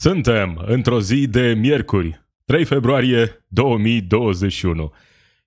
Suntem 0.00 0.62
într-o 0.66 1.00
zi 1.00 1.26
de 1.26 1.54
miercuri, 1.54 2.26
3 2.44 2.64
februarie 2.64 3.44
2021. 3.48 4.92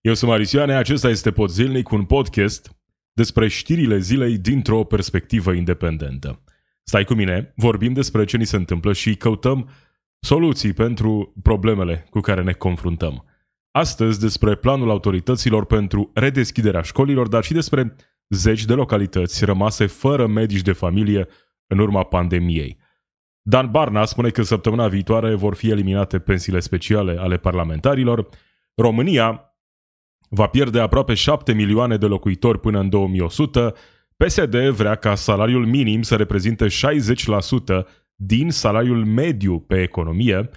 Eu 0.01 0.13
sunt 0.13 0.29
Marisioane, 0.31 0.74
acesta 0.74 1.09
este 1.09 1.31
Pod 1.31 1.50
Zilnic, 1.50 1.89
un 1.89 2.05
podcast 2.05 2.75
despre 3.14 3.48
știrile 3.48 3.98
zilei 3.98 4.37
dintr-o 4.37 4.83
perspectivă 4.83 5.51
independentă. 5.51 6.43
Stai 6.83 7.03
cu 7.03 7.14
mine, 7.14 7.53
vorbim 7.56 7.93
despre 7.93 8.25
ce 8.25 8.38
ni 8.38 8.45
se 8.45 8.55
întâmplă 8.55 8.93
și 8.93 9.16
căutăm 9.16 9.70
soluții 10.20 10.73
pentru 10.73 11.33
problemele 11.43 12.07
cu 12.09 12.20
care 12.20 12.43
ne 12.43 12.54
confruntăm. 12.54 13.25
Astăzi 13.71 14.20
despre 14.20 14.55
planul 14.55 14.89
autorităților 14.89 15.65
pentru 15.65 16.11
redeschiderea 16.13 16.81
școlilor, 16.81 17.27
dar 17.27 17.43
și 17.43 17.54
despre 17.54 17.95
zeci 18.29 18.65
de 18.65 18.73
localități 18.73 19.45
rămase 19.45 19.86
fără 19.86 20.27
medici 20.27 20.61
de 20.61 20.71
familie 20.71 21.27
în 21.68 21.79
urma 21.79 22.04
pandemiei. 22.04 22.80
Dan 23.41 23.71
Barna 23.71 24.05
spune 24.05 24.29
că 24.29 24.41
săptămâna 24.41 24.87
viitoare 24.87 25.35
vor 25.35 25.55
fi 25.55 25.69
eliminate 25.69 26.19
pensiile 26.19 26.59
speciale 26.59 27.15
ale 27.19 27.37
parlamentarilor. 27.37 28.27
România 28.75 29.55
va 30.29 30.47
pierde 30.47 30.79
aproape 30.79 31.13
7 31.13 31.54
milioane 31.54 31.97
de 31.97 32.05
locuitori 32.05 32.59
până 32.59 32.80
în 32.80 32.90
2100. 32.90 33.73
PSD 34.18 34.55
vrea 34.70 34.96
ca 34.96 35.16
salariul 35.16 35.66
minim 35.66 36.02
să 36.02 36.16
reprezinte 36.16 36.66
60% 36.68 36.72
din 38.16 38.52
salariul 38.52 39.05
mediu 39.05 39.60
pe 39.60 39.82
economie. 39.82 40.49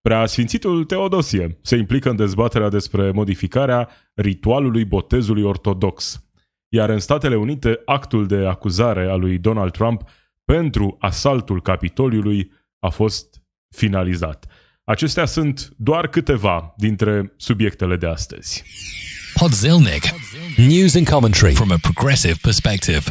Preasfințitul 0.00 0.84
Teodosie 0.84 1.58
se 1.62 1.76
implică 1.76 2.10
în 2.10 2.16
dezbaterea 2.16 2.68
despre 2.68 3.10
modificarea 3.10 3.88
ritualului 4.14 4.84
botezului 4.84 5.42
ortodox. 5.42 6.24
Iar 6.68 6.88
în 6.88 6.98
Statele 6.98 7.36
Unite, 7.36 7.80
actul 7.84 8.26
de 8.26 8.36
acuzare 8.36 9.10
a 9.10 9.14
lui 9.14 9.38
Donald 9.38 9.70
Trump 9.70 10.02
pentru 10.50 10.96
asaltul 11.00 11.62
Capitoliului 11.62 12.52
a 12.78 12.88
fost 12.88 13.42
finalizat. 13.76 14.46
Acestea 14.84 15.24
sunt 15.24 15.72
doar 15.76 16.08
câteva 16.08 16.74
dintre 16.76 17.32
subiectele 17.36 17.96
de 17.96 18.06
astăzi. 18.06 18.64
Podzilnic. 19.34 20.02
News 20.56 20.94
and 20.94 21.08
commentary 21.08 21.54
from 21.54 21.70
a 21.70 21.76
progressive 21.80 22.38
perspective. 22.42 23.02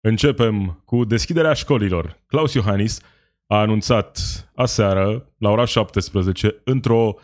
Începem 0.00 0.82
cu 0.84 1.04
deschiderea 1.04 1.52
școlilor. 1.52 2.22
Claus 2.26 2.54
Iohannis 2.54 3.00
a 3.46 3.60
anunțat 3.60 4.18
aseară, 4.54 5.32
la 5.38 5.50
ora 5.50 5.64
17, 5.64 6.60
într-o 6.64 7.14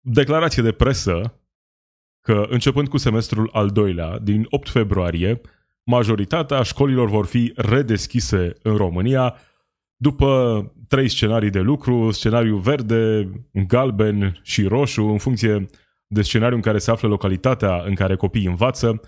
declarație 0.00 0.62
de 0.62 0.72
presă, 0.72 1.40
că 2.20 2.46
începând 2.48 2.88
cu 2.88 2.96
semestrul 2.96 3.50
al 3.52 3.70
doilea, 3.70 4.18
din 4.18 4.46
8 4.50 4.68
februarie, 4.68 5.40
majoritatea 5.90 6.62
școlilor 6.62 7.08
vor 7.08 7.26
fi 7.26 7.52
redeschise 7.56 8.52
în 8.62 8.76
România 8.76 9.36
după 9.96 10.72
trei 10.88 11.08
scenarii 11.08 11.50
de 11.50 11.60
lucru, 11.60 12.10
scenariu 12.10 12.56
verde, 12.56 13.30
galben 13.52 14.40
și 14.42 14.66
roșu, 14.66 15.02
în 15.02 15.18
funcție 15.18 15.66
de 16.06 16.22
scenariul 16.22 16.56
în 16.56 16.62
care 16.62 16.78
se 16.78 16.90
află 16.90 17.08
localitatea 17.08 17.82
în 17.82 17.94
care 17.94 18.16
copiii 18.16 18.46
învață. 18.46 19.00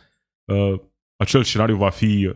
Uh, 0.45 0.81
acel 1.17 1.43
scenariu 1.43 1.77
va 1.77 1.91
fi 1.91 2.35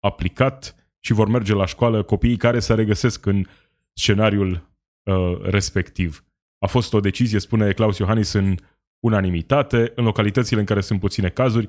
aplicat 0.00 0.74
și 1.00 1.12
vor 1.12 1.28
merge 1.28 1.54
la 1.54 1.66
școală 1.66 2.02
copiii 2.02 2.36
care 2.36 2.58
se 2.58 2.74
regăsesc 2.74 3.26
în 3.26 3.46
scenariul 3.92 4.70
uh, 5.02 5.38
respectiv. 5.42 6.24
A 6.58 6.66
fost 6.66 6.94
o 6.94 7.00
decizie, 7.00 7.38
spune 7.38 7.72
Claus 7.72 7.98
Iohannis, 7.98 8.32
în 8.32 8.56
unanimitate, 9.00 9.92
în 9.94 10.04
localitățile 10.04 10.60
în 10.60 10.66
care 10.66 10.80
sunt 10.80 11.00
puține 11.00 11.28
cazuri, 11.28 11.68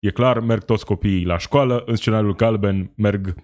E 0.00 0.10
clar, 0.10 0.40
merg 0.40 0.64
toți 0.64 0.84
copiii 0.84 1.24
la 1.24 1.38
școală, 1.38 1.82
în 1.86 1.96
scenariul 1.96 2.34
galben 2.34 2.92
merg 2.96 3.34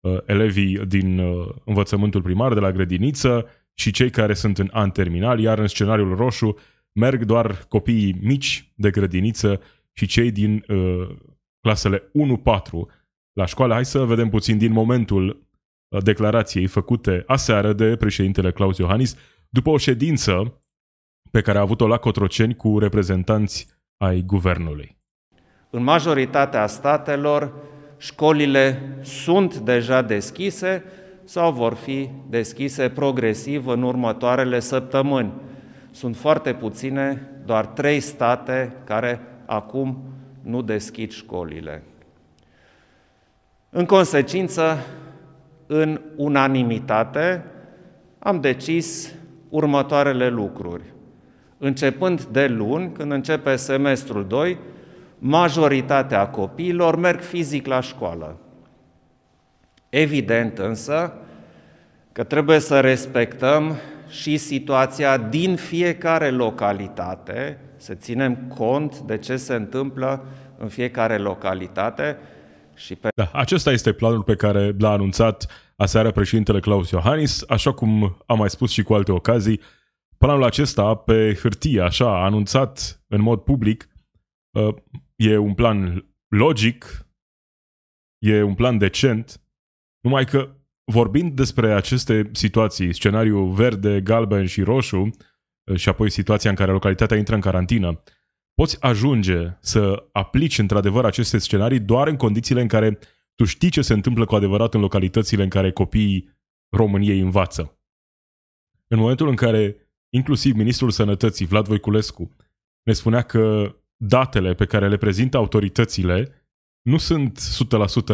uh, 0.00 0.18
elevii 0.26 0.86
din 0.86 1.18
uh, 1.18 1.48
învățământul 1.64 2.22
primar, 2.22 2.54
de 2.54 2.60
la 2.60 2.72
grădiniță 2.72 3.46
și 3.74 3.90
cei 3.90 4.10
care 4.10 4.34
sunt 4.34 4.58
în 4.58 4.68
an 4.72 4.90
terminal, 4.90 5.40
iar 5.40 5.58
în 5.58 5.66
scenariul 5.66 6.14
roșu 6.14 6.56
merg 6.92 7.24
doar 7.24 7.64
copiii 7.68 8.18
mici 8.20 8.72
de 8.74 8.90
grădiniță 8.90 9.60
și 9.92 10.06
cei 10.06 10.30
din 10.30 10.64
uh, 10.68 11.16
clasele 11.60 11.98
1-4 11.98 12.02
la 13.32 13.46
școală. 13.46 13.72
Hai 13.72 13.84
să 13.84 14.04
vedem 14.04 14.28
puțin 14.28 14.58
din 14.58 14.72
momentul 14.72 15.46
uh, 15.88 16.02
declarației 16.02 16.66
făcute 16.66 17.22
aseară 17.26 17.72
de 17.72 17.96
președintele 17.96 18.52
Claus 18.52 18.78
Iohannis 18.78 19.16
după 19.48 19.70
o 19.70 19.76
ședință 19.76 20.62
pe 21.30 21.40
care 21.40 21.58
a 21.58 21.60
avut-o 21.60 21.86
la 21.86 21.96
Cotroceni 21.96 22.54
cu 22.54 22.78
reprezentanți 22.78 23.66
ai 23.96 24.22
guvernului. 24.22 25.01
În 25.74 25.82
majoritatea 25.82 26.66
statelor, 26.66 27.52
școlile 27.96 28.82
sunt 29.02 29.56
deja 29.56 30.02
deschise 30.02 30.84
sau 31.24 31.52
vor 31.52 31.74
fi 31.74 32.10
deschise 32.28 32.88
progresiv 32.88 33.66
în 33.66 33.82
următoarele 33.82 34.60
săptămâni. 34.60 35.32
Sunt 35.90 36.16
foarte 36.16 36.54
puține, 36.54 37.30
doar 37.46 37.66
trei 37.66 38.00
state 38.00 38.72
care 38.84 39.20
acum 39.46 39.98
nu 40.42 40.62
deschid 40.62 41.10
școlile. 41.10 41.82
În 43.70 43.84
consecință, 43.84 44.86
în 45.66 46.00
unanimitate, 46.16 47.44
am 48.18 48.40
decis 48.40 49.14
următoarele 49.48 50.28
lucruri. 50.28 50.84
Începând 51.58 52.24
de 52.24 52.46
luni, 52.46 52.92
când 52.92 53.12
începe 53.12 53.56
semestrul 53.56 54.26
2, 54.26 54.58
majoritatea 55.24 56.28
copiilor 56.28 56.96
merg 56.96 57.20
fizic 57.20 57.66
la 57.66 57.80
școală. 57.80 58.40
Evident 59.88 60.58
însă 60.58 61.12
că 62.12 62.24
trebuie 62.24 62.58
să 62.58 62.80
respectăm 62.80 63.76
și 64.08 64.36
situația 64.36 65.16
din 65.16 65.56
fiecare 65.56 66.30
localitate, 66.30 67.58
să 67.76 67.94
ținem 67.94 68.36
cont 68.56 68.98
de 68.98 69.18
ce 69.18 69.36
se 69.36 69.54
întâmplă 69.54 70.24
în 70.58 70.68
fiecare 70.68 71.18
localitate 71.18 72.18
și 72.74 72.94
pe... 72.94 73.08
Da, 73.14 73.30
acesta 73.32 73.70
este 73.70 73.92
planul 73.92 74.22
pe 74.22 74.34
care 74.34 74.74
l-a 74.78 74.90
anunțat 74.90 75.46
aseară 75.76 76.10
președintele 76.10 76.60
Claus 76.60 76.90
Iohannis, 76.90 77.44
așa 77.48 77.72
cum 77.72 78.16
am 78.26 78.38
mai 78.38 78.50
spus 78.50 78.70
și 78.70 78.82
cu 78.82 78.94
alte 78.94 79.12
ocazii, 79.12 79.60
planul 80.18 80.44
acesta 80.44 80.94
pe 80.94 81.38
hârtie, 81.40 81.80
așa, 81.80 82.24
anunțat 82.24 83.02
în 83.08 83.20
mod 83.20 83.40
public, 83.40 83.88
uh, 84.50 84.74
e 85.22 85.36
un 85.36 85.54
plan 85.54 86.06
logic, 86.28 87.06
e 88.18 88.42
un 88.42 88.54
plan 88.54 88.78
decent, 88.78 89.42
numai 90.00 90.24
că 90.24 90.56
vorbind 90.92 91.32
despre 91.32 91.72
aceste 91.72 92.30
situații, 92.32 92.92
scenariu 92.92 93.44
verde, 93.44 94.00
galben 94.00 94.46
și 94.46 94.62
roșu, 94.62 95.10
eh, 95.64 95.76
și 95.76 95.88
apoi 95.88 96.10
situația 96.10 96.50
în 96.50 96.56
care 96.56 96.72
localitatea 96.72 97.16
intră 97.16 97.34
în 97.34 97.40
carantină, 97.40 98.02
poți 98.54 98.82
ajunge 98.82 99.56
să 99.60 100.08
aplici 100.12 100.58
într-adevăr 100.58 101.04
aceste 101.04 101.38
scenarii 101.38 101.80
doar 101.80 102.08
în 102.08 102.16
condițiile 102.16 102.60
în 102.60 102.68
care 102.68 102.98
tu 103.34 103.44
știi 103.44 103.70
ce 103.70 103.82
se 103.82 103.92
întâmplă 103.92 104.24
cu 104.24 104.34
adevărat 104.34 104.74
în 104.74 104.80
localitățile 104.80 105.42
în 105.42 105.48
care 105.48 105.72
copiii 105.72 106.40
României 106.76 107.20
învață. 107.20 107.78
În 108.86 108.98
momentul 108.98 109.28
în 109.28 109.36
care 109.36 109.76
inclusiv 110.14 110.54
ministrul 110.54 110.90
sănătății, 110.90 111.46
Vlad 111.46 111.66
Voiculescu, 111.66 112.36
ne 112.82 112.92
spunea 112.92 113.22
că 113.22 113.74
datele 114.04 114.54
pe 114.54 114.64
care 114.64 114.88
le 114.88 114.96
prezintă 114.96 115.36
autoritățile 115.36 116.32
nu 116.82 116.96
sunt 116.96 117.40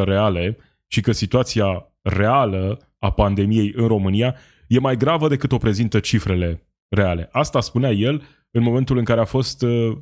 100% 0.00 0.04
reale 0.04 0.56
și 0.86 1.00
că 1.00 1.12
situația 1.12 1.92
reală 2.02 2.92
a 2.98 3.12
pandemiei 3.12 3.72
în 3.76 3.86
România 3.86 4.36
e 4.66 4.78
mai 4.78 4.96
gravă 4.96 5.28
decât 5.28 5.52
o 5.52 5.56
prezintă 5.56 6.00
cifrele 6.00 6.68
reale. 6.88 7.28
Asta 7.32 7.60
spunea 7.60 7.90
el 7.90 8.22
în 8.50 8.62
momentul 8.62 8.96
în 8.96 9.04
care 9.04 9.20
a 9.20 9.24
fost, 9.24 9.62
uh, 9.62 9.96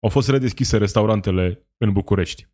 au 0.00 0.08
fost 0.08 0.28
redeschise 0.28 0.76
restaurantele 0.76 1.66
în 1.76 1.92
București. 1.92 2.48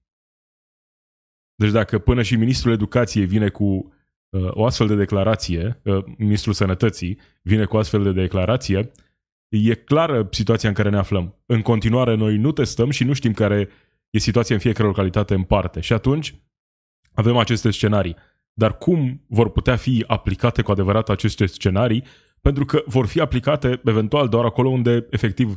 Deci 1.54 1.70
dacă 1.70 1.98
până 1.98 2.22
și 2.22 2.36
Ministrul 2.36 2.72
Educației 2.72 3.26
vine 3.26 3.48
cu 3.48 3.64
uh, 3.64 4.48
o 4.50 4.64
astfel 4.64 4.86
de 4.86 4.94
declarație, 4.94 5.80
uh, 5.84 6.04
Ministrul 6.18 6.52
Sănătății 6.52 7.18
vine 7.42 7.64
cu 7.64 7.76
o 7.76 7.78
astfel 7.78 8.02
de 8.02 8.12
declarație, 8.12 8.90
E 9.48 9.74
clară 9.74 10.28
situația 10.30 10.68
în 10.68 10.74
care 10.74 10.90
ne 10.90 10.98
aflăm. 10.98 11.34
În 11.46 11.62
continuare, 11.62 12.14
noi 12.14 12.36
nu 12.36 12.52
testăm 12.52 12.90
și 12.90 13.04
nu 13.04 13.12
știm 13.12 13.32
care 13.32 13.68
e 14.10 14.18
situația 14.18 14.54
în 14.54 14.60
fiecare 14.60 14.88
localitate 14.88 15.34
în 15.34 15.42
parte. 15.42 15.80
Și 15.80 15.92
atunci 15.92 16.34
avem 17.14 17.36
aceste 17.36 17.70
scenarii. 17.70 18.16
Dar 18.52 18.78
cum 18.78 19.24
vor 19.28 19.50
putea 19.50 19.76
fi 19.76 20.04
aplicate 20.06 20.62
cu 20.62 20.70
adevărat 20.70 21.08
aceste 21.08 21.46
scenarii? 21.46 22.04
Pentru 22.40 22.64
că 22.64 22.82
vor 22.86 23.06
fi 23.06 23.20
aplicate 23.20 23.80
eventual 23.84 24.28
doar 24.28 24.44
acolo 24.44 24.68
unde 24.68 25.06
efectiv 25.10 25.56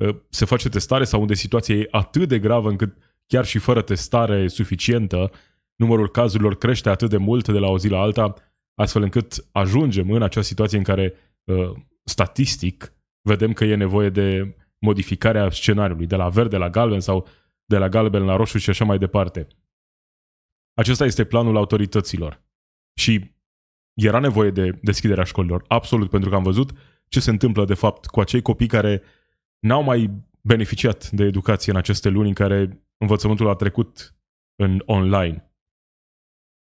ă, 0.00 0.22
se 0.28 0.44
face 0.44 0.68
testare 0.68 1.04
sau 1.04 1.20
unde 1.20 1.34
situația 1.34 1.74
e 1.74 1.88
atât 1.90 2.28
de 2.28 2.38
gravă 2.38 2.68
încât 2.68 2.96
chiar 3.26 3.44
și 3.44 3.58
fără 3.58 3.82
testare 3.82 4.48
suficientă, 4.48 5.30
numărul 5.74 6.08
cazurilor 6.08 6.56
crește 6.56 6.88
atât 6.88 7.10
de 7.10 7.16
mult 7.16 7.48
de 7.48 7.58
la 7.58 7.68
o 7.68 7.78
zi 7.78 7.88
la 7.88 8.00
alta, 8.00 8.34
astfel 8.74 9.02
încât 9.02 9.48
ajungem 9.52 10.10
în 10.10 10.22
acea 10.22 10.42
situație 10.42 10.78
în 10.78 10.84
care 10.84 11.14
ă, 11.48 11.74
statistic 12.04 12.92
vedem 13.20 13.52
că 13.52 13.64
e 13.64 13.74
nevoie 13.74 14.10
de 14.10 14.56
modificarea 14.78 15.50
scenariului, 15.50 16.06
de 16.06 16.16
la 16.16 16.28
verde 16.28 16.56
la 16.56 16.70
galben 16.70 17.00
sau 17.00 17.28
de 17.64 17.78
la 17.78 17.88
galben 17.88 18.24
la 18.24 18.36
roșu 18.36 18.58
și 18.58 18.70
așa 18.70 18.84
mai 18.84 18.98
departe. 18.98 19.46
Acesta 20.74 21.04
este 21.04 21.24
planul 21.24 21.56
autorităților. 21.56 22.42
Și 22.98 23.36
era 23.94 24.18
nevoie 24.18 24.50
de 24.50 24.78
deschiderea 24.82 25.24
școlilor, 25.24 25.64
absolut, 25.68 26.10
pentru 26.10 26.30
că 26.30 26.36
am 26.36 26.42
văzut 26.42 26.70
ce 27.08 27.20
se 27.20 27.30
întâmplă 27.30 27.64
de 27.64 27.74
fapt 27.74 28.06
cu 28.06 28.20
acei 28.20 28.42
copii 28.42 28.66
care 28.66 29.02
n-au 29.58 29.82
mai 29.82 30.10
beneficiat 30.40 31.10
de 31.10 31.24
educație 31.24 31.72
în 31.72 31.78
aceste 31.78 32.08
luni 32.08 32.28
în 32.28 32.34
care 32.34 32.82
învățământul 32.96 33.48
a 33.48 33.54
trecut 33.54 34.14
în 34.56 34.82
online. 34.86 35.52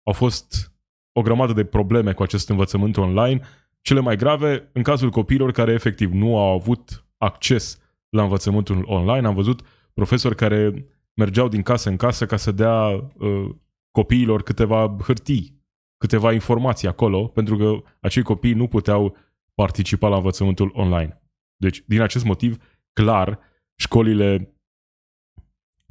Au 0.03 0.13
fost 0.13 0.73
o 1.13 1.23
grămadă 1.23 1.53
de 1.53 1.65
probleme 1.65 2.13
cu 2.13 2.23
acest 2.23 2.49
învățământ 2.49 2.97
online, 2.97 3.41
cele 3.87 4.01
mai 4.01 4.17
grave 4.17 4.71
în 4.73 4.83
cazul 4.83 5.11
copiilor 5.11 5.53
care 5.53 5.73
efectiv 5.73 6.13
nu 6.13 6.39
au 6.39 6.55
avut 6.55 7.07
acces 7.17 7.81
la 8.09 8.23
învățământul 8.23 8.85
online. 8.87 9.27
Am 9.27 9.35
văzut 9.35 9.61
profesori 9.95 10.37
care 10.37 10.85
mergeau 11.15 11.49
din 11.49 11.63
casă 11.63 11.89
în 11.89 11.97
casă 11.97 12.27
ca 12.27 12.37
să 12.37 12.53
dea 12.53 12.87
uh, 12.87 13.55
copiilor 13.91 14.43
câteva 14.43 14.97
hârtii, 15.03 15.63
câteva 15.97 16.33
informații 16.33 16.89
acolo, 16.89 17.27
pentru 17.27 17.57
că 17.57 17.83
acei 18.01 18.23
copii 18.23 18.53
nu 18.53 18.69
puteau 18.69 19.17
participa 19.55 20.09
la 20.09 20.17
învățământul 20.17 20.71
online. 20.75 21.23
Deci, 21.57 21.83
din 21.87 22.01
acest 22.01 22.25
motiv, 22.25 22.57
clar, 22.93 23.39
școlile 23.79 24.57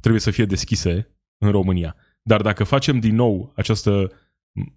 trebuie 0.00 0.20
să 0.20 0.30
fie 0.30 0.44
deschise 0.44 1.16
în 1.38 1.50
România. 1.50 1.96
Dar 2.22 2.42
dacă 2.42 2.64
facem 2.64 2.98
din 2.98 3.14
nou 3.14 3.52
această 3.54 4.12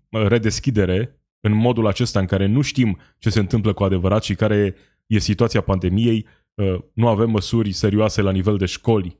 redeschidere 0.10 1.19
în 1.40 1.54
modul 1.54 1.88
acesta 1.88 2.20
în 2.20 2.26
care 2.26 2.46
nu 2.46 2.62
știm 2.62 3.00
ce 3.18 3.30
se 3.30 3.40
întâmplă 3.40 3.74
cu 3.74 3.84
adevărat 3.84 4.24
și 4.24 4.36
care 4.36 4.76
e 5.08 5.20
situația 5.20 5.62
pandemiei, 5.62 6.28
uh, 6.54 6.84
nu 6.94 7.08
avem 7.08 7.30
măsuri 7.30 7.72
serioase 7.72 8.22
la 8.22 8.32
nivel 8.32 8.58
de 8.58 8.66
școli, 8.66 9.20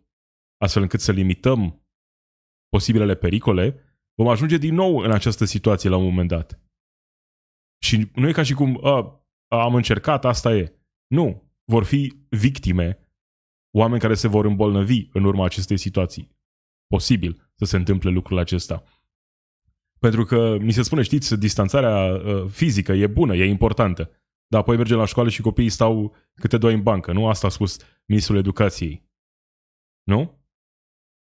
astfel 0.58 0.82
încât 0.82 1.00
să 1.00 1.12
limităm 1.12 1.84
posibilele 2.70 3.16
pericole, 3.16 3.84
vom 4.16 4.28
ajunge 4.28 4.58
din 4.58 4.74
nou 4.74 4.98
în 4.98 5.12
această 5.12 5.46
situație 5.46 5.90
la 5.90 5.98
un 5.98 6.04
moment 6.04 6.28
dat. 6.28 6.62
Și 7.84 8.12
nu 8.16 8.28
e 8.28 8.32
ca 8.32 8.44
și 8.44 8.54
cum 8.54 8.86
a, 8.86 9.26
am 9.48 9.76
încercat, 9.76 10.26
asta 10.26 10.56
e. 10.56 10.74
Nu. 11.08 11.48
Vor 11.72 11.84
fi 11.84 12.26
victime, 12.30 13.00
oameni 13.78 14.02
care 14.02 14.14
se 14.14 14.28
vor 14.28 14.46
îmbolnăvi 14.46 15.08
în 15.14 15.24
urma 15.24 15.46
acestei 15.46 15.78
situații. 15.78 16.38
Posibil 16.88 17.52
să 17.56 17.66
se 17.66 17.76
întâmple 17.76 18.10
lucrul 18.10 18.38
acesta. 18.38 18.84
Pentru 20.00 20.24
că 20.24 20.58
mi 20.62 20.72
se 20.72 20.82
spune, 20.82 21.02
știți, 21.02 21.36
distanțarea 21.36 22.14
uh, 22.14 22.46
fizică 22.50 22.92
e 22.92 23.08
bună, 23.08 23.36
e 23.36 23.46
importantă. 23.46 24.12
Dar 24.48 24.62
apoi 24.62 24.78
mergem 24.78 24.98
la 24.98 25.06
școală 25.06 25.30
și 25.30 25.42
copiii 25.42 25.70
stau 25.70 26.16
câte 26.34 26.58
doi 26.58 26.74
în 26.74 26.82
bancă. 26.82 27.12
Nu 27.12 27.28
asta 27.28 27.48
a 27.48 27.50
spus 27.50 27.78
ministrul 28.06 28.38
educației. 28.38 29.08
Nu? 30.04 30.44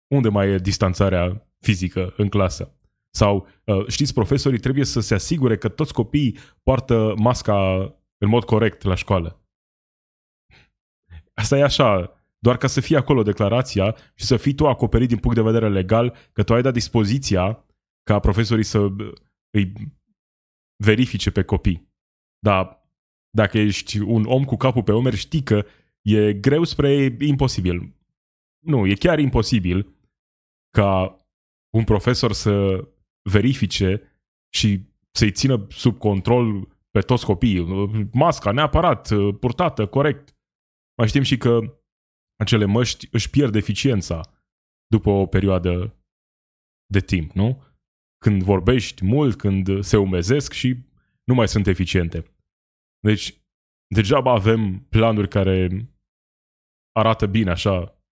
Unde 0.08 0.30
mai 0.30 0.50
e 0.50 0.58
distanțarea 0.58 1.50
fizică 1.60 2.14
în 2.18 2.30
clasă? 2.30 2.76
Sau, 3.10 3.48
uh, 3.64 3.88
știți, 3.88 4.14
profesorii 4.14 4.60
trebuie 4.60 4.86
să 4.86 5.00
se 5.00 5.14
asigure 5.14 5.58
că 5.58 5.70
toți 5.70 5.94
copiii 5.94 6.38
poartă 6.64 7.14
masca 7.18 7.80
în 8.18 8.30
mod 8.30 8.44
corect 8.44 8.84
la 8.84 8.96
școală. 8.96 9.40
Asta 11.34 11.58
e 11.58 11.64
așa, 11.64 12.14
doar 12.38 12.58
ca 12.58 12.68
să 12.68 12.82
fie 12.82 12.98
acolo 12.98 13.24
declarația 13.24 13.96
și 14.16 14.26
să 14.26 14.38
fii 14.38 14.54
tu 14.54 14.68
acoperit 14.68 15.08
din 15.08 15.18
punct 15.18 15.36
de 15.36 15.44
vedere 15.44 15.70
legal, 15.70 16.16
că 16.32 16.44
tu 16.44 16.54
ai 16.54 16.62
dat 16.62 16.74
dispoziția 16.74 17.65
ca 18.10 18.20
profesorii 18.20 18.64
să 18.64 18.80
îi 19.58 19.74
verifice 20.84 21.32
pe 21.32 21.44
copii. 21.44 21.94
Dar 22.40 22.90
dacă 23.30 23.58
ești 23.58 24.00
un 24.00 24.26
om 24.26 24.44
cu 24.44 24.56
capul 24.56 24.84
pe 24.84 24.94
umeri, 24.94 25.16
știi 25.16 25.44
că 25.44 25.66
e 26.02 26.34
greu 26.34 26.64
spre 26.64 27.18
imposibil. 27.20 27.96
Nu, 28.66 28.86
e 28.86 28.94
chiar 28.94 29.20
imposibil 29.20 29.96
ca 30.70 31.20
un 31.78 31.84
profesor 31.84 32.34
să 32.34 32.84
verifice 33.30 34.02
și 34.54 34.94
să-i 35.12 35.32
țină 35.32 35.68
sub 35.70 35.98
control 35.98 36.68
pe 36.90 37.00
toți 37.02 37.26
copiii. 37.26 37.66
Masca 38.14 38.52
neapărat, 38.52 39.10
purtată, 39.40 39.88
corect. 39.88 40.36
Mai 40.98 41.08
știm 41.08 41.22
și 41.22 41.38
că 41.38 41.60
acele 42.40 42.66
măști 42.66 43.08
își 43.12 43.30
pierd 43.30 43.56
eficiența 43.56 44.22
după 44.88 45.10
o 45.10 45.26
perioadă 45.26 45.98
de 46.86 47.00
timp, 47.00 47.32
nu? 47.32 47.64
Când 48.26 48.44
vorbești 48.44 49.06
mult, 49.06 49.36
când 49.36 49.84
se 49.84 49.98
umezesc 49.98 50.52
și 50.52 50.78
nu 51.24 51.34
mai 51.34 51.48
sunt 51.48 51.68
eficiente. 51.68 52.36
Deci, 53.00 53.42
degeaba 53.88 54.32
avem 54.32 54.86
planuri 54.90 55.28
care 55.28 55.90
arată 56.92 57.26
bine 57.26 57.52
așa 57.52 58.04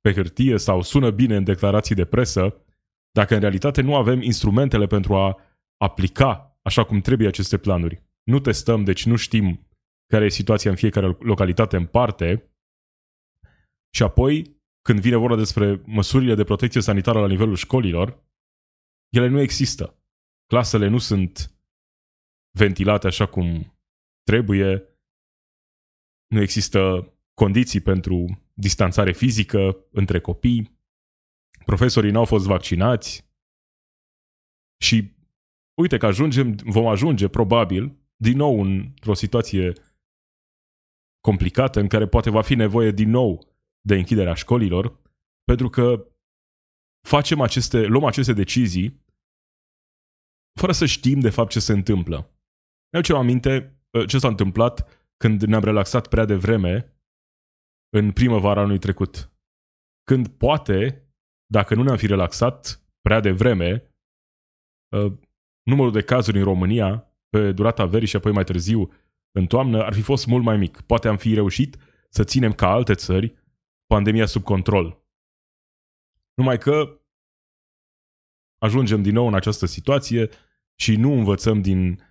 pe 0.00 0.12
hârtie 0.12 0.58
sau 0.58 0.82
sună 0.82 1.10
bine 1.10 1.36
în 1.36 1.44
declarații 1.44 1.94
de 1.94 2.04
presă, 2.04 2.64
dacă 3.10 3.34
în 3.34 3.40
realitate 3.40 3.80
nu 3.80 3.96
avem 3.96 4.22
instrumentele 4.22 4.86
pentru 4.86 5.14
a 5.14 5.40
aplica 5.76 6.58
așa 6.62 6.84
cum 6.84 7.00
trebuie 7.00 7.28
aceste 7.28 7.58
planuri. 7.58 8.02
Nu 8.22 8.38
testăm, 8.38 8.84
deci 8.84 9.06
nu 9.06 9.16
știm 9.16 9.68
care 10.06 10.24
e 10.24 10.28
situația 10.28 10.70
în 10.70 10.76
fiecare 10.76 11.16
localitate 11.18 11.76
în 11.76 11.86
parte 11.86 12.54
și 13.94 14.02
apoi, 14.02 14.60
când 14.82 15.00
vine 15.00 15.16
vorba 15.16 15.36
despre 15.36 15.82
măsurile 15.84 16.34
de 16.34 16.44
protecție 16.44 16.80
sanitară 16.80 17.20
la 17.20 17.26
nivelul 17.26 17.56
școlilor, 17.56 18.28
ele 19.10 19.28
nu 19.28 19.40
există. 19.40 19.98
Clasele 20.46 20.88
nu 20.88 20.98
sunt 20.98 21.54
ventilate 22.58 23.06
așa 23.06 23.26
cum 23.26 23.74
trebuie, 24.22 24.88
nu 26.26 26.40
există 26.40 27.12
condiții 27.34 27.80
pentru 27.80 28.42
distanțare 28.54 29.12
fizică 29.12 29.86
între 29.90 30.20
copii, 30.20 30.78
profesorii 31.64 32.10
n-au 32.10 32.24
fost 32.24 32.46
vaccinați. 32.46 33.28
Și 34.82 35.12
uite 35.80 35.96
că 35.96 36.06
ajungem, 36.06 36.54
vom 36.64 36.86
ajunge 36.86 37.28
probabil 37.28 37.96
din 38.16 38.36
nou 38.36 38.60
într-o 38.60 39.14
situație 39.14 39.72
complicată 41.20 41.80
în 41.80 41.88
care 41.88 42.06
poate 42.06 42.30
va 42.30 42.42
fi 42.42 42.54
nevoie 42.54 42.90
din 42.90 43.10
nou 43.10 43.48
de 43.80 43.94
închiderea 43.94 44.34
școlilor, 44.34 45.00
pentru 45.44 45.68
că 45.68 46.09
facem 47.08 47.40
aceste, 47.40 47.86
luăm 47.86 48.04
aceste 48.04 48.32
decizii 48.32 49.04
fără 50.60 50.72
să 50.72 50.86
știm 50.86 51.20
de 51.20 51.30
fapt 51.30 51.50
ce 51.50 51.60
se 51.60 51.72
întâmplă. 51.72 52.34
Eu 52.94 53.00
ce 53.00 53.14
aminte 53.14 53.80
ă, 53.94 54.04
ce 54.04 54.18
s-a 54.18 54.28
întâmplat 54.28 55.04
când 55.16 55.42
ne-am 55.42 55.64
relaxat 55.64 56.08
prea 56.08 56.24
devreme 56.24 56.94
în 57.96 58.12
primăvara 58.12 58.60
anului 58.60 58.78
trecut. 58.78 59.32
Când 60.04 60.28
poate, 60.28 61.08
dacă 61.46 61.74
nu 61.74 61.82
ne-am 61.82 61.96
fi 61.96 62.06
relaxat 62.06 62.82
prea 63.00 63.20
devreme, 63.20 63.94
ă, 64.92 65.18
numărul 65.62 65.92
de 65.92 66.02
cazuri 66.02 66.38
în 66.38 66.44
România 66.44 67.14
pe 67.28 67.52
durata 67.52 67.86
verii 67.86 68.08
și 68.08 68.16
apoi 68.16 68.32
mai 68.32 68.44
târziu 68.44 68.92
în 69.32 69.46
toamnă 69.46 69.82
ar 69.82 69.92
fi 69.92 70.02
fost 70.02 70.26
mult 70.26 70.44
mai 70.44 70.56
mic. 70.56 70.80
Poate 70.80 71.08
am 71.08 71.16
fi 71.16 71.34
reușit 71.34 71.76
să 72.08 72.24
ținem 72.24 72.52
ca 72.52 72.70
alte 72.70 72.94
țări 72.94 73.34
pandemia 73.86 74.26
sub 74.26 74.42
control. 74.42 74.99
Numai 76.40 76.58
că 76.58 77.00
ajungem 78.58 79.02
din 79.02 79.12
nou 79.12 79.26
în 79.26 79.34
această 79.34 79.66
situație 79.66 80.28
și 80.74 80.96
nu 80.96 81.12
învățăm 81.12 81.60
din 81.60 82.02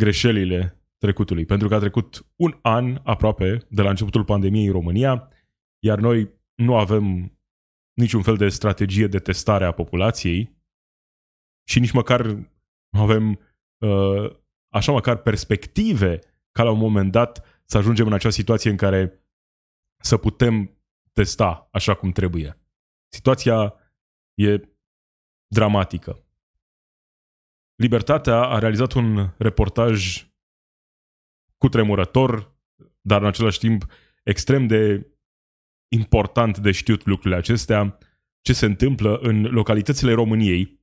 greșelile 0.00 0.84
trecutului. 0.98 1.44
Pentru 1.44 1.68
că 1.68 1.74
a 1.74 1.78
trecut 1.78 2.26
un 2.36 2.58
an 2.62 3.00
aproape 3.04 3.66
de 3.70 3.82
la 3.82 3.88
începutul 3.88 4.24
pandemiei 4.24 4.66
în 4.66 4.72
România, 4.72 5.28
iar 5.78 5.98
noi 5.98 6.30
nu 6.54 6.76
avem 6.76 7.32
niciun 7.92 8.22
fel 8.22 8.36
de 8.36 8.48
strategie 8.48 9.06
de 9.06 9.18
testare 9.18 9.64
a 9.64 9.72
populației 9.72 10.62
și 11.68 11.80
nici 11.80 11.92
măcar 11.92 12.22
nu 12.88 13.00
avem 13.00 13.40
uh, 13.78 14.36
așa 14.68 14.92
măcar 14.92 15.16
perspective 15.16 16.18
ca 16.52 16.62
la 16.62 16.70
un 16.70 16.78
moment 16.78 17.12
dat 17.12 17.62
să 17.64 17.78
ajungem 17.78 18.06
în 18.06 18.12
acea 18.12 18.30
situație 18.30 18.70
în 18.70 18.76
care 18.76 19.24
să 20.02 20.16
putem 20.16 20.78
testa 21.12 21.68
așa 21.72 21.94
cum 21.94 22.10
trebuie. 22.10 22.58
Situația 23.14 23.74
e 24.34 24.60
dramatică. 25.46 26.26
Libertatea 27.74 28.40
a 28.40 28.58
realizat 28.58 28.92
un 28.92 29.34
reportaj 29.38 30.26
cutremurător, 31.56 32.58
dar 33.00 33.20
în 33.20 33.26
același 33.26 33.58
timp 33.58 33.86
extrem 34.24 34.66
de 34.66 35.10
important 35.88 36.58
de 36.58 36.70
știut 36.72 37.06
lucrurile 37.06 37.36
acestea, 37.36 37.98
ce 38.40 38.52
se 38.52 38.66
întâmplă 38.66 39.16
în 39.16 39.42
localitățile 39.42 40.12
României 40.12 40.80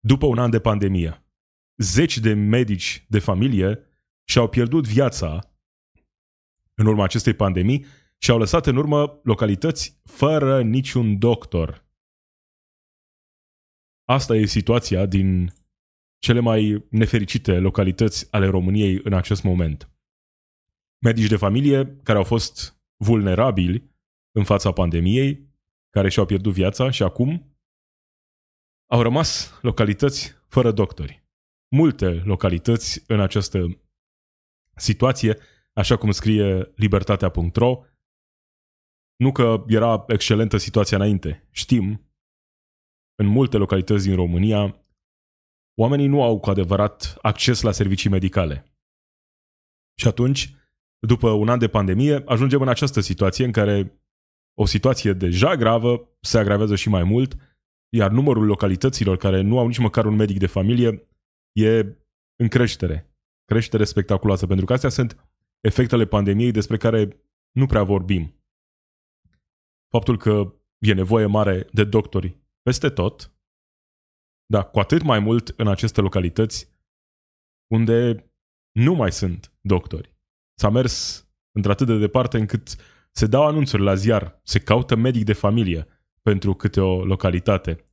după 0.00 0.26
un 0.26 0.38
an 0.38 0.50
de 0.50 0.60
pandemie. 0.60 1.24
Zeci 1.76 2.18
de 2.18 2.32
medici 2.32 3.06
de 3.08 3.18
familie 3.18 3.84
și-au 4.24 4.48
pierdut 4.48 4.86
viața 4.86 5.54
în 6.74 6.86
urma 6.86 7.04
acestei 7.04 7.34
pandemii 7.34 7.86
și 8.22 8.30
au 8.30 8.38
lăsat 8.38 8.66
în 8.66 8.76
urmă 8.76 9.20
localități 9.22 10.00
fără 10.04 10.62
niciun 10.62 11.18
doctor. 11.18 11.88
Asta 14.04 14.36
e 14.36 14.44
situația 14.44 15.06
din 15.06 15.54
cele 16.18 16.40
mai 16.40 16.86
nefericite 16.90 17.58
localități 17.58 18.32
ale 18.32 18.46
României 18.46 19.00
în 19.04 19.12
acest 19.12 19.42
moment. 19.42 19.90
Medici 21.04 21.28
de 21.28 21.36
familie 21.36 21.96
care 22.02 22.18
au 22.18 22.24
fost 22.24 22.80
vulnerabili 22.96 23.90
în 24.32 24.44
fața 24.44 24.72
pandemiei, 24.72 25.48
care 25.90 26.08
și-au 26.08 26.26
pierdut 26.26 26.52
viața 26.52 26.90
și 26.90 27.02
acum 27.02 27.56
au 28.90 29.02
rămas 29.02 29.58
localități 29.62 30.34
fără 30.46 30.72
doctori. 30.72 31.18
multe 31.72 32.22
localități 32.24 33.04
în 33.06 33.20
această 33.20 33.80
situație, 34.76 35.38
așa 35.72 35.96
cum 35.96 36.10
scrie 36.10 36.72
libertatea.ro. 36.74 37.84
Nu 39.20 39.32
că 39.32 39.64
era 39.66 40.04
excelentă 40.06 40.56
situația 40.56 40.96
înainte. 40.96 41.48
Știm, 41.50 42.10
în 43.14 43.26
multe 43.26 43.56
localități 43.56 44.06
din 44.06 44.14
România, 44.14 44.84
oamenii 45.78 46.06
nu 46.06 46.22
au 46.22 46.40
cu 46.40 46.50
adevărat 46.50 47.16
acces 47.22 47.60
la 47.60 47.72
servicii 47.72 48.10
medicale. 48.10 48.64
Și 50.00 50.08
atunci, 50.08 50.54
după 50.98 51.30
un 51.30 51.48
an 51.48 51.58
de 51.58 51.68
pandemie, 51.68 52.22
ajungem 52.26 52.60
în 52.60 52.68
această 52.68 53.00
situație 53.00 53.44
în 53.44 53.52
care 53.52 54.02
o 54.54 54.66
situație 54.66 55.12
deja 55.12 55.54
gravă 55.54 56.16
se 56.20 56.38
agravează 56.38 56.74
și 56.74 56.88
mai 56.88 57.04
mult, 57.04 57.36
iar 57.88 58.10
numărul 58.10 58.44
localităților 58.44 59.16
care 59.16 59.40
nu 59.40 59.58
au 59.58 59.66
nici 59.66 59.78
măcar 59.78 60.04
un 60.04 60.14
medic 60.14 60.38
de 60.38 60.46
familie 60.46 61.02
e 61.52 61.78
în 62.36 62.48
creștere. 62.48 63.14
Creștere 63.44 63.84
spectaculoasă, 63.84 64.46
pentru 64.46 64.66
că 64.66 64.72
astea 64.72 64.88
sunt 64.88 65.30
efectele 65.60 66.06
pandemiei 66.06 66.50
despre 66.50 66.76
care 66.76 67.24
nu 67.50 67.66
prea 67.66 67.82
vorbim. 67.82 68.39
Faptul 69.90 70.16
că 70.16 70.54
e 70.78 70.92
nevoie 70.92 71.26
mare 71.26 71.66
de 71.72 71.84
doctori 71.84 72.36
peste 72.62 72.88
tot, 72.88 73.32
dar 74.46 74.70
cu 74.70 74.78
atât 74.78 75.02
mai 75.02 75.18
mult 75.18 75.54
în 75.56 75.68
aceste 75.68 76.00
localități 76.00 76.68
unde 77.66 78.30
nu 78.72 78.94
mai 78.94 79.12
sunt 79.12 79.52
doctori. 79.60 80.14
S-a 80.54 80.68
mers 80.68 81.26
într-atât 81.52 81.86
de 81.86 81.98
departe 81.98 82.38
încât 82.38 82.76
se 83.12 83.26
dau 83.26 83.46
anunțuri 83.46 83.82
la 83.82 83.94
ziar, 83.94 84.40
se 84.42 84.58
caută 84.58 84.96
medic 84.96 85.24
de 85.24 85.32
familie 85.32 85.86
pentru 86.22 86.54
câte 86.54 86.80
o 86.80 87.04
localitate. 87.04 87.84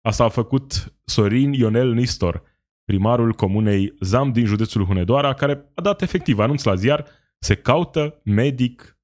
Asta 0.00 0.24
a 0.24 0.28
făcut 0.28 0.94
Sorin 1.04 1.52
Ionel 1.52 1.92
Nistor, 1.92 2.42
primarul 2.84 3.32
comunei 3.32 3.94
Zam 4.00 4.32
din 4.32 4.44
județul 4.44 4.84
Hunedoara, 4.84 5.34
care 5.34 5.70
a 5.74 5.82
dat 5.82 6.02
efectiv 6.02 6.38
anunț 6.38 6.62
la 6.62 6.74
ziar, 6.74 7.06
se 7.38 7.56
caută 7.56 8.20
medic 8.24 8.97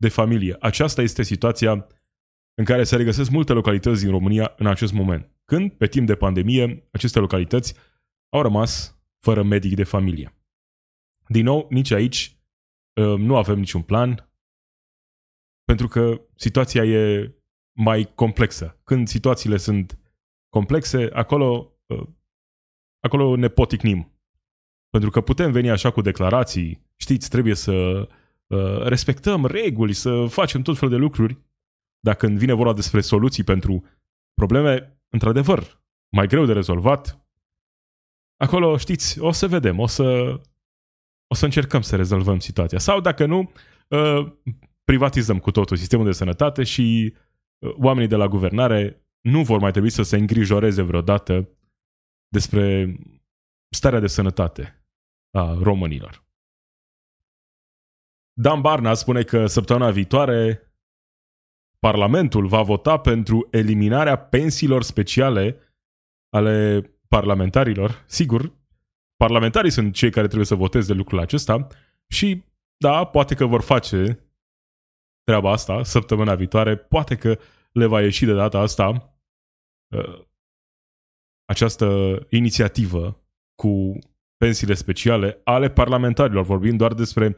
de 0.00 0.08
familie. 0.08 0.56
Aceasta 0.60 1.02
este 1.02 1.22
situația 1.22 1.86
în 2.54 2.64
care 2.64 2.84
se 2.84 2.96
regăsesc 2.96 3.30
multe 3.30 3.52
localități 3.52 4.02
din 4.02 4.10
România 4.10 4.54
în 4.56 4.66
acest 4.66 4.92
moment. 4.92 5.30
Când, 5.44 5.72
pe 5.72 5.86
timp 5.86 6.06
de 6.06 6.14
pandemie, 6.14 6.88
aceste 6.92 7.18
localități 7.18 7.74
au 8.28 8.42
rămas 8.42 9.00
fără 9.24 9.42
medic 9.42 9.74
de 9.74 9.84
familie. 9.84 10.34
Din 11.28 11.44
nou, 11.44 11.66
nici 11.70 11.90
aici 11.90 12.38
ă, 13.00 13.16
nu 13.16 13.36
avem 13.36 13.58
niciun 13.58 13.82
plan, 13.82 14.30
pentru 15.64 15.88
că 15.88 16.20
situația 16.36 16.84
e 16.84 17.34
mai 17.78 18.12
complexă. 18.14 18.80
Când 18.84 19.08
situațiile 19.08 19.56
sunt 19.56 19.98
complexe, 20.48 21.08
acolo, 21.12 21.78
ă, 21.90 22.14
acolo 23.00 23.36
ne 23.36 23.48
poticnim. 23.48 24.20
Pentru 24.88 25.10
că 25.10 25.20
putem 25.20 25.52
veni 25.52 25.70
așa 25.70 25.90
cu 25.90 26.00
declarații, 26.00 26.86
știți, 26.96 27.28
trebuie 27.28 27.54
să 27.54 27.72
ă, 27.72 28.08
respectăm 28.84 29.46
reguli, 29.46 29.92
să 29.92 30.26
facem 30.26 30.62
tot 30.62 30.78
felul 30.78 30.94
de 30.94 31.00
lucruri, 31.00 31.38
dar 32.00 32.14
când 32.14 32.38
vine 32.38 32.52
vorba 32.52 32.72
despre 32.72 33.00
soluții 33.00 33.44
pentru 33.44 33.84
probleme, 34.34 35.00
într-adevăr, 35.08 35.82
mai 36.16 36.26
greu 36.26 36.44
de 36.44 36.52
rezolvat, 36.52 37.26
acolo, 38.36 38.76
știți, 38.76 39.20
o 39.20 39.32
să 39.32 39.48
vedem, 39.48 39.78
o 39.78 39.86
să, 39.86 40.04
o 41.26 41.34
să 41.34 41.44
încercăm 41.44 41.80
să 41.80 41.96
rezolvăm 41.96 42.38
situația. 42.38 42.78
Sau, 42.78 43.00
dacă 43.00 43.26
nu, 43.26 43.52
uh, 43.88 44.32
privatizăm 44.84 45.38
cu 45.38 45.50
totul 45.50 45.76
sistemul 45.76 46.04
de 46.04 46.12
sănătate 46.12 46.62
și 46.62 47.14
uh, 47.58 47.74
oamenii 47.78 48.08
de 48.08 48.16
la 48.16 48.28
guvernare 48.28 49.04
nu 49.20 49.42
vor 49.42 49.58
mai 49.58 49.70
trebui 49.70 49.90
să 49.90 50.02
se 50.02 50.16
îngrijoreze 50.16 50.82
vreodată 50.82 51.48
despre 52.28 52.96
starea 53.74 54.00
de 54.00 54.06
sănătate 54.06 54.84
a 55.30 55.58
românilor. 55.62 56.24
Dan 58.40 58.60
Barna 58.60 58.94
spune 58.94 59.22
că 59.22 59.46
săptămâna 59.46 59.90
viitoare 59.90 60.72
Parlamentul 61.78 62.46
va 62.46 62.62
vota 62.62 62.98
pentru 62.98 63.48
eliminarea 63.50 64.16
pensiilor 64.16 64.82
speciale 64.82 65.56
ale 66.28 66.82
parlamentarilor. 67.08 68.04
Sigur, 68.06 68.52
parlamentarii 69.16 69.70
sunt 69.70 69.94
cei 69.94 70.10
care 70.10 70.26
trebuie 70.26 70.46
să 70.46 70.54
voteze 70.54 70.92
lucrul 70.92 71.18
acesta 71.18 71.66
și, 72.06 72.44
da, 72.76 73.04
poate 73.04 73.34
că 73.34 73.46
vor 73.46 73.60
face 73.60 74.24
treaba 75.22 75.50
asta 75.50 75.82
săptămâna 75.82 76.34
viitoare, 76.34 76.76
poate 76.76 77.16
că 77.16 77.38
le 77.72 77.86
va 77.86 78.02
ieși 78.02 78.24
de 78.24 78.34
data 78.34 78.58
asta 78.58 79.16
uh, 79.94 80.26
această 81.44 82.18
inițiativă 82.30 83.24
cu 83.54 83.98
pensiile 84.36 84.74
speciale 84.74 85.40
ale 85.44 85.70
parlamentarilor. 85.70 86.44
Vorbim 86.44 86.76
doar 86.76 86.94
despre 86.94 87.36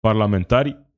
parlamentari. 0.00 0.88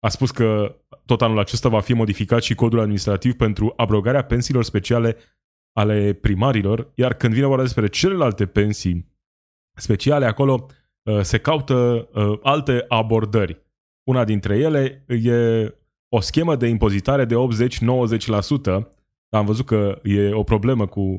A 0.00 0.08
spus 0.08 0.30
că 0.30 0.76
tot 1.06 1.22
anul 1.22 1.38
acesta 1.38 1.68
va 1.68 1.80
fi 1.80 1.92
modificat 1.92 2.42
și 2.42 2.54
codul 2.54 2.80
administrativ 2.80 3.34
pentru 3.34 3.72
abrogarea 3.76 4.24
pensiilor 4.24 4.64
speciale 4.64 5.16
ale 5.72 6.12
primarilor, 6.12 6.92
iar 6.94 7.14
când 7.14 7.34
vine 7.34 7.46
vorba 7.46 7.62
despre 7.62 7.86
celelalte 7.86 8.46
pensii 8.46 9.10
speciale, 9.74 10.26
acolo 10.26 10.66
uh, 11.02 11.20
se 11.20 11.38
caută 11.38 12.08
uh, 12.12 12.38
alte 12.42 12.84
abordări. 12.88 13.60
Una 14.08 14.24
dintre 14.24 14.58
ele 14.58 15.04
e 15.06 15.74
o 16.08 16.20
schemă 16.20 16.56
de 16.56 16.66
impozitare 16.66 17.24
de 17.24 17.34
80-90%. 17.34 18.90
Am 19.28 19.46
văzut 19.46 19.66
că 19.66 20.00
e 20.02 20.32
o 20.32 20.42
problemă 20.42 20.86
cu 20.86 21.16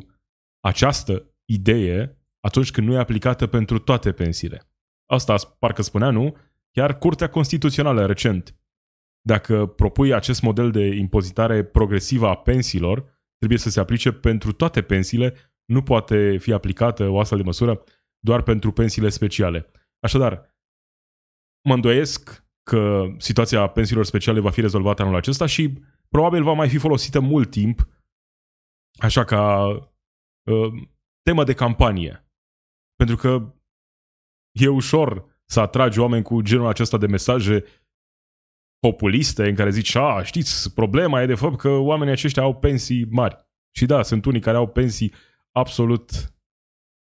această 0.59 1.33
idee 1.45 2.17
atunci 2.39 2.71
când 2.71 2.87
nu 2.87 2.93
e 2.93 2.97
aplicată 2.97 3.47
pentru 3.47 3.79
toate 3.79 4.11
pensiile. 4.11 4.69
Asta 5.05 5.35
parcă 5.59 5.81
spunea, 5.81 6.09
nu? 6.09 6.37
Chiar 6.77 6.97
Curtea 6.97 7.29
Constituțională 7.29 8.05
recent 8.05 8.57
dacă 9.25 9.65
propui 9.65 10.13
acest 10.13 10.41
model 10.41 10.71
de 10.71 10.85
impozitare 10.85 11.63
progresivă 11.63 12.27
a 12.27 12.35
pensiilor, 12.35 13.21
trebuie 13.37 13.59
să 13.59 13.69
se 13.69 13.79
aplice 13.79 14.11
pentru 14.11 14.51
toate 14.51 14.81
pensiile, 14.81 15.35
nu 15.65 15.83
poate 15.83 16.37
fi 16.37 16.53
aplicată 16.53 17.07
o 17.07 17.19
astfel 17.19 17.37
de 17.37 17.43
măsură 17.43 17.83
doar 18.19 18.41
pentru 18.41 18.71
pensiile 18.71 19.09
speciale. 19.09 19.71
Așadar, 19.99 20.57
mă 21.67 21.73
îndoiesc 21.73 22.45
că 22.63 23.05
situația 23.17 23.67
pensiilor 23.67 24.05
speciale 24.05 24.39
va 24.39 24.49
fi 24.49 24.61
rezolvată 24.61 25.01
anul 25.01 25.15
acesta 25.15 25.45
și 25.45 25.83
probabil 26.09 26.43
va 26.43 26.53
mai 26.53 26.69
fi 26.69 26.77
folosită 26.77 27.19
mult 27.19 27.49
timp 27.49 27.87
așa 28.99 29.23
ca 29.23 29.67
uh, 30.49 30.87
temă 31.21 31.43
de 31.43 31.53
campanie. 31.53 32.27
Pentru 32.95 33.15
că 33.15 33.53
e 34.59 34.67
ușor 34.67 35.32
să 35.53 35.60
atragi 35.60 36.00
oameni 36.00 36.24
cu 36.24 36.41
genul 36.41 36.67
acesta 36.67 36.98
de 36.98 37.07
mesaje 37.07 37.63
populiste 38.79 39.48
în 39.48 39.55
care 39.55 39.69
zici, 39.69 39.95
a, 39.95 40.24
știți, 40.24 40.74
problema 40.74 41.22
e 41.22 41.25
de 41.25 41.36
fapt 41.36 41.57
că 41.57 41.69
oamenii 41.69 42.13
aceștia 42.13 42.43
au 42.43 42.55
pensii 42.55 43.05
mari. 43.05 43.48
Și 43.75 43.86
da, 43.86 44.01
sunt 44.01 44.25
unii 44.25 44.39
care 44.39 44.57
au 44.57 44.67
pensii 44.67 45.13
absolut 45.51 46.33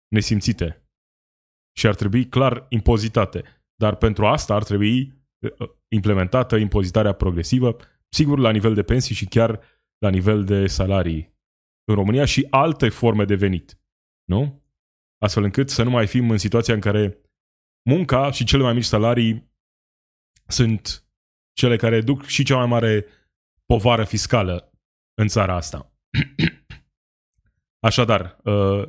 nesimțite 0.09 0.87
și 1.77 1.87
ar 1.87 1.95
trebui 1.95 2.29
clar 2.29 2.67
impozitate. 2.69 3.45
Dar 3.75 3.97
pentru 3.97 4.27
asta 4.27 4.55
ar 4.55 4.65
trebui 4.65 5.25
uh, 5.39 5.69
implementată 5.89 6.57
impozitarea 6.57 7.13
progresivă, 7.13 7.77
sigur 8.09 8.39
la 8.39 8.51
nivel 8.51 8.75
de 8.75 8.83
pensii 8.83 9.15
și 9.15 9.27
chiar 9.27 9.61
la 9.99 10.09
nivel 10.09 10.45
de 10.45 10.67
salarii 10.67 11.39
în 11.85 11.95
România 11.95 12.25
și 12.25 12.47
alte 12.51 12.89
forme 12.89 13.25
de 13.25 13.35
venit. 13.35 13.79
Nu? 14.25 14.63
Astfel 15.19 15.43
încât 15.43 15.71
să 15.71 15.83
nu 15.83 15.91
mai 15.91 16.07
fim 16.07 16.31
în 16.31 16.39
situația 16.39 16.75
în 16.75 16.81
care 16.81 17.22
munca 17.83 18.31
și 18.31 18.45
cele 18.45 18.63
mai 18.63 18.73
mici 18.73 18.85
salarii 18.85 19.51
sunt 20.47 21.07
cele 21.53 21.77
care 21.77 22.01
duc 22.01 22.25
și 22.25 22.45
cea 22.45 22.57
mai 22.57 22.67
mare 22.67 23.07
povară 23.67 24.05
fiscală 24.05 24.73
în 25.15 25.29
țara 25.29 25.55
asta. 25.55 25.93
Așadar, 27.87 28.39
uh, 28.45 28.85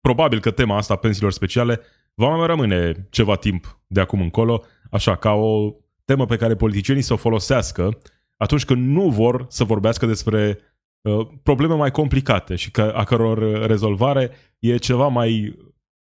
probabil 0.00 0.40
că 0.40 0.50
tema 0.50 0.76
asta 0.76 0.96
pensiilor 0.96 1.32
speciale 1.32 1.80
va 2.14 2.36
mai 2.36 2.46
rămâne 2.46 3.06
ceva 3.10 3.36
timp 3.36 3.80
de 3.86 4.00
acum 4.00 4.20
încolo, 4.20 4.64
așa, 4.90 5.16
ca 5.16 5.32
o 5.32 5.72
temă 6.04 6.24
pe 6.24 6.36
care 6.36 6.56
politicienii 6.56 7.02
să 7.02 7.12
o 7.12 7.16
folosească 7.16 7.98
atunci 8.36 8.64
când 8.64 8.86
nu 8.86 9.10
vor 9.10 9.46
să 9.48 9.64
vorbească 9.64 10.06
despre 10.06 10.58
uh, 11.00 11.28
probleme 11.42 11.74
mai 11.74 11.90
complicate 11.90 12.56
și 12.56 12.70
că, 12.70 12.82
a 12.82 13.04
căror 13.04 13.66
rezolvare 13.66 14.30
e 14.58 14.76
ceva 14.76 15.06
mai 15.08 15.58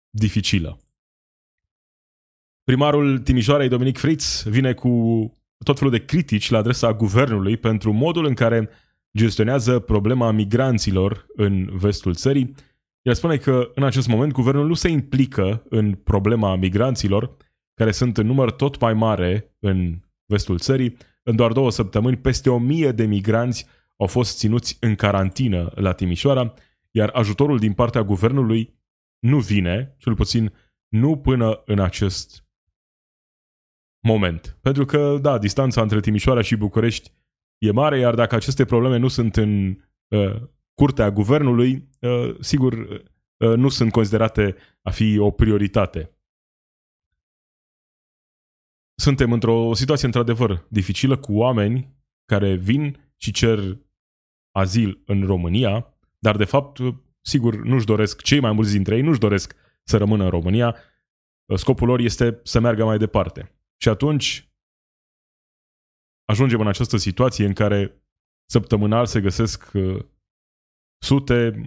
dificilă. 0.09 0.79
Primarul 2.65 3.19
Timișoarei, 3.19 3.67
Dominic 3.67 3.98
Fritz, 3.98 4.43
vine 4.48 4.74
cu 4.74 4.89
tot 5.63 5.77
felul 5.77 5.93
de 5.93 6.05
critici 6.05 6.50
la 6.50 6.57
adresa 6.57 6.93
guvernului 6.93 7.57
pentru 7.57 7.91
modul 7.91 8.25
în 8.25 8.34
care 8.34 8.69
gestionează 9.17 9.79
problema 9.79 10.31
migranților 10.31 11.25
în 11.36 11.69
vestul 11.74 12.13
țării. 12.13 12.55
El 13.01 13.13
spune 13.13 13.38
că 13.38 13.72
în 13.75 13.84
acest 13.84 14.07
moment 14.07 14.31
guvernul 14.31 14.67
nu 14.67 14.74
se 14.74 14.89
implică 14.89 15.63
în 15.69 15.93
problema 15.93 16.55
migranților, 16.55 17.38
care 17.74 17.91
sunt 17.91 18.17
în 18.17 18.25
număr 18.25 18.51
tot 18.51 18.79
mai 18.79 18.93
mare 18.93 19.55
în 19.60 20.00
vestul 20.25 20.57
țării. 20.57 20.98
În 21.24 21.36
doar 21.36 21.51
două 21.51 21.72
săptămâni, 21.72 22.17
peste 22.17 22.50
o 22.50 22.57
mie 22.57 22.91
de 22.91 23.05
migranți 23.05 23.65
au 23.98 24.07
fost 24.07 24.38
ținuți 24.38 24.77
în 24.79 24.95
carantină 24.95 25.72
la 25.75 25.91
Timișoara, 25.91 26.53
iar 26.91 27.10
ajutorul 27.10 27.60
din 27.60 27.74
partea 27.74 28.03
guvernului 28.03 28.79
nu 29.19 29.39
vine, 29.39 29.95
cel 29.98 30.15
puțin 30.15 30.53
nu 30.88 31.17
până 31.17 31.62
în 31.65 31.79
acest 31.79 32.44
moment. 34.05 34.57
Pentru 34.62 34.85
că, 34.85 35.17
da, 35.21 35.38
distanța 35.38 35.81
între 35.81 36.00
Timișoara 36.00 36.41
și 36.41 36.55
București 36.55 37.12
e 37.57 37.71
mare, 37.71 38.00
iar 38.00 38.15
dacă 38.15 38.35
aceste 38.35 38.65
probleme 38.65 38.97
nu 38.97 39.07
sunt 39.07 39.35
în 39.35 39.77
uh, 40.07 40.41
curtea 40.74 41.12
guvernului, 41.12 41.89
uh, 42.00 42.35
sigur, 42.39 42.74
uh, 42.74 43.55
nu 43.55 43.69
sunt 43.69 43.91
considerate 43.91 44.55
a 44.81 44.89
fi 44.89 45.17
o 45.17 45.31
prioritate. 45.31 46.09
Suntem 48.95 49.31
într-o 49.31 49.74
situație 49.74 50.05
într-adevăr 50.05 50.65
dificilă 50.69 51.17
cu 51.17 51.33
oameni 51.33 51.95
care 52.25 52.55
vin 52.55 52.97
și 53.17 53.31
cer 53.31 53.77
azil 54.51 55.01
în 55.05 55.25
România, 55.25 55.93
dar 56.19 56.35
de 56.35 56.45
fapt, 56.45 56.79
sigur, 57.21 57.63
nu-și 57.63 57.85
doresc, 57.85 58.21
cei 58.21 58.39
mai 58.39 58.51
mulți 58.51 58.71
dintre 58.71 58.95
ei 58.95 59.01
nu-și 59.01 59.19
doresc 59.19 59.55
să 59.83 59.97
rămână 59.97 60.24
în 60.24 60.29
România, 60.29 60.75
scopul 61.55 61.88
lor 61.88 62.00
este 62.00 62.39
să 62.43 62.59
meargă 62.59 62.85
mai 62.85 62.97
departe. 62.97 63.54
Și 63.77 63.89
atunci 63.89 64.50
ajungem 66.25 66.60
în 66.60 66.67
această 66.67 66.98
situație 66.98 67.46
în 67.46 67.53
care 67.53 68.03
săptămânal 68.46 69.05
se 69.05 69.22
găsesc 69.22 69.72
uh, 69.74 70.05
sute 71.01 71.65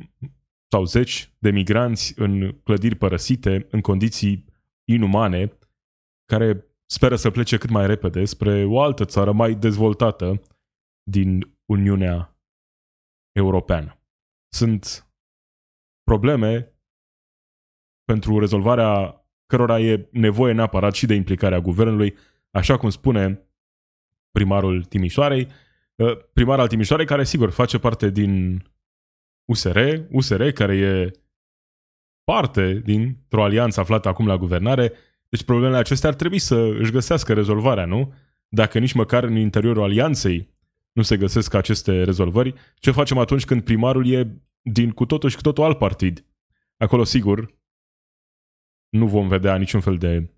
sau 0.70 0.84
zeci 0.84 1.32
de 1.38 1.50
migranți 1.50 2.20
în 2.20 2.60
clădiri 2.60 2.94
părăsite, 2.94 3.66
în 3.70 3.80
condiții 3.80 4.44
inumane, 4.84 5.58
care 6.24 6.66
speră 6.90 7.16
să 7.16 7.30
plece 7.30 7.58
cât 7.58 7.70
mai 7.70 7.86
repede 7.86 8.24
spre 8.24 8.64
o 8.64 8.80
altă 8.80 9.04
țară 9.04 9.32
mai 9.32 9.54
dezvoltată 9.54 10.42
din 11.10 11.58
Uniunea 11.64 12.36
Europeană. 13.32 14.02
Sunt 14.48 15.12
probleme 16.02 16.72
pentru 18.04 18.38
rezolvarea 18.38 19.17
cărora 19.48 19.80
e 19.80 20.08
nevoie 20.10 20.52
neapărat 20.52 20.94
și 20.94 21.06
de 21.06 21.14
implicarea 21.14 21.60
guvernului, 21.60 22.16
așa 22.50 22.76
cum 22.76 22.90
spune 22.90 23.48
primarul 24.30 24.84
Timișoarei, 24.84 25.48
ă, 25.98 26.14
primar 26.32 26.60
al 26.60 26.68
Timișoarei 26.68 27.06
care 27.06 27.24
sigur 27.24 27.50
face 27.50 27.78
parte 27.78 28.10
din 28.10 28.62
USR, 29.44 29.78
USR 30.10 30.48
care 30.48 30.76
e 30.76 31.10
parte 32.24 32.80
dintr-o 32.84 33.42
alianță 33.42 33.80
aflată 33.80 34.08
acum 34.08 34.26
la 34.26 34.36
guvernare, 34.36 34.92
deci 35.28 35.42
problemele 35.44 35.78
acestea 35.78 36.08
ar 36.08 36.14
trebui 36.14 36.38
să 36.38 36.56
își 36.78 36.92
găsească 36.92 37.32
rezolvarea, 37.32 37.84
nu? 37.84 38.12
Dacă 38.48 38.78
nici 38.78 38.92
măcar 38.92 39.24
în 39.24 39.36
interiorul 39.36 39.82
alianței 39.82 40.48
nu 40.92 41.02
se 41.02 41.16
găsesc 41.16 41.54
aceste 41.54 42.04
rezolvări, 42.04 42.54
ce 42.74 42.90
facem 42.90 43.18
atunci 43.18 43.44
când 43.44 43.62
primarul 43.62 44.10
e 44.10 44.42
din 44.62 44.90
cu 44.90 45.06
totul 45.06 45.28
și 45.28 45.36
cu 45.36 45.42
totul 45.42 45.64
alt 45.64 45.78
partid? 45.78 46.24
Acolo, 46.76 47.04
sigur, 47.04 47.57
nu 48.88 49.06
vom 49.06 49.28
vedea 49.28 49.56
niciun 49.56 49.80
fel 49.80 49.96
de 49.96 50.34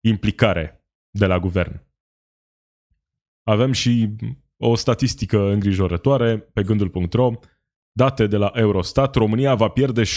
implicare 0.00 0.86
de 1.10 1.26
la 1.26 1.38
guvern. 1.38 1.84
Avem 3.42 3.72
și 3.72 4.16
o 4.56 4.74
statistică 4.74 5.50
îngrijorătoare 5.52 6.38
pe 6.38 6.62
gândul.ro. 6.62 7.30
Date 7.92 8.26
de 8.26 8.36
la 8.36 8.50
Eurostat, 8.54 9.14
România 9.14 9.54
va 9.54 9.68
pierde 9.68 10.02
6,6 10.02 10.08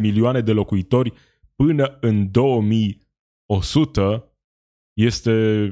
milioane 0.00 0.40
de 0.40 0.52
locuitori 0.52 1.12
până 1.54 1.98
în 2.00 2.30
2100. 2.30 4.24
Este 4.92 5.66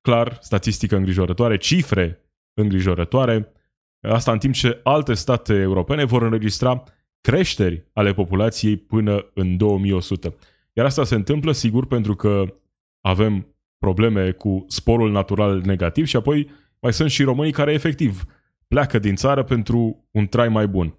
clar 0.00 0.38
statistică 0.40 0.96
îngrijorătoare, 0.96 1.56
cifre 1.56 2.30
îngrijorătoare. 2.54 3.52
Asta 4.00 4.32
în 4.32 4.38
timp 4.38 4.54
ce 4.54 4.80
alte 4.84 5.14
state 5.14 5.54
europene 5.54 6.04
vor 6.04 6.22
înregistra 6.22 6.82
creșteri 7.28 7.84
ale 7.92 8.12
populației 8.12 8.76
până 8.76 9.30
în 9.34 9.56
2100. 9.56 10.34
Iar 10.72 10.86
asta 10.86 11.04
se 11.04 11.14
întâmplă, 11.14 11.52
sigur, 11.52 11.86
pentru 11.86 12.14
că 12.14 12.54
avem 13.00 13.56
probleme 13.78 14.30
cu 14.30 14.64
sporul 14.68 15.10
natural 15.10 15.60
negativ 15.60 16.06
și 16.06 16.16
apoi 16.16 16.50
mai 16.80 16.92
sunt 16.92 17.10
și 17.10 17.22
românii 17.22 17.52
care 17.52 17.72
efectiv 17.72 18.24
pleacă 18.68 18.98
din 18.98 19.14
țară 19.14 19.42
pentru 19.42 20.08
un 20.10 20.26
trai 20.26 20.48
mai 20.48 20.68
bun. 20.68 20.98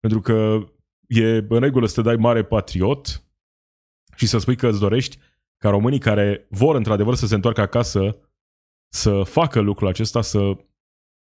Pentru 0.00 0.20
că 0.20 0.64
e 1.06 1.44
în 1.48 1.60
regulă 1.60 1.86
să 1.86 1.94
te 1.94 2.08
dai 2.08 2.16
mare 2.16 2.44
patriot 2.44 3.24
și 4.16 4.26
să 4.26 4.38
spui 4.38 4.56
că 4.56 4.68
îți 4.68 4.80
dorești 4.80 5.18
ca 5.56 5.68
românii 5.68 5.98
care 5.98 6.46
vor 6.50 6.74
într-adevăr 6.74 7.14
să 7.14 7.26
se 7.26 7.34
întoarcă 7.34 7.60
acasă 7.60 8.16
să 8.92 9.22
facă 9.22 9.60
lucrul 9.60 9.88
acesta, 9.88 10.22
să 10.22 10.56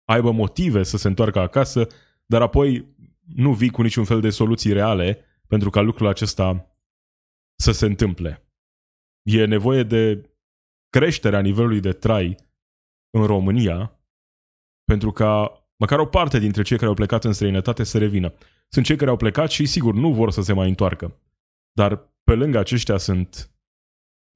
aibă 0.05 0.31
motive 0.31 0.83
să 0.83 0.97
se 0.97 1.07
întoarcă 1.07 1.39
acasă, 1.39 1.87
dar 2.25 2.41
apoi 2.41 2.99
nu 3.35 3.53
vii 3.53 3.69
cu 3.69 3.81
niciun 3.81 4.03
fel 4.03 4.21
de 4.21 4.29
soluții 4.29 4.73
reale 4.73 5.25
pentru 5.47 5.69
ca 5.69 5.81
lucrul 5.81 6.07
acesta 6.07 6.75
să 7.55 7.71
se 7.71 7.85
întâmple. 7.85 8.45
E 9.21 9.45
nevoie 9.45 9.83
de 9.83 10.29
creșterea 10.89 11.41
nivelului 11.41 11.79
de 11.79 11.91
trai 11.91 12.35
în 13.09 13.25
România 13.25 13.99
pentru 14.83 15.11
ca 15.11 15.61
măcar 15.77 15.99
o 15.99 16.05
parte 16.05 16.39
dintre 16.39 16.61
cei 16.61 16.77
care 16.77 16.89
au 16.89 16.95
plecat 16.95 17.23
în 17.23 17.33
străinătate 17.33 17.83
să 17.83 17.97
revină. 17.97 18.33
Sunt 18.67 18.85
cei 18.85 18.95
care 18.95 19.09
au 19.09 19.17
plecat 19.17 19.49
și 19.49 19.65
sigur 19.65 19.93
nu 19.93 20.13
vor 20.13 20.31
să 20.31 20.41
se 20.41 20.53
mai 20.53 20.69
întoarcă. 20.69 21.19
Dar 21.71 22.13
pe 22.23 22.33
lângă 22.33 22.57
aceștia 22.57 22.97
sunt 22.97 23.51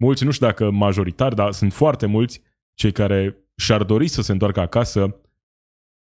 mulți, 0.04 0.24
nu 0.24 0.32
știu 0.32 0.46
dacă 0.48 0.70
majoritari, 0.70 1.36
dar 1.36 1.52
sunt 1.52 1.74
foarte 1.74 2.06
mulți 2.06 2.42
cei 2.74 2.92
care 2.92 3.38
și-ar 3.58 3.84
dori 3.84 4.08
să 4.08 4.22
se 4.22 4.32
întoarcă 4.32 4.60
acasă 4.60 5.22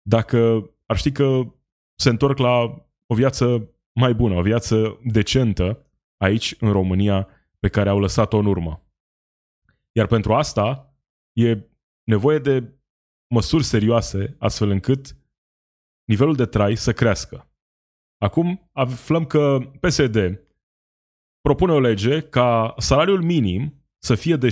dacă 0.02 0.70
ar 0.86 0.96
ști 0.96 1.12
că 1.12 1.54
se 1.94 2.08
întorc 2.08 2.38
la 2.38 2.60
o 3.06 3.14
viață 3.14 3.70
mai 3.92 4.14
bună, 4.14 4.34
o 4.34 4.42
viață 4.42 5.00
decentă 5.04 5.86
aici, 6.16 6.54
în 6.60 6.72
România, 6.72 7.28
pe 7.58 7.68
care 7.68 7.88
au 7.88 7.98
lăsat-o 7.98 8.38
în 8.38 8.46
urmă. 8.46 8.82
Iar 9.92 10.06
pentru 10.06 10.34
asta 10.34 10.94
e 11.32 11.58
nevoie 12.04 12.38
de 12.38 12.72
măsuri 13.34 13.64
serioase, 13.64 14.36
astfel 14.38 14.70
încât 14.70 15.16
nivelul 16.04 16.34
de 16.34 16.46
trai 16.46 16.76
să 16.76 16.92
crească. 16.92 17.48
Acum 18.18 18.70
aflăm 18.72 19.24
că 19.24 19.58
PSD 19.80 20.40
propune 21.40 21.72
o 21.72 21.80
lege 21.80 22.20
ca 22.20 22.74
salariul 22.78 23.22
minim 23.22 23.84
să 23.98 24.14
fie 24.14 24.36
de 24.36 24.48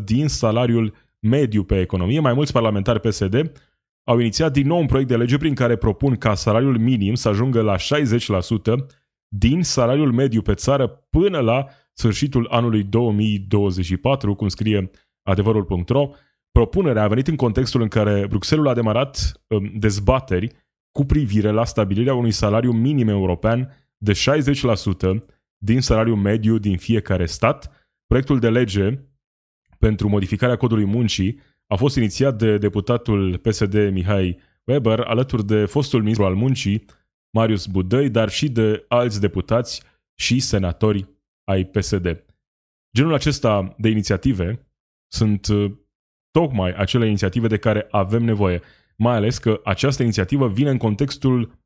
60% 0.00 0.04
din 0.04 0.28
salariul 0.28 0.94
mediu 1.18 1.64
pe 1.64 1.80
economie. 1.80 2.20
Mai 2.20 2.32
mulți 2.32 2.52
parlamentari 2.52 3.00
PSD 3.00 3.52
au 4.08 4.18
inițiat 4.18 4.52
din 4.52 4.66
nou 4.66 4.78
un 4.78 4.86
proiect 4.86 5.08
de 5.08 5.16
lege 5.16 5.36
prin 5.36 5.54
care 5.54 5.76
propun 5.76 6.16
ca 6.16 6.34
salariul 6.34 6.78
minim 6.78 7.14
să 7.14 7.28
ajungă 7.28 7.60
la 7.60 7.76
60% 7.76 7.80
din 9.28 9.62
salariul 9.62 10.12
mediu 10.12 10.42
pe 10.42 10.54
țară 10.54 11.06
până 11.10 11.38
la 11.38 11.66
sfârșitul 11.92 12.46
anului 12.50 12.82
2024, 12.82 14.34
cum 14.34 14.48
scrie 14.48 14.90
adevărul.ro. 15.22 16.10
Propunerea 16.50 17.02
a 17.02 17.08
venit 17.08 17.28
în 17.28 17.36
contextul 17.36 17.82
în 17.82 17.88
care 17.88 18.26
Bruxelles 18.28 18.70
a 18.70 18.74
demarat 18.74 19.42
um, 19.46 19.72
dezbateri 19.74 20.52
cu 20.92 21.04
privire 21.04 21.50
la 21.50 21.64
stabilirea 21.64 22.14
unui 22.14 22.30
salariu 22.30 22.72
minim 22.72 23.08
european 23.08 23.74
de 23.96 24.12
60% 24.12 24.16
din 25.58 25.80
salariul 25.80 26.16
mediu 26.16 26.58
din 26.58 26.76
fiecare 26.76 27.26
stat. 27.26 27.88
Proiectul 28.06 28.38
de 28.38 28.50
lege 28.50 28.98
pentru 29.78 30.08
modificarea 30.08 30.56
codului 30.56 30.84
muncii 30.84 31.40
a 31.68 31.76
fost 31.76 31.96
inițiat 31.96 32.38
de 32.38 32.58
deputatul 32.58 33.38
PSD 33.38 33.90
Mihai 33.90 34.40
Weber, 34.64 35.00
alături 35.00 35.46
de 35.46 35.64
fostul 35.64 36.00
ministru 36.00 36.24
al 36.26 36.34
muncii, 36.34 36.84
Marius 37.30 37.66
Budăi, 37.66 38.10
dar 38.10 38.28
și 38.28 38.48
de 38.48 38.84
alți 38.88 39.20
deputați 39.20 39.82
și 40.20 40.40
senatori 40.40 41.08
ai 41.44 41.64
PSD. 41.64 42.24
Genul 42.96 43.14
acesta 43.14 43.74
de 43.78 43.88
inițiative 43.88 44.68
sunt 45.12 45.46
uh, 45.46 45.72
tocmai 46.30 46.72
acele 46.72 47.06
inițiative 47.06 47.46
de 47.46 47.58
care 47.58 47.86
avem 47.90 48.22
nevoie, 48.22 48.60
mai 48.96 49.14
ales 49.14 49.38
că 49.38 49.60
această 49.64 50.02
inițiativă 50.02 50.48
vine 50.48 50.70
în 50.70 50.78
contextul 50.78 51.58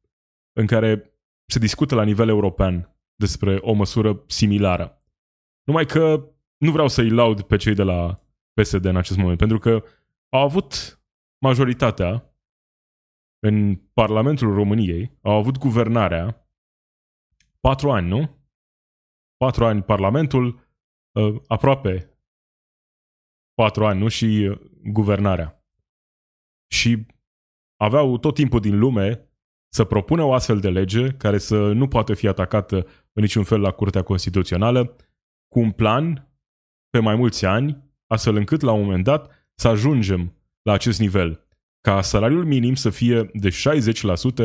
în 0.52 0.66
care 0.66 1.16
se 1.46 1.58
discută 1.58 1.94
la 1.94 2.04
nivel 2.04 2.28
european 2.28 2.96
despre 3.14 3.56
o 3.60 3.72
măsură 3.72 4.22
similară. 4.26 5.02
Numai 5.64 5.86
că 5.86 6.28
nu 6.56 6.70
vreau 6.70 6.88
să-i 6.88 7.10
laud 7.10 7.42
pe 7.42 7.56
cei 7.56 7.74
de 7.74 7.82
la 7.82 8.21
PSD 8.52 8.84
în 8.84 8.96
acest 8.96 9.18
moment, 9.18 9.38
pentru 9.38 9.58
că 9.58 9.84
au 10.28 10.42
avut 10.42 11.00
majoritatea 11.38 12.36
în 13.38 13.76
Parlamentul 13.76 14.54
României, 14.54 15.18
au 15.22 15.32
avut 15.32 15.58
guvernarea 15.58 16.48
patru 17.60 17.90
ani, 17.90 18.08
nu? 18.08 18.40
Patru 19.36 19.64
ani 19.64 19.82
Parlamentul, 19.82 20.68
uh, 21.12 21.42
aproape 21.46 22.18
patru 23.54 23.86
ani, 23.86 24.00
nu? 24.00 24.08
Și 24.08 24.24
uh, 24.50 24.60
guvernarea. 24.82 25.64
Și 26.70 27.06
aveau 27.76 28.18
tot 28.18 28.34
timpul 28.34 28.60
din 28.60 28.78
lume 28.78 29.26
să 29.68 29.84
propună 29.84 30.22
o 30.22 30.32
astfel 30.32 30.60
de 30.60 30.70
lege 30.70 31.12
care 31.12 31.38
să 31.38 31.72
nu 31.72 31.88
poată 31.88 32.14
fi 32.14 32.28
atacată 32.28 32.76
în 33.12 33.22
niciun 33.22 33.44
fel 33.44 33.60
la 33.60 33.70
Curtea 33.70 34.02
Constituțională, 34.02 34.96
cu 35.48 35.60
un 35.60 35.70
plan 35.70 36.30
pe 36.90 36.98
mai 36.98 37.16
mulți 37.16 37.44
ani 37.46 37.91
astfel 38.12 38.36
încât 38.36 38.60
la 38.60 38.72
un 38.72 38.82
moment 38.82 39.04
dat 39.04 39.30
să 39.54 39.68
ajungem 39.68 40.32
la 40.62 40.72
acest 40.72 41.00
nivel, 41.00 41.44
ca 41.80 42.00
salariul 42.02 42.44
minim 42.44 42.74
să 42.74 42.90
fie 42.90 43.30
de 43.32 43.48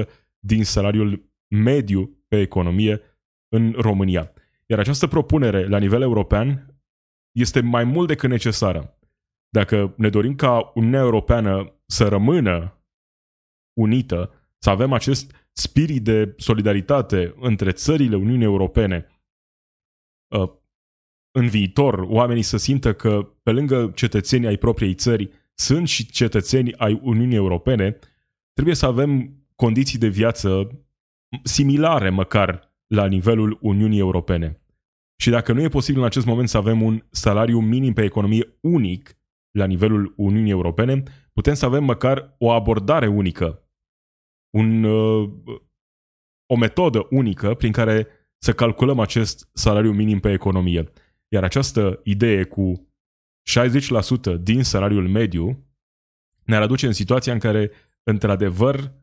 60% 0.03 0.07
din 0.39 0.63
salariul 0.63 1.31
mediu 1.47 2.17
pe 2.27 2.39
economie 2.39 3.01
în 3.49 3.73
România. 3.77 4.31
Iar 4.65 4.79
această 4.79 5.07
propunere 5.07 5.67
la 5.67 5.77
nivel 5.77 6.01
european 6.01 6.75
este 7.31 7.61
mai 7.61 7.83
mult 7.83 8.07
decât 8.07 8.29
necesară. 8.29 8.97
Dacă 9.49 9.93
ne 9.97 10.09
dorim 10.09 10.35
ca 10.35 10.71
Uniunea 10.75 10.99
Europeană 10.99 11.73
să 11.85 12.07
rămână 12.07 12.81
unită, 13.79 14.31
să 14.57 14.69
avem 14.69 14.93
acest 14.93 15.49
spirit 15.51 16.03
de 16.03 16.33
solidaritate 16.37 17.35
între 17.39 17.71
țările 17.71 18.15
Uniunii 18.15 18.45
Europene, 18.45 19.07
uh, 20.35 20.51
în 21.37 21.47
viitor 21.47 21.99
oamenii 21.99 22.41
să 22.41 22.57
simtă 22.57 22.93
că 22.93 23.29
pe 23.43 23.51
lângă 23.51 23.91
cetățenii 23.95 24.47
ai 24.47 24.57
propriei 24.57 24.93
țări 24.93 25.29
sunt 25.53 25.87
și 25.87 26.05
cetățeni 26.05 26.73
ai 26.73 26.99
Uniunii 27.03 27.35
Europene, 27.35 27.97
trebuie 28.53 28.75
să 28.75 28.85
avem 28.85 29.33
condiții 29.55 29.99
de 29.99 30.07
viață 30.07 30.69
similare 31.43 32.09
măcar 32.09 32.75
la 32.87 33.05
nivelul 33.05 33.57
Uniunii 33.61 33.99
Europene. 33.99 34.61
Și 35.21 35.29
dacă 35.29 35.53
nu 35.53 35.61
e 35.61 35.67
posibil 35.67 36.01
în 36.01 36.05
acest 36.07 36.25
moment 36.25 36.49
să 36.49 36.57
avem 36.57 36.81
un 36.81 37.05
salariu 37.09 37.59
minim 37.59 37.93
pe 37.93 38.03
economie 38.03 38.57
unic 38.61 39.17
la 39.51 39.65
nivelul 39.65 40.13
Uniunii 40.17 40.51
Europene, 40.51 41.03
putem 41.33 41.53
să 41.53 41.65
avem 41.65 41.83
măcar 41.83 42.35
o 42.37 42.51
abordare 42.51 43.07
unică, 43.07 43.69
un, 44.57 44.83
uh, 44.83 45.29
o 46.45 46.55
metodă 46.55 47.07
unică 47.09 47.53
prin 47.53 47.71
care 47.71 48.07
să 48.37 48.53
calculăm 48.53 48.99
acest 48.99 49.49
salariu 49.53 49.91
minim 49.91 50.19
pe 50.19 50.31
economie. 50.31 50.91
Iar 51.27 51.43
această 51.43 51.99
idee 52.03 52.43
cu 52.43 52.91
60% 53.59 54.41
din 54.41 54.63
salariul 54.63 55.07
mediu 55.07 55.65
ne-ar 56.43 56.61
aduce 56.61 56.85
în 56.85 56.93
situația 56.93 57.33
în 57.33 57.39
care, 57.39 57.71
într-adevăr, 58.03 58.93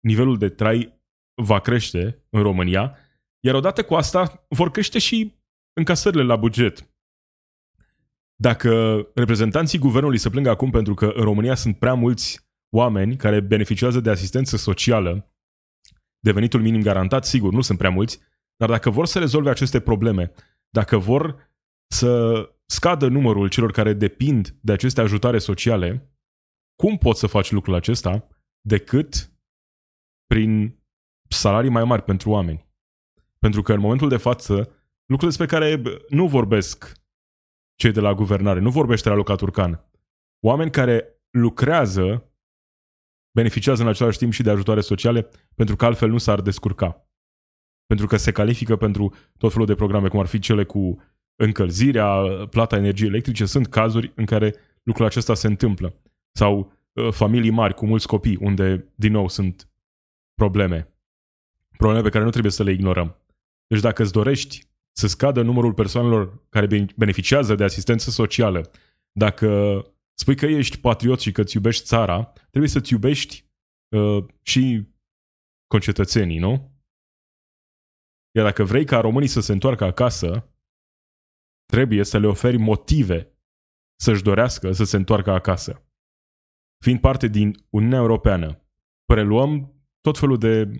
nivelul 0.00 0.38
de 0.38 0.48
trai 0.48 1.00
va 1.42 1.60
crește 1.60 2.24
în 2.30 2.42
România, 2.42 2.96
iar 3.40 3.54
odată 3.54 3.84
cu 3.84 3.94
asta 3.94 4.46
vor 4.48 4.70
crește 4.70 4.98
și 4.98 5.34
încasările 5.72 6.22
la 6.22 6.36
buget. 6.36 6.90
Dacă 8.34 8.70
reprezentanții 9.14 9.78
guvernului 9.78 10.18
se 10.18 10.30
plâng 10.30 10.46
acum 10.46 10.70
pentru 10.70 10.94
că 10.94 11.06
în 11.06 11.22
România 11.22 11.54
sunt 11.54 11.78
prea 11.78 11.94
mulți 11.94 12.50
oameni 12.74 13.16
care 13.16 13.40
beneficiază 13.40 14.00
de 14.00 14.10
asistență 14.10 14.56
socială, 14.56 15.34
de 16.18 16.32
venitul 16.32 16.60
minim 16.60 16.82
garantat, 16.82 17.24
sigur, 17.24 17.52
nu 17.52 17.60
sunt 17.60 17.78
prea 17.78 17.90
mulți, 17.90 18.20
dar 18.56 18.68
dacă 18.68 18.90
vor 18.90 19.06
să 19.06 19.18
rezolve 19.18 19.50
aceste 19.50 19.80
probleme, 19.80 20.32
dacă 20.68 20.96
vor 20.98 21.51
să 21.92 22.50
scadă 22.66 23.08
numărul 23.08 23.48
celor 23.48 23.72
care 23.72 23.92
depind 23.92 24.56
de 24.60 24.72
aceste 24.72 25.00
ajutoare 25.00 25.38
sociale, 25.38 26.12
cum 26.76 26.98
poți 26.98 27.20
să 27.20 27.26
faci 27.26 27.50
lucrul 27.50 27.74
acesta 27.74 28.28
decât 28.60 29.32
prin 30.26 30.80
salarii 31.28 31.70
mai 31.70 31.84
mari 31.84 32.02
pentru 32.02 32.30
oameni? 32.30 32.66
Pentru 33.38 33.62
că 33.62 33.72
în 33.72 33.80
momentul 33.80 34.08
de 34.08 34.16
față, 34.16 34.54
lucruri 35.06 35.36
despre 35.36 35.46
care 35.46 35.82
nu 36.08 36.28
vorbesc 36.28 36.92
cei 37.74 37.92
de 37.92 38.00
la 38.00 38.14
guvernare, 38.14 38.60
nu 38.60 38.70
vorbește 38.70 39.08
Raluca 39.08 39.34
Turcan. 39.34 39.90
Oameni 40.44 40.70
care 40.70 41.22
lucrează 41.30 42.32
beneficiază 43.34 43.82
în 43.82 43.88
același 43.88 44.18
timp 44.18 44.32
și 44.32 44.42
de 44.42 44.50
ajutoare 44.50 44.80
sociale, 44.80 45.28
pentru 45.54 45.76
că 45.76 45.84
altfel 45.84 46.08
nu 46.08 46.18
s-ar 46.18 46.40
descurca. 46.40 47.08
Pentru 47.86 48.06
că 48.06 48.16
se 48.16 48.32
califică 48.32 48.76
pentru 48.76 49.14
tot 49.38 49.52
felul 49.52 49.66
de 49.66 49.74
programe, 49.74 50.08
cum 50.08 50.20
ar 50.20 50.26
fi 50.26 50.38
cele 50.38 50.64
cu 50.64 51.02
încălzirea, 51.36 52.06
plata 52.50 52.76
energiei 52.76 53.08
electrice, 53.08 53.44
sunt 53.44 53.66
cazuri 53.66 54.12
în 54.14 54.24
care 54.24 54.54
lucrul 54.82 55.06
acesta 55.06 55.34
se 55.34 55.46
întâmplă. 55.46 55.94
Sau 56.32 56.72
uh, 56.92 57.12
familii 57.12 57.50
mari 57.50 57.74
cu 57.74 57.86
mulți 57.86 58.06
copii, 58.06 58.36
unde, 58.40 58.92
din 58.94 59.12
nou, 59.12 59.28
sunt 59.28 59.68
probleme. 60.34 60.94
Probleme 61.76 62.02
pe 62.02 62.10
care 62.10 62.24
nu 62.24 62.30
trebuie 62.30 62.52
să 62.52 62.62
le 62.62 62.72
ignorăm. 62.72 63.16
Deci 63.66 63.80
dacă 63.80 64.02
îți 64.02 64.12
dorești 64.12 64.70
să 64.92 65.06
scadă 65.06 65.42
numărul 65.42 65.74
persoanelor 65.74 66.42
care 66.48 66.86
beneficiază 66.96 67.54
de 67.54 67.64
asistență 67.64 68.10
socială, 68.10 68.70
dacă 69.12 69.82
spui 70.14 70.36
că 70.36 70.46
ești 70.46 70.78
patriot 70.78 71.20
și 71.20 71.32
că 71.32 71.40
îți 71.40 71.56
iubești 71.56 71.84
țara, 71.84 72.32
trebuie 72.50 72.70
să-ți 72.70 72.92
iubești 72.92 73.44
uh, 73.96 74.24
și 74.42 74.86
concetățenii, 75.66 76.38
nu? 76.38 76.70
Iar 78.36 78.44
dacă 78.44 78.64
vrei 78.64 78.84
ca 78.84 79.00
românii 79.00 79.28
să 79.28 79.40
se 79.40 79.52
întoarcă 79.52 79.84
acasă, 79.84 80.51
trebuie 81.74 82.04
să 82.04 82.18
le 82.18 82.26
oferi 82.26 82.56
motive 82.56 83.18
să-și 84.00 84.22
dorească 84.22 84.72
să 84.72 84.84
se 84.84 84.96
întoarcă 84.96 85.30
acasă. 85.30 85.86
Fiind 86.84 87.00
parte 87.00 87.26
din 87.26 87.66
Uniunea 87.70 87.98
Europeană, 87.98 88.66
preluăm 89.04 89.50
tot 90.00 90.18
felul 90.18 90.38
de 90.38 90.70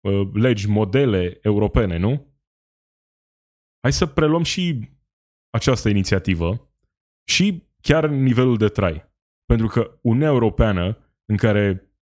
uh, 0.00 0.30
legi, 0.32 0.68
modele 0.68 1.38
europene, 1.42 1.96
nu? 1.96 2.10
Hai 3.80 3.92
să 3.92 4.06
preluăm 4.06 4.42
și 4.42 4.90
această 5.50 5.88
inițiativă 5.88 6.74
și 7.28 7.68
chiar 7.80 8.08
nivelul 8.08 8.56
de 8.56 8.68
trai. 8.68 9.12
Pentru 9.44 9.66
că 9.66 9.98
Uniunea 10.02 10.28
Europeană, 10.28 10.98
în 11.24 11.36
care 11.36 11.92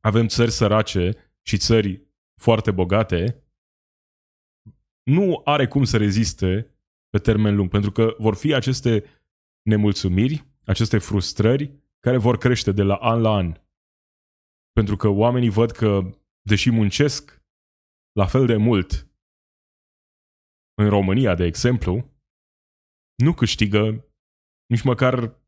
avem 0.00 0.26
țări 0.26 0.50
sărace 0.50 1.34
și 1.46 1.56
țări 1.56 2.08
foarte 2.40 2.70
bogate, 2.70 3.44
nu 5.02 5.40
are 5.44 5.68
cum 5.68 5.84
să 5.84 5.96
reziste 5.96 6.73
pe 7.14 7.20
termen 7.20 7.56
lung, 7.56 7.70
pentru 7.70 7.90
că 7.90 8.14
vor 8.18 8.34
fi 8.34 8.54
aceste 8.54 9.04
nemulțumiri, 9.62 10.46
aceste 10.64 10.98
frustrări 10.98 11.64
care 12.00 12.18
vor 12.18 12.36
crește 12.38 12.72
de 12.72 12.82
la 12.82 12.94
an 12.94 13.20
la 13.20 13.30
an. 13.30 13.52
Pentru 14.72 14.96
că 14.96 15.08
oamenii 15.08 15.48
văd 15.48 15.70
că, 15.70 16.00
deși 16.42 16.70
muncesc 16.70 17.42
la 18.12 18.26
fel 18.26 18.46
de 18.46 18.56
mult 18.56 18.90
în 20.74 20.88
România, 20.88 21.34
de 21.34 21.44
exemplu, 21.44 21.92
nu 23.24 23.34
câștigă 23.34 24.08
nici 24.66 24.82
măcar 24.82 25.40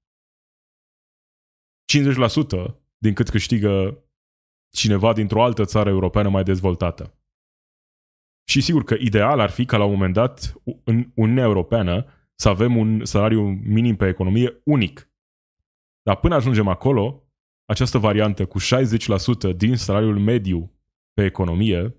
50% 1.92 2.76
din 2.98 3.14
cât 3.14 3.29
câștigă 3.29 4.05
cineva 4.76 5.12
dintr-o 5.12 5.42
altă 5.42 5.64
țară 5.64 5.88
europeană 5.88 6.29
mai 6.29 6.42
dezvoltată. 6.42 7.18
Și 8.48 8.61
sigur 8.61 8.85
că 8.85 8.96
ideal 8.98 9.40
ar 9.40 9.50
fi 9.50 9.64
ca 9.64 9.76
la 9.76 9.85
un 9.85 9.92
moment 9.92 10.12
dat 10.12 10.54
în 10.85 11.11
Uniunea 11.14 11.44
Europeană 11.44 12.06
să 12.35 12.48
avem 12.48 12.76
un 12.76 13.04
salariu 13.04 13.42
minim 13.48 13.96
pe 13.96 14.09
economie 14.09 14.61
unic. 14.64 15.11
Dar 16.02 16.16
până 16.16 16.35
ajungem 16.35 16.68
acolo, 16.68 17.26
această 17.64 17.98
variantă 17.98 18.46
cu 18.46 18.59
60% 18.61 19.56
din 19.56 19.76
salariul 19.76 20.18
mediu 20.18 20.72
pe 21.12 21.24
economie 21.24 21.96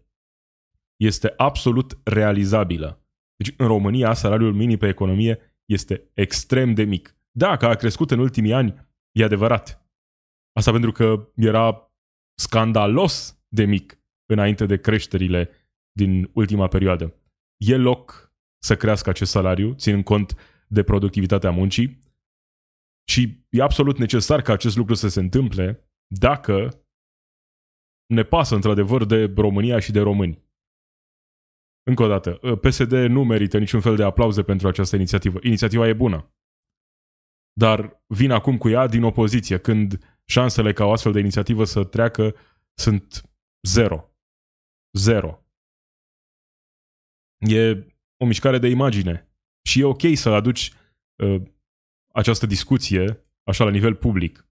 este 0.95 1.33
absolut 1.37 1.99
realizabilă. 2.03 3.01
Deci 3.35 3.53
în 3.57 3.67
România 3.67 4.13
salariul 4.13 4.53
minim 4.53 4.77
pe 4.77 4.87
economie 4.87 5.39
este 5.65 6.09
extrem 6.13 6.73
de 6.73 6.83
mic. 6.83 7.15
Da, 7.31 7.57
că 7.57 7.65
a 7.65 7.75
crescut 7.75 8.11
în 8.11 8.19
ultimii 8.19 8.53
ani, 8.53 8.89
e 9.11 9.23
adevărat. 9.23 9.87
Asta 10.53 10.71
pentru 10.71 10.91
că 10.91 11.29
era 11.35 11.91
scandalos 12.39 13.39
de 13.47 13.65
mic 13.65 13.99
înainte 14.25 14.65
de 14.65 14.77
creșterile 14.77 15.49
din 15.97 16.29
ultima 16.33 16.67
perioadă. 16.67 17.15
E 17.57 17.75
loc 17.75 18.31
să 18.63 18.75
crească 18.75 19.09
acest 19.09 19.31
salariu, 19.31 19.73
ținând 19.73 20.03
cont 20.03 20.35
de 20.67 20.83
productivitatea 20.83 21.51
muncii 21.51 21.99
și 23.09 23.45
e 23.49 23.61
absolut 23.61 23.97
necesar 23.97 24.41
ca 24.41 24.53
acest 24.53 24.75
lucru 24.75 24.93
să 24.93 25.07
se 25.07 25.19
întâmple 25.19 25.91
dacă 26.07 26.85
ne 28.13 28.23
pasă 28.23 28.55
într-adevăr 28.55 29.05
de 29.05 29.33
România 29.35 29.79
și 29.79 29.91
de 29.91 29.99
români. 29.99 30.45
Încă 31.83 32.03
o 32.03 32.07
dată, 32.07 32.31
PSD 32.55 32.91
nu 32.91 33.23
merită 33.23 33.57
niciun 33.57 33.81
fel 33.81 33.95
de 33.95 34.03
aplauze 34.03 34.43
pentru 34.43 34.67
această 34.67 34.95
inițiativă. 34.95 35.39
Inițiativa 35.43 35.87
e 35.87 35.93
bună. 35.93 36.31
Dar 37.53 38.03
vin 38.07 38.31
acum 38.31 38.57
cu 38.57 38.69
ea 38.69 38.87
din 38.87 39.03
opoziție, 39.03 39.57
când 39.59 40.19
șansele 40.25 40.73
ca 40.73 40.85
o 40.85 40.91
astfel 40.91 41.11
de 41.11 41.19
inițiativă 41.19 41.63
să 41.63 41.83
treacă 41.83 42.35
sunt 42.73 43.29
zero. 43.67 44.11
Zero. 44.97 45.46
E 47.37 47.85
o 48.17 48.25
mișcare 48.25 48.57
de 48.57 48.67
imagine. 48.67 49.29
Și 49.61 49.79
e 49.79 49.83
ok 49.83 50.01
să 50.13 50.29
aduci 50.29 50.71
uh, 51.15 51.41
această 52.13 52.45
discuție 52.45 53.25
așa 53.43 53.63
la 53.63 53.69
nivel 53.69 53.95
public. 53.95 54.49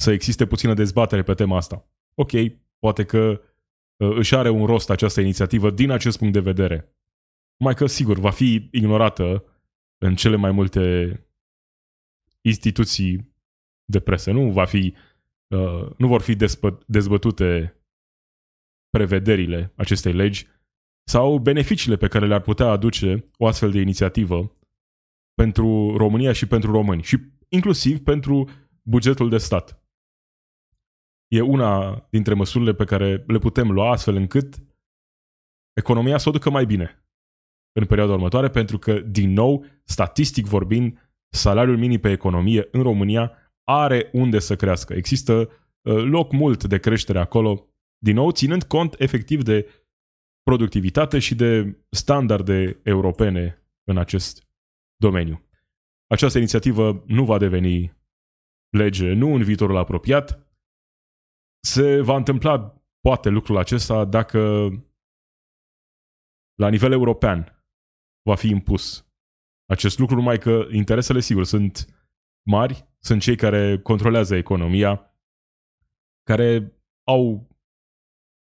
Să 0.00 0.10
existe 0.10 0.46
puțină 0.46 0.74
dezbatere 0.74 1.22
pe 1.22 1.34
tema 1.34 1.56
asta. 1.56 1.88
Ok, 2.14 2.30
poate 2.78 3.04
că 3.04 3.42
uh, 3.96 4.16
își 4.16 4.34
are 4.34 4.48
un 4.48 4.66
rost 4.66 4.90
această 4.90 5.20
inițiativă 5.20 5.70
din 5.70 5.90
acest 5.90 6.18
punct 6.18 6.32
de 6.32 6.40
vedere. 6.40 6.96
Mai 7.64 7.74
că, 7.74 7.86
sigur, 7.86 8.18
va 8.18 8.30
fi 8.30 8.68
ignorată 8.72 9.44
în 9.98 10.14
cele 10.14 10.36
mai 10.36 10.50
multe 10.50 11.12
instituții 12.40 13.34
de 13.84 14.00
presă. 14.00 14.32
Nu 14.32 14.50
va 14.50 14.64
fi, 14.64 14.94
uh, 15.46 15.90
nu 15.96 16.06
vor 16.06 16.20
fi 16.20 16.36
dezbă- 16.36 16.84
dezbătute 16.86 17.76
prevederile 18.90 19.72
acestei 19.76 20.12
legi 20.12 20.46
sau 21.08 21.38
beneficiile 21.38 21.96
pe 21.96 22.08
care 22.08 22.26
le-ar 22.26 22.40
putea 22.40 22.66
aduce 22.66 23.30
o 23.36 23.46
astfel 23.46 23.70
de 23.70 23.80
inițiativă 23.80 24.52
pentru 25.34 25.96
România 25.96 26.32
și 26.32 26.46
pentru 26.46 26.70
români 26.70 27.02
și 27.02 27.18
inclusiv 27.48 27.98
pentru 27.98 28.48
bugetul 28.82 29.28
de 29.28 29.38
stat. 29.38 29.82
E 31.28 31.40
una 31.40 32.06
dintre 32.10 32.34
măsurile 32.34 32.74
pe 32.74 32.84
care 32.84 33.24
le 33.26 33.38
putem 33.38 33.70
lua 33.70 33.90
astfel 33.90 34.14
încât 34.14 34.54
economia 35.72 36.18
să 36.18 36.28
o 36.28 36.32
ducă 36.32 36.50
mai 36.50 36.66
bine 36.66 37.04
în 37.72 37.86
perioada 37.86 38.12
următoare, 38.12 38.48
pentru 38.48 38.78
că, 38.78 39.00
din 39.00 39.32
nou, 39.32 39.64
statistic 39.84 40.46
vorbind, 40.46 41.12
salariul 41.28 41.78
minim 41.78 42.00
pe 42.00 42.10
economie 42.10 42.68
în 42.70 42.82
România 42.82 43.32
are 43.64 44.10
unde 44.12 44.38
să 44.38 44.56
crească. 44.56 44.94
Există 44.94 45.32
uh, 45.82 45.94
loc 45.94 46.32
mult 46.32 46.64
de 46.64 46.78
creștere 46.78 47.18
acolo, 47.18 47.66
din 47.98 48.14
nou, 48.14 48.30
ținând 48.30 48.62
cont 48.62 48.94
efectiv 48.98 49.42
de 49.42 49.66
productivitate 50.48 51.18
și 51.18 51.34
de 51.34 51.78
standarde 51.90 52.80
europene 52.82 53.62
în 53.84 53.98
acest 53.98 54.48
domeniu. 54.96 55.48
Această 56.06 56.38
inițiativă 56.38 57.02
nu 57.06 57.24
va 57.24 57.38
deveni 57.38 57.96
lege, 58.68 59.12
nu 59.12 59.34
în 59.34 59.42
viitorul 59.42 59.76
apropiat. 59.76 60.48
Se 61.66 62.00
va 62.00 62.16
întâmpla, 62.16 62.82
poate, 63.00 63.28
lucrul 63.28 63.56
acesta 63.56 64.04
dacă 64.04 64.68
la 66.54 66.68
nivel 66.68 66.92
european 66.92 67.66
va 68.22 68.34
fi 68.34 68.48
impus 68.48 69.06
acest 69.70 69.98
lucru, 69.98 70.14
numai 70.14 70.38
că 70.38 70.66
interesele, 70.70 71.20
sigur, 71.20 71.44
sunt 71.44 71.86
mari, 72.50 72.88
sunt 72.98 73.20
cei 73.20 73.36
care 73.36 73.78
controlează 73.78 74.34
economia, 74.36 75.14
care 76.22 76.72
au, 77.06 77.47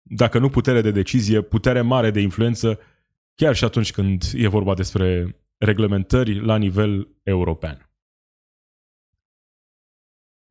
dacă 0.08 0.40
nu 0.40 0.50
putere 0.50 0.82
de 0.82 0.92
decizie, 0.92 1.42
putere 1.42 1.82
mare 1.82 2.12
de 2.12 2.20
influență, 2.20 2.80
chiar 3.36 3.56
și 3.56 3.64
atunci 3.64 3.92
când 3.92 4.24
e 4.34 4.48
vorba 4.48 4.74
despre 4.74 5.36
reglementări 5.58 6.40
la 6.40 6.58
nivel 6.58 7.08
european. 7.24 7.90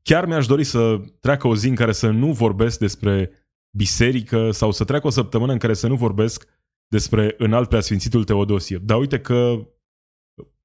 Chiar 0.02 0.26
mi-aș 0.26 0.46
dori 0.46 0.64
să 0.64 1.00
treacă 1.20 1.46
o 1.46 1.56
zi 1.56 1.68
în 1.68 1.74
care 1.74 1.92
să 1.92 2.10
nu 2.10 2.32
vorbesc 2.32 2.78
despre 2.78 3.30
biserică 3.76 4.50
sau 4.50 4.70
să 4.70 4.84
treacă 4.84 5.06
o 5.06 5.10
săptămână 5.10 5.52
în 5.52 5.58
care 5.58 5.74
să 5.74 5.86
nu 5.86 5.96
vorbesc 5.96 6.48
despre 6.86 7.34
înalt 7.38 7.68
preasfințitul 7.68 8.24
Teodosie. 8.24 8.78
Dar 8.78 8.98
uite 8.98 9.20
că 9.20 9.68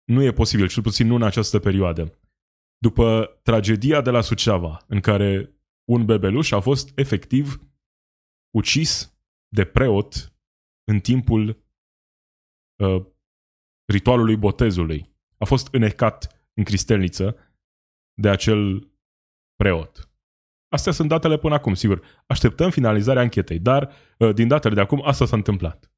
nu 0.04 0.24
e 0.24 0.32
posibil, 0.32 0.68
cel 0.68 0.84
puțin 0.84 1.08
nu 1.08 1.16
în 1.16 1.24
această 1.24 1.60
perioadă. 1.60 2.20
După 2.78 3.40
tragedia 3.44 4.02
de 4.02 4.10
la 4.10 4.22
Suceava, 4.22 4.86
în 4.88 5.00
care 5.00 5.54
un 5.90 6.06
bebeluș 6.06 6.52
a 6.52 6.60
fost 6.60 6.92
efectiv 6.96 7.69
ucis 8.52 9.18
de 9.48 9.66
preot 9.66 10.34
în 10.84 11.00
timpul 11.00 11.64
uh, 12.84 13.06
ritualului 13.92 14.36
botezului. 14.36 15.18
A 15.38 15.46
fost 15.46 15.74
înecat 15.74 16.50
în 16.54 16.64
cristelniță 16.64 17.38
de 18.22 18.30
acel 18.30 18.92
preot. 19.56 20.10
Astea 20.70 20.92
sunt 20.92 21.10
datele 21.10 21.38
până 21.38 21.54
acum, 21.54 21.74
sigur. 21.74 22.06
Așteptăm 22.28 22.70
finalizarea 22.70 23.22
anchetei, 23.22 23.60
dar 23.60 23.92
uh, 24.18 24.34
din 24.34 24.48
datele 24.48 24.74
de 24.74 24.82
acum 24.82 25.02
asta 25.06 25.26
s-a 25.26 25.36
întâmplat. 25.36 25.92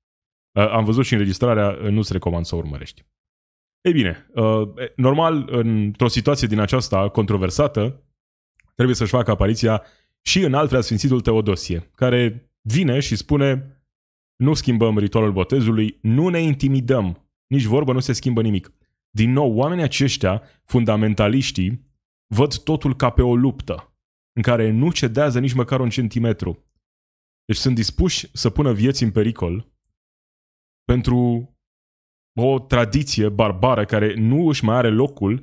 Uh, 0.60 0.70
am 0.70 0.86
văzut 0.86 1.06
și 1.06 1.14
înregistrarea, 1.14 1.70
uh, 1.70 1.90
nu-ți 1.90 2.14
recomand 2.14 2.46
să 2.46 2.56
o 2.56 2.58
urmărești. 2.58 3.06
Ei 3.82 3.94
bine, 3.94 4.28
normal, 4.96 5.48
într-o 5.52 6.08
situație 6.08 6.48
din 6.48 6.60
aceasta 6.60 7.10
controversată, 7.10 8.04
trebuie 8.76 8.96
să-și 8.96 9.12
facă 9.12 9.32
apariția 9.32 9.84
și 10.22 10.40
în 10.40 10.54
alt 10.54 10.84
Sfințitul 10.84 11.22
Teodosie, 11.22 11.90
care 11.96 12.52
vine 12.62 13.00
și 13.00 13.16
spune 13.16 13.76
nu 14.36 14.54
schimbăm 14.54 14.98
ritualul 14.98 15.32
botezului, 15.32 15.98
nu 16.02 16.28
ne 16.28 16.40
intimidăm, 16.40 17.30
nici 17.48 17.64
vorbă, 17.64 17.94
nu 17.94 18.00
se 18.00 18.14
schimbă 18.14 18.42
nimic. 18.42 18.72
Din 19.10 19.32
nou, 19.32 19.56
oamenii 19.56 19.84
aceștia, 19.84 20.44
fundamentaliștii, 20.64 21.84
văd 22.28 22.58
totul 22.58 22.96
ca 22.96 23.10
pe 23.10 23.22
o 23.22 23.36
luptă, 23.36 23.96
în 24.34 24.42
care 24.42 24.72
nu 24.72 24.92
cedează 24.92 25.40
nici 25.40 25.54
măcar 25.54 25.80
un 25.80 25.90
centimetru. 25.90 26.66
Deci 27.46 27.58
sunt 27.58 27.76
dispuși 27.76 28.30
să 28.34 28.50
pună 28.50 28.74
vieți 28.74 29.04
în 29.04 29.12
pericol 29.12 29.72
pentru 30.84 31.50
o 32.40 32.60
tradiție 32.60 33.30
barbară 33.30 33.86
care 33.86 34.14
nu 34.14 34.48
își 34.48 34.64
mai 34.64 34.76
are 34.76 34.90
locul 34.90 35.40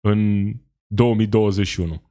în 0.00 0.52
2021. 0.86 2.05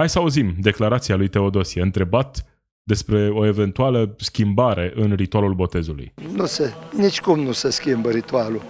Hai 0.00 0.08
să 0.08 0.18
auzim 0.18 0.54
declarația 0.60 1.16
lui 1.16 1.28
Teodosie, 1.28 1.82
întrebat 1.82 2.46
despre 2.82 3.30
o 3.30 3.46
eventuală 3.46 4.14
schimbare 4.18 4.92
în 4.94 5.14
ritualul 5.14 5.54
botezului. 5.54 6.12
Nu 6.32 6.46
se, 6.46 6.74
nici 6.96 7.20
cum 7.20 7.40
nu 7.40 7.52
se 7.52 7.70
schimbă 7.70 8.10
ritualul. 8.10 8.62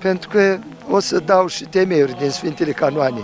Pentru 0.00 0.28
că 0.28 0.58
o 0.90 0.98
să 0.98 1.18
dau 1.18 1.46
și 1.46 1.64
temeiuri 1.64 2.16
din 2.18 2.30
Sfintele 2.30 2.72
Canoane. 2.72 3.20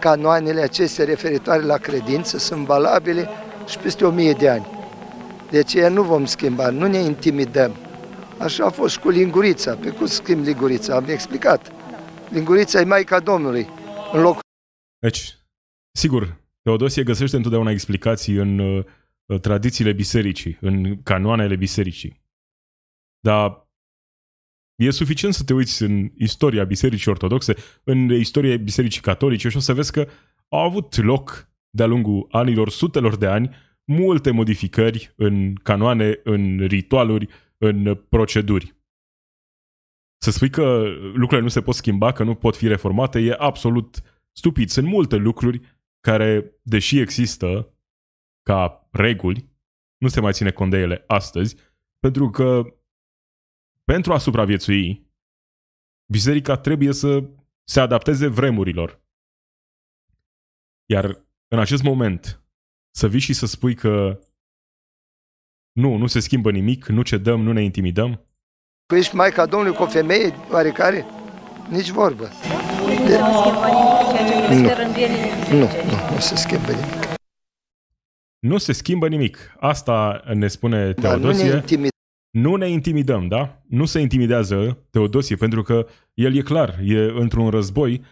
Canoanele 0.00 0.60
acestea 0.60 1.04
referitoare 1.04 1.62
la 1.62 1.76
credință 1.76 2.38
sunt 2.38 2.66
valabile 2.66 3.28
și 3.68 3.78
peste 3.78 4.04
o 4.04 4.10
mie 4.10 4.32
de 4.32 4.48
ani. 4.48 4.66
De 5.50 5.58
aceea 5.58 5.88
nu 5.88 6.02
vom 6.02 6.24
schimba, 6.24 6.70
nu 6.70 6.86
ne 6.86 6.98
intimidăm. 6.98 7.76
Așa 8.38 8.64
a 8.64 8.70
fost 8.70 8.96
cu 8.96 9.08
lingurița. 9.08 9.74
Pe 9.74 9.90
cum 9.90 10.06
schimb 10.06 10.44
lingurița? 10.44 10.94
Am 10.94 11.04
explicat. 11.08 11.72
Lingurița 12.28 12.80
e 12.80 12.84
Maica 12.84 13.20
Domnului. 13.20 13.68
În 14.12 14.20
loc... 14.20 14.38
Deci, 14.98 15.38
sigur, 15.92 16.44
Teodosie 16.66 17.02
găsește 17.02 17.36
întotdeauna 17.36 17.70
explicații 17.70 18.34
în 18.34 18.58
uh, 18.58 18.84
tradițiile 19.40 19.92
bisericii, 19.92 20.58
în 20.60 21.02
canoanele 21.02 21.56
bisericii. 21.56 22.22
Dar 23.20 23.68
e 24.74 24.90
suficient 24.90 25.34
să 25.34 25.44
te 25.44 25.54
uiți 25.54 25.82
în 25.82 26.10
istoria 26.16 26.64
bisericii 26.64 27.10
ortodoxe, 27.10 27.54
în 27.84 28.10
istoria 28.10 28.56
bisericii 28.56 29.00
catolice 29.00 29.48
și 29.48 29.56
o 29.56 29.60
să 29.60 29.74
vezi 29.74 29.92
că 29.92 30.08
au 30.48 30.60
avut 30.60 30.96
loc 30.96 31.50
de-a 31.70 31.86
lungul 31.86 32.26
anilor, 32.30 32.70
sutelor 32.70 33.16
de 33.16 33.26
ani, 33.26 33.54
multe 33.84 34.30
modificări 34.30 35.12
în 35.16 35.54
canoane, 35.54 36.20
în 36.24 36.66
ritualuri, 36.66 37.28
în 37.58 37.94
proceduri. 37.94 38.74
Să 40.18 40.30
spui 40.30 40.50
că 40.50 40.82
lucrurile 41.02 41.40
nu 41.40 41.48
se 41.48 41.62
pot 41.62 41.74
schimba, 41.74 42.12
că 42.12 42.24
nu 42.24 42.34
pot 42.34 42.56
fi 42.56 42.68
reformate, 42.68 43.20
e 43.20 43.34
absolut 43.38 44.02
stupid. 44.32 44.68
Sunt 44.68 44.86
multe 44.86 45.16
lucruri 45.16 45.60
care, 46.10 46.58
deși 46.62 46.98
există 46.98 47.74
ca 48.42 48.88
reguli, 48.90 49.50
nu 49.96 50.08
se 50.08 50.20
mai 50.20 50.32
ține 50.32 50.50
cont 50.50 50.70
de 50.70 50.76
ele 50.76 51.04
astăzi, 51.06 51.56
pentru 51.98 52.30
că 52.30 52.62
pentru 53.84 54.12
a 54.12 54.18
supraviețui, 54.18 55.10
biserica 56.12 56.56
trebuie 56.56 56.92
să 56.92 57.30
se 57.68 57.80
adapteze 57.80 58.26
vremurilor. 58.26 59.02
Iar 60.90 61.26
în 61.48 61.58
acest 61.58 61.82
moment, 61.82 62.44
să 62.94 63.08
vii 63.08 63.20
și 63.20 63.32
să 63.32 63.46
spui 63.46 63.74
că 63.74 64.20
nu, 65.72 65.96
nu 65.96 66.06
se 66.06 66.20
schimbă 66.20 66.50
nimic, 66.50 66.86
nu 66.86 67.02
cedăm, 67.02 67.40
nu 67.40 67.52
ne 67.52 67.62
intimidăm? 67.62 68.14
Că 68.14 68.22
păi 68.86 68.98
ești 68.98 69.14
Maica 69.14 69.46
Domnului 69.46 69.76
cu 69.76 69.82
o 69.82 69.86
femeie 69.86 70.34
oarecare? 70.50 71.04
Nici 71.70 71.90
vorbă. 71.90 72.28
Nu, 72.86 74.05
nu, 75.50 75.68
nu 76.12 76.20
se 76.20 76.36
schimbă 76.36 76.70
nimic. 76.70 77.16
Nu 78.38 78.58
se 78.58 78.72
schimbă 78.72 79.08
nimic. 79.08 79.56
Asta 79.60 80.22
ne 80.34 80.48
spune 80.48 80.92
Teodosie. 80.92 81.50
Da, 81.50 81.60
nu, 81.70 81.80
ne 81.80 81.88
nu 82.30 82.56
ne 82.56 82.68
intimidăm, 82.68 83.28
da? 83.28 83.62
Nu 83.68 83.84
se 83.84 84.00
intimidează 84.00 84.86
Teodosie, 84.90 85.36
pentru 85.36 85.62
că 85.62 85.86
el 86.14 86.36
e 86.36 86.40
clar, 86.40 86.78
e 86.82 86.98
într-un 86.98 87.50
război 87.50 88.02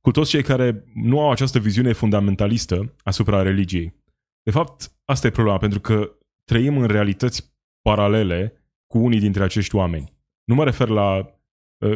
cu 0.00 0.10
toți 0.10 0.30
cei 0.30 0.42
care 0.42 0.84
nu 0.94 1.20
au 1.20 1.30
această 1.30 1.58
viziune 1.58 1.92
fundamentalistă 1.92 2.94
asupra 3.02 3.42
religiei. 3.42 3.94
De 4.42 4.50
fapt, 4.50 4.92
asta 5.04 5.26
e 5.26 5.30
problema, 5.30 5.58
pentru 5.58 5.80
că 5.80 6.10
trăim 6.44 6.78
în 6.78 6.86
realități 6.86 7.54
paralele 7.82 8.52
cu 8.86 8.98
unii 8.98 9.20
dintre 9.20 9.42
acești 9.42 9.74
oameni. 9.74 10.12
Nu 10.44 10.54
mă 10.54 10.64
refer 10.64 10.88
la 10.88 11.16
uh, 11.16 11.26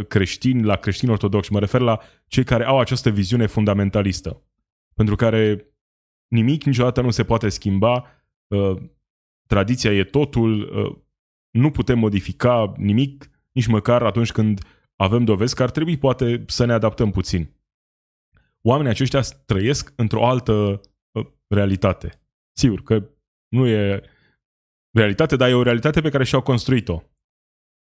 creștini, 0.09 0.62
la 0.62 0.77
creștini 0.77 1.11
ortodoxi, 1.11 1.53
mă 1.53 1.59
refer 1.59 1.81
la 1.81 2.01
cei 2.27 2.44
care 2.44 2.64
au 2.64 2.79
această 2.79 3.11
viziune 3.11 3.46
fundamentalistă, 3.46 4.42
pentru 4.94 5.16
care 5.16 5.70
nimic 6.29 6.64
niciodată 6.64 7.01
nu 7.01 7.11
se 7.11 7.25
poate 7.25 7.49
schimba, 7.49 8.05
uh, 8.46 8.77
tradiția 9.46 9.92
e 9.92 10.05
totul, 10.05 10.61
uh, 10.61 10.99
nu 11.51 11.70
putem 11.70 11.99
modifica 11.99 12.72
nimic, 12.77 13.31
nici 13.53 13.66
măcar 13.66 14.03
atunci 14.03 14.33
când 14.33 14.61
avem 14.96 15.25
dovezi 15.25 15.55
că 15.55 15.62
ar 15.62 15.70
trebui 15.70 15.99
poate 15.99 16.44
să 16.46 16.64
ne 16.64 16.72
adaptăm 16.72 17.11
puțin. 17.11 17.55
Oamenii 18.62 18.90
aceștia 18.90 19.20
trăiesc 19.20 19.92
într-o 19.96 20.27
altă 20.27 20.81
realitate. 21.46 22.20
Sigur 22.53 22.83
că 22.83 23.11
nu 23.49 23.66
e 23.66 24.03
realitate, 24.96 25.37
dar 25.37 25.49
e 25.49 25.55
o 25.55 25.62
realitate 25.62 26.01
pe 26.01 26.11
care 26.11 26.25
și-au 26.25 26.42
construit-o. 26.42 27.03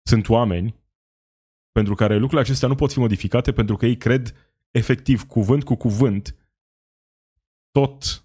Sunt 0.08 0.28
oameni 0.28 0.83
pentru 1.78 1.94
care 1.94 2.14
lucrurile 2.14 2.40
acestea 2.40 2.68
nu 2.68 2.74
pot 2.74 2.92
fi 2.92 2.98
modificate 2.98 3.52
pentru 3.52 3.76
că 3.76 3.86
ei 3.86 3.96
cred 3.96 4.52
efectiv, 4.70 5.22
cuvânt 5.22 5.64
cu 5.64 5.74
cuvânt, 5.74 6.36
tot 7.70 8.24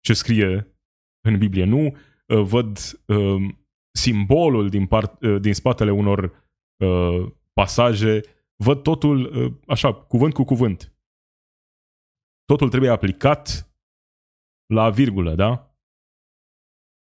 ce 0.00 0.12
scrie 0.12 0.78
în 1.20 1.38
Biblie. 1.38 1.64
Nu 1.64 1.86
uh, 1.86 2.42
văd 2.42 2.78
uh, 3.06 3.54
simbolul 3.92 4.68
din, 4.68 4.86
part, 4.86 5.22
uh, 5.22 5.40
din 5.40 5.54
spatele 5.54 5.90
unor 5.90 6.48
uh, 6.84 7.32
pasaje, 7.52 8.20
văd 8.56 8.82
totul 8.82 9.24
uh, 9.24 9.52
așa, 9.66 9.94
cuvânt 9.94 10.34
cu 10.34 10.44
cuvânt. 10.44 10.94
Totul 12.44 12.68
trebuie 12.68 12.90
aplicat 12.90 13.70
la 14.66 14.90
virgulă, 14.90 15.34
da? 15.34 15.74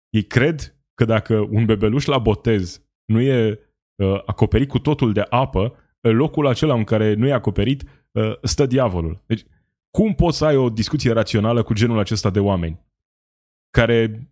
Ei 0.09 0.27
cred 0.27 0.77
că 0.95 1.05
dacă 1.05 1.41
un 1.41 1.65
bebeluș 1.65 2.05
la 2.05 2.19
botez 2.19 2.83
nu 3.05 3.21
e 3.21 3.51
uh, 3.51 3.69
acoperit 4.27 4.69
cu 4.69 4.79
totul 4.79 5.13
de 5.13 5.27
apă, 5.29 5.75
în 6.01 6.17
locul 6.17 6.47
acela 6.47 6.75
în 6.75 6.85
care 6.85 7.15
nu 7.15 7.27
e 7.27 7.33
acoperit, 7.33 7.83
uh, 8.13 8.39
stă 8.43 8.67
diavolul. 8.67 9.23
Deci, 9.27 9.45
cum 9.91 10.15
poți 10.15 10.39
să 10.39 10.45
ai 10.45 10.57
o 10.57 10.71
discuție 10.71 11.13
rațională 11.13 11.63
cu 11.63 11.73
genul 11.73 11.99
acesta 11.99 12.31
de 12.31 12.41
oameni? 12.41 12.81
Care, 13.71 14.29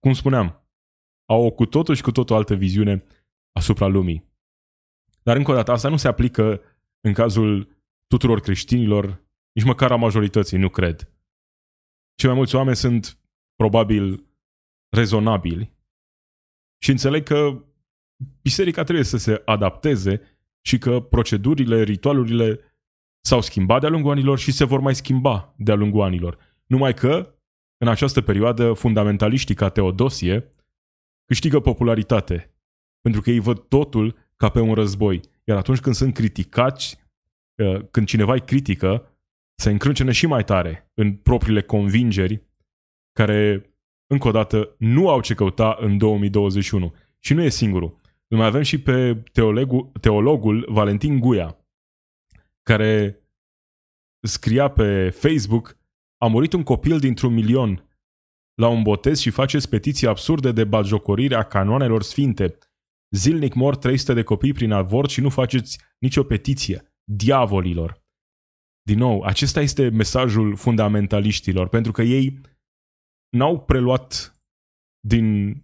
cum 0.00 0.12
spuneam, 0.12 0.62
au 1.24 1.44
o 1.44 1.50
cu 1.50 1.66
totul 1.66 1.94
și 1.94 2.02
cu 2.02 2.12
totul 2.12 2.36
altă 2.36 2.54
viziune 2.54 3.04
asupra 3.52 3.86
lumii. 3.86 4.26
Dar 5.22 5.36
încă 5.36 5.50
o 5.50 5.54
dată, 5.54 5.72
asta 5.72 5.88
nu 5.88 5.96
se 5.96 6.08
aplică 6.08 6.60
în 7.00 7.12
cazul 7.12 7.76
tuturor 8.06 8.40
creștinilor, 8.40 9.24
nici 9.52 9.64
măcar 9.64 9.92
a 9.92 9.96
majorității, 9.96 10.58
nu 10.58 10.68
cred. 10.68 11.12
Cei 12.14 12.28
mai 12.28 12.38
mulți 12.38 12.54
oameni 12.54 12.76
sunt 12.76 13.18
probabil 13.54 14.26
rezonabili 14.88 15.76
și 16.82 16.90
înțeleg 16.90 17.22
că 17.22 17.64
biserica 18.42 18.82
trebuie 18.82 19.04
să 19.04 19.16
se 19.16 19.42
adapteze 19.44 20.20
și 20.60 20.78
că 20.78 21.00
procedurile, 21.00 21.82
ritualurile 21.82 22.60
s-au 23.20 23.40
schimbat 23.40 23.80
de-a 23.80 23.88
lungul 23.88 24.10
anilor 24.10 24.38
și 24.38 24.52
se 24.52 24.64
vor 24.64 24.80
mai 24.80 24.94
schimba 24.94 25.54
de-a 25.56 25.74
lungul 25.74 26.02
anilor. 26.02 26.38
Numai 26.66 26.94
că, 26.94 27.34
în 27.76 27.88
această 27.88 28.20
perioadă, 28.20 28.72
fundamentaliștii 28.72 29.54
ca 29.54 29.68
Teodosie 29.68 30.50
câștigă 31.24 31.60
popularitate, 31.60 32.54
pentru 33.00 33.20
că 33.20 33.30
ei 33.30 33.38
văd 33.38 33.58
totul 33.58 34.16
ca 34.36 34.48
pe 34.48 34.60
un 34.60 34.74
război. 34.74 35.20
Iar 35.44 35.56
atunci 35.56 35.80
când 35.80 35.94
sunt 35.94 36.14
criticați, 36.14 36.98
uh, 37.54 37.80
când 37.90 38.06
cineva 38.06 38.32
îi 38.32 38.44
critică, 38.44 39.18
se 39.54 39.70
încrâncene 39.70 40.12
și 40.12 40.26
mai 40.26 40.44
tare 40.44 40.90
în 40.94 41.12
propriile 41.12 41.62
convingeri 41.62 42.46
care, 43.12 43.70
încă 44.06 44.28
o 44.28 44.30
dată, 44.30 44.74
nu 44.78 45.08
au 45.08 45.20
ce 45.20 45.34
căuta 45.34 45.76
în 45.80 45.98
2021. 45.98 46.94
Și 47.18 47.34
nu 47.34 47.42
e 47.42 47.48
singurul. 47.48 47.96
Îl 48.28 48.36
mai 48.36 48.46
avem 48.46 48.62
și 48.62 48.82
pe 48.82 49.14
teologul, 49.32 49.92
teologul 50.00 50.66
Valentin 50.68 51.20
Guia, 51.20 51.66
care 52.62 53.22
scria 54.26 54.70
pe 54.70 55.10
Facebook 55.10 55.76
a 56.16 56.26
murit 56.26 56.52
un 56.52 56.62
copil 56.62 56.98
dintr-un 56.98 57.32
milion 57.32 57.88
la 58.54 58.68
un 58.68 58.82
botez 58.82 59.18
și 59.18 59.30
faceți 59.30 59.68
petiții 59.68 60.06
absurde 60.06 60.52
de 60.52 60.64
bagiocorire 60.64 61.34
a 61.34 61.42
canoanelor 61.42 62.02
sfinte. 62.02 62.58
Zilnic 63.16 63.54
mor 63.54 63.76
300 63.76 64.14
de 64.14 64.22
copii 64.22 64.52
prin 64.52 64.72
avort 64.72 65.10
și 65.10 65.20
nu 65.20 65.28
faceți 65.28 65.80
nicio 65.98 66.22
petiție. 66.22 66.94
Diavolilor! 67.04 68.02
Din 68.82 68.98
nou, 68.98 69.22
acesta 69.22 69.60
este 69.60 69.88
mesajul 69.88 70.56
fundamentaliștilor, 70.56 71.68
pentru 71.68 71.92
că 71.92 72.02
ei 72.02 72.40
n-au 73.36 73.60
preluat 73.60 74.36
din 75.06 75.56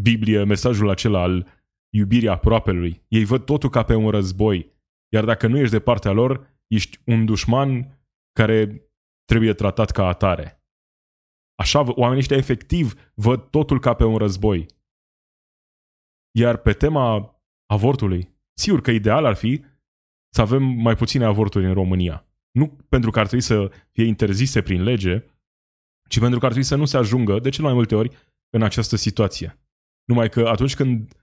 Biblie 0.00 0.44
mesajul 0.44 0.88
acela 0.88 1.22
al 1.22 1.61
iubirii 1.94 2.28
aproapelui. 2.28 3.04
Ei 3.08 3.24
văd 3.24 3.44
totul 3.44 3.70
ca 3.70 3.82
pe 3.82 3.94
un 3.94 4.10
război. 4.10 4.72
Iar 5.12 5.24
dacă 5.24 5.46
nu 5.46 5.58
ești 5.58 5.72
de 5.72 5.80
partea 5.80 6.10
lor, 6.10 6.60
ești 6.66 6.98
un 7.06 7.24
dușman 7.24 7.98
care 8.32 8.90
trebuie 9.24 9.54
tratat 9.54 9.90
ca 9.90 10.06
atare. 10.06 10.62
Așa, 11.54 11.80
oamenii 11.80 12.20
ăștia 12.20 12.36
efectiv 12.36 13.12
văd 13.14 13.50
totul 13.50 13.80
ca 13.80 13.94
pe 13.94 14.04
un 14.04 14.16
război. 14.16 14.66
Iar 16.38 16.56
pe 16.56 16.72
tema 16.72 17.36
avortului, 17.66 18.28
sigur 18.58 18.80
că 18.80 18.90
ideal 18.90 19.24
ar 19.24 19.34
fi 19.34 19.64
să 20.34 20.40
avem 20.40 20.62
mai 20.62 20.94
puține 20.94 21.24
avorturi 21.24 21.66
în 21.66 21.74
România. 21.74 22.26
Nu 22.50 22.68
pentru 22.88 23.10
că 23.10 23.18
ar 23.18 23.26
trebui 23.26 23.44
să 23.44 23.70
fie 23.90 24.04
interzise 24.04 24.62
prin 24.62 24.82
lege, 24.82 25.24
ci 26.08 26.18
pentru 26.18 26.38
că 26.38 26.44
ar 26.44 26.50
trebui 26.50 26.68
să 26.68 26.76
nu 26.76 26.84
se 26.84 26.96
ajungă, 26.96 27.38
de 27.38 27.48
cel 27.48 27.64
mai 27.64 27.72
multe 27.72 27.94
ori, 27.94 28.16
în 28.50 28.62
această 28.62 28.96
situație. 28.96 29.58
Numai 30.04 30.28
că 30.28 30.48
atunci 30.48 30.74
când 30.74 31.21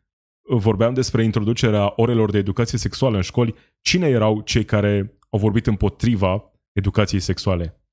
vorbeam 0.57 0.93
despre 0.93 1.23
introducerea 1.23 1.93
orelor 1.95 2.31
de 2.31 2.37
educație 2.37 2.77
sexuală 2.77 3.15
în 3.15 3.21
școli, 3.21 3.55
cine 3.81 4.07
erau 4.07 4.41
cei 4.41 4.65
care 4.65 5.19
au 5.29 5.39
vorbit 5.39 5.67
împotriva 5.67 6.51
educației 6.71 7.19
sexuale? 7.19 7.83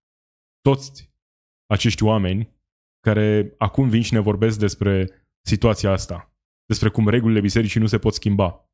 Toți 0.61 1.11
acești 1.66 2.03
oameni 2.03 2.55
care 3.01 3.55
acum 3.59 3.88
vin 3.88 4.03
și 4.03 4.12
ne 4.12 4.19
vorbesc 4.19 4.59
despre 4.59 5.11
situația 5.47 5.90
asta, 5.90 6.33
despre 6.66 6.88
cum 6.88 7.09
regulile 7.09 7.40
bisericii 7.40 7.81
nu 7.81 7.87
se 7.87 7.99
pot 7.99 8.14
schimba. 8.14 8.71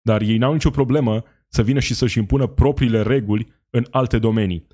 Dar 0.00 0.20
ei 0.20 0.38
n-au 0.38 0.52
nicio 0.52 0.70
problemă 0.70 1.24
să 1.48 1.62
vină 1.62 1.80
și 1.80 1.94
să-și 1.94 2.18
impună 2.18 2.46
propriile 2.46 3.02
reguli 3.02 3.52
în 3.70 3.86
alte 3.90 4.18
domenii. 4.18 4.66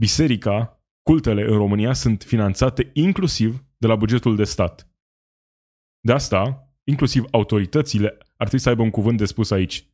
Biserica, 0.00 0.84
cultele 1.02 1.42
în 1.42 1.56
România 1.56 1.92
sunt 1.92 2.22
finanțate 2.22 2.90
inclusiv 2.92 3.64
de 3.76 3.86
la 3.86 3.96
bugetul 3.96 4.36
de 4.36 4.44
stat. 4.44 4.88
De 6.00 6.12
asta, 6.12 6.69
inclusiv 6.90 7.24
autoritățile 7.30 8.06
ar 8.08 8.46
trebui 8.46 8.58
să 8.58 8.68
aibă 8.68 8.82
un 8.82 8.90
cuvânt 8.90 9.18
de 9.18 9.24
spus 9.24 9.50
aici. 9.50 9.86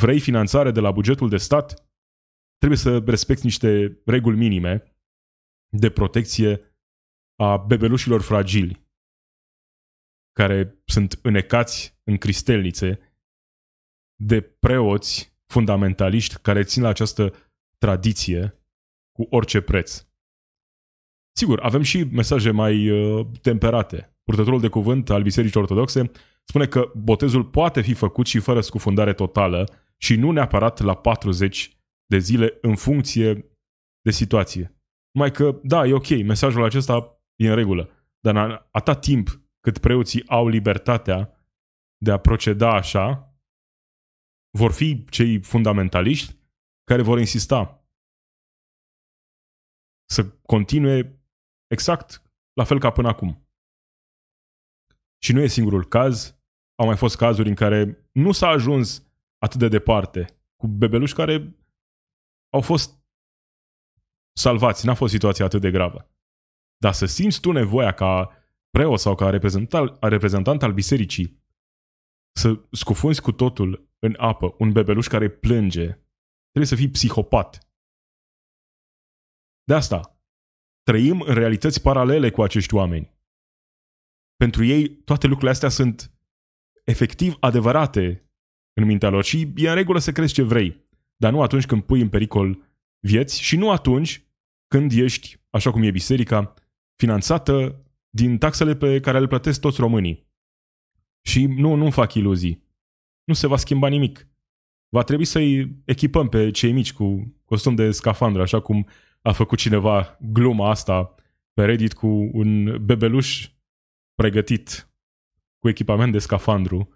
Vrei 0.00 0.20
finanțare 0.20 0.70
de 0.70 0.80
la 0.80 0.90
bugetul 0.90 1.28
de 1.28 1.36
stat? 1.36 1.90
Trebuie 2.58 2.78
să 2.78 2.98
respecti 2.98 3.44
niște 3.44 4.00
reguli 4.04 4.36
minime 4.36 4.82
de 5.76 5.90
protecție 5.90 6.60
a 7.36 7.56
bebelușilor 7.56 8.20
fragili 8.20 8.88
care 10.32 10.82
sunt 10.84 11.18
înecați 11.22 12.00
în 12.04 12.16
cristelnițe 12.16 12.98
de 14.22 14.40
preoți 14.40 15.38
fundamentaliști 15.46 16.38
care 16.38 16.62
țin 16.62 16.82
la 16.82 16.88
această 16.88 17.34
tradiție 17.78 18.64
cu 19.12 19.26
orice 19.30 19.60
preț. 19.60 20.06
Sigur, 21.36 21.60
avem 21.60 21.82
și 21.82 22.02
mesaje 22.02 22.50
mai 22.50 22.90
uh, 22.90 23.26
temperate. 23.42 24.19
Purtătorul 24.30 24.60
de 24.60 24.68
cuvânt 24.68 25.10
al 25.10 25.22
Bisericii 25.22 25.60
Ortodoxe 25.60 26.10
spune 26.44 26.66
că 26.66 26.92
botezul 26.94 27.44
poate 27.44 27.80
fi 27.80 27.94
făcut 27.94 28.26
și 28.26 28.38
fără 28.38 28.60
scufundare 28.60 29.12
totală 29.12 29.68
și 29.96 30.16
nu 30.16 30.30
neapărat 30.30 30.80
la 30.80 30.94
40 30.94 31.76
de 32.06 32.18
zile 32.18 32.58
în 32.60 32.76
funcție 32.76 33.50
de 34.00 34.10
situație. 34.10 34.76
Mai 35.18 35.30
că, 35.30 35.60
da, 35.62 35.86
e 35.86 35.92
ok, 35.92 36.08
mesajul 36.08 36.64
acesta 36.64 37.22
e 37.36 37.48
în 37.48 37.54
regulă, 37.54 37.90
dar 38.20 38.68
atât 38.70 39.00
timp 39.00 39.40
cât 39.60 39.78
preoții 39.78 40.28
au 40.28 40.48
libertatea 40.48 41.36
de 41.96 42.10
a 42.10 42.18
proceda 42.18 42.74
așa, 42.74 43.34
vor 44.58 44.72
fi 44.72 45.04
cei 45.04 45.42
fundamentaliști 45.42 46.36
care 46.84 47.02
vor 47.02 47.18
insista 47.18 47.84
să 50.08 50.28
continue 50.28 51.22
exact 51.66 52.22
la 52.52 52.64
fel 52.64 52.78
ca 52.78 52.90
până 52.90 53.08
acum. 53.08 53.39
Și 55.22 55.32
nu 55.32 55.40
e 55.40 55.46
singurul 55.46 55.88
caz, 55.88 56.38
au 56.74 56.86
mai 56.86 56.96
fost 56.96 57.16
cazuri 57.16 57.48
în 57.48 57.54
care 57.54 58.08
nu 58.12 58.32
s-a 58.32 58.48
ajuns 58.48 59.06
atât 59.38 59.58
de 59.58 59.68
departe, 59.68 60.40
cu 60.56 60.66
bebeluși 60.66 61.14
care 61.14 61.56
au 62.52 62.60
fost 62.60 62.98
salvați, 64.32 64.86
n-a 64.86 64.94
fost 64.94 65.12
situația 65.12 65.44
atât 65.44 65.60
de 65.60 65.70
gravă. 65.70 66.10
Dar 66.76 66.92
să 66.92 67.06
simți 67.06 67.40
tu 67.40 67.52
nevoia 67.52 67.92
ca 67.92 68.30
preot 68.70 68.98
sau 68.98 69.14
ca 69.14 69.30
reprezentant, 69.30 70.02
reprezentant 70.02 70.62
al 70.62 70.72
bisericii 70.72 71.42
să 72.32 72.64
scufunzi 72.70 73.20
cu 73.20 73.32
totul 73.32 73.88
în 73.98 74.14
apă 74.18 74.54
un 74.58 74.72
bebeluș 74.72 75.06
care 75.06 75.28
plânge, 75.28 75.86
trebuie 76.50 76.66
să 76.66 76.74
fii 76.74 76.90
psihopat. 76.90 77.68
De 79.64 79.74
asta, 79.74 80.20
trăim 80.82 81.20
în 81.20 81.34
realități 81.34 81.82
paralele 81.82 82.30
cu 82.30 82.42
acești 82.42 82.74
oameni. 82.74 83.18
Pentru 84.40 84.64
ei, 84.64 84.88
toate 84.88 85.26
lucrurile 85.26 85.50
astea 85.50 85.68
sunt 85.68 86.12
efectiv 86.84 87.36
adevărate 87.40 88.30
în 88.72 88.84
mintea 88.84 89.08
lor 89.08 89.24
și 89.24 89.52
e 89.56 89.68
în 89.68 89.74
regulă 89.74 89.98
să 89.98 90.12
crezi 90.12 90.32
ce 90.32 90.42
vrei, 90.42 90.88
dar 91.16 91.32
nu 91.32 91.42
atunci 91.42 91.66
când 91.66 91.82
pui 91.82 92.00
în 92.00 92.08
pericol 92.08 92.62
vieți 93.00 93.42
și 93.42 93.56
nu 93.56 93.70
atunci 93.70 94.24
când 94.66 94.92
ești, 94.92 95.40
așa 95.50 95.70
cum 95.70 95.82
e 95.82 95.90
biserica, 95.90 96.54
finanțată 96.96 97.84
din 98.10 98.38
taxele 98.38 98.76
pe 98.76 99.00
care 99.00 99.20
le 99.20 99.26
plătesc 99.26 99.60
toți 99.60 99.80
românii. 99.80 100.28
Și 101.22 101.46
nu, 101.46 101.74
nu 101.74 101.90
fac 101.90 102.14
iluzii. 102.14 102.64
Nu 103.24 103.34
se 103.34 103.46
va 103.46 103.56
schimba 103.56 103.88
nimic. 103.88 104.28
Va 104.88 105.02
trebui 105.02 105.24
să-i 105.24 105.82
echipăm 105.84 106.28
pe 106.28 106.50
cei 106.50 106.72
mici 106.72 106.92
cu 106.92 107.36
costum 107.44 107.74
de 107.74 107.90
scafandră, 107.90 108.42
așa 108.42 108.60
cum 108.60 108.86
a 109.22 109.32
făcut 109.32 109.58
cineva 109.58 110.18
gluma 110.20 110.70
asta 110.70 111.14
pe 111.52 111.64
Reddit 111.64 111.92
cu 111.92 112.30
un 112.32 112.84
bebeluș 112.84 113.50
pregătit 114.20 114.90
cu 115.58 115.68
echipament 115.68 116.12
de 116.12 116.18
scafandru 116.18 116.88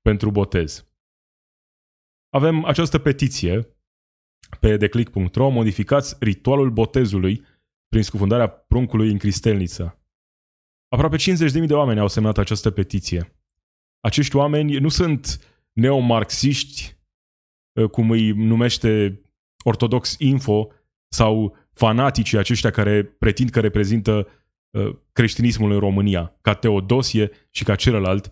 pentru 0.00 0.30
botez. 0.30 0.86
Avem 2.28 2.64
această 2.64 2.98
petiție 2.98 3.76
pe 4.60 4.76
declick.ro, 4.76 5.48
modificați 5.48 6.16
ritualul 6.20 6.70
botezului 6.70 7.44
prin 7.88 8.02
scufundarea 8.02 8.48
pruncului 8.48 9.10
în 9.10 9.18
cristelniță. 9.18 10.02
Aproape 10.88 11.16
50.000 11.16 11.66
de 11.66 11.74
oameni 11.74 12.00
au 12.00 12.08
semnat 12.08 12.38
această 12.38 12.70
petiție. 12.70 13.36
Acești 14.00 14.36
oameni 14.36 14.76
nu 14.76 14.88
sunt 14.88 15.40
neomarxiști, 15.72 16.96
uh, 17.72 17.90
cum 17.90 18.10
îi 18.10 18.30
numește 18.30 19.20
Ortodox 19.64 20.16
Info, 20.18 20.70
sau 21.08 21.56
fanaticii 21.70 22.38
aceștia 22.38 22.70
care 22.70 23.04
pretind 23.04 23.50
că 23.50 23.60
reprezintă 23.60 24.26
uh, 24.26 24.40
creștinismul 25.12 25.72
în 25.72 25.78
România, 25.78 26.38
ca 26.40 26.54
Teodosie 26.54 27.30
și 27.50 27.64
ca 27.64 27.74
celălalt 27.74 28.30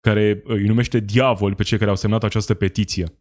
care 0.00 0.42
îi 0.44 0.66
numește 0.66 0.98
diavol 0.98 1.54
pe 1.54 1.62
cei 1.62 1.78
care 1.78 1.90
au 1.90 1.96
semnat 1.96 2.24
această 2.24 2.54
petiție. 2.54 3.18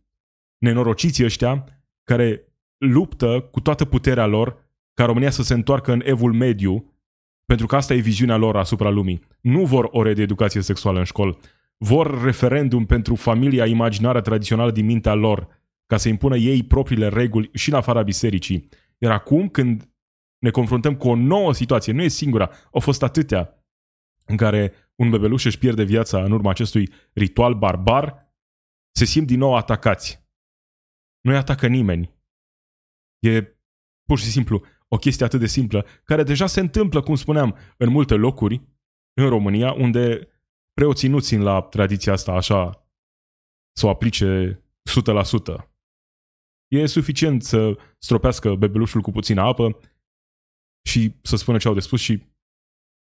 Nenorociții 0.58 1.26
ăștia 1.26 1.66
care 2.04 2.48
luptă 2.78 3.50
cu 3.52 3.60
toată 3.60 3.86
puterea 3.86 4.26
lor 4.26 4.72
ca 4.94 5.06
România 5.06 5.30
să 5.30 5.44
se 5.44 5.54
întoarcă 5.54 5.92
în 5.92 6.02
evul 6.06 6.34
mediu, 6.34 6.94
pentru 7.46 7.66
că 7.66 7.76
asta 7.76 7.94
e 7.94 8.00
viziunea 8.00 8.36
lor 8.36 8.56
asupra 8.56 8.90
lumii. 8.90 9.22
Nu 9.42 9.66
vor 9.66 9.88
ore 9.92 10.14
de 10.14 10.22
educație 10.22 10.62
sexuală 10.62 11.00
în 11.00 11.04
școală. 11.04 11.38
Vor 11.78 12.24
referendum 12.24 12.86
pentru 12.86 13.16
familia 13.16 13.66
imaginară 13.66 14.22
tradițională 14.22 14.72
din 14.72 14.86
mintea 14.86 15.14
lor, 15.14 15.48
ca 15.86 15.98
să 15.98 16.10
impună 16.10 16.38
ei 16.38 16.64
propriile 16.64 17.08
reguli 17.08 17.50
și 17.54 17.70
în 17.70 17.76
afara 17.76 18.02
bisericii. 18.02 18.70
Iar 18.98 19.12
acum, 19.12 19.48
când 19.48 19.93
ne 20.44 20.52
confruntăm 20.52 20.96
cu 20.96 21.08
o 21.08 21.16
nouă 21.16 21.54
situație, 21.54 21.94
nu 21.94 22.02
e 22.02 22.08
singura, 22.08 22.52
au 22.72 22.80
fost 22.80 23.04
atâtea 23.04 23.66
în 24.26 24.38
care 24.38 24.74
un 24.96 25.10
bebeluș 25.10 25.46
își 25.46 25.58
pierde 25.58 25.84
viața 25.84 26.24
în 26.24 26.32
urma 26.32 26.50
acestui 26.50 26.94
ritual 27.14 27.54
barbar, 27.54 28.34
se 28.96 29.06
simt 29.06 29.28
din 29.28 29.40
nou 29.40 29.56
atacați. 29.56 30.28
Nu-i 31.22 31.36
atacă 31.36 31.68
nimeni. 31.68 32.16
E 33.20 33.42
pur 34.04 34.20
și 34.20 34.26
simplu 34.26 34.64
o 34.88 34.98
chestie 34.98 35.26
atât 35.26 35.40
de 35.40 35.46
simplă, 35.46 35.86
care 36.04 36.24
deja 36.24 36.48
se 36.48 36.60
întâmplă, 36.60 37.02
cum 37.02 37.16
spuneam, 37.16 37.58
în 37.78 37.90
multe 37.90 38.14
locuri 38.14 38.62
în 39.14 39.30
România, 39.30 39.72
unde 39.74 40.28
preoții 40.74 41.10
nu 41.10 41.20
țin 41.20 41.42
la 41.42 41.62
tradiția 41.62 42.14
asta 42.14 42.32
așa 42.32 42.88
să 43.78 43.86
o 43.86 43.90
aplice 43.90 44.62
100%. 45.58 45.72
E 46.68 46.86
suficient 46.86 47.44
să 47.44 47.78
stropească 47.98 48.56
bebelușul 48.56 49.02
cu 49.02 49.12
puțină 49.12 49.42
apă 49.42 49.78
și 50.84 51.16
să 51.22 51.36
spună 51.36 51.58
ce 51.58 51.68
au 51.68 51.74
de 51.74 51.80
spus 51.80 52.02
și 52.02 52.22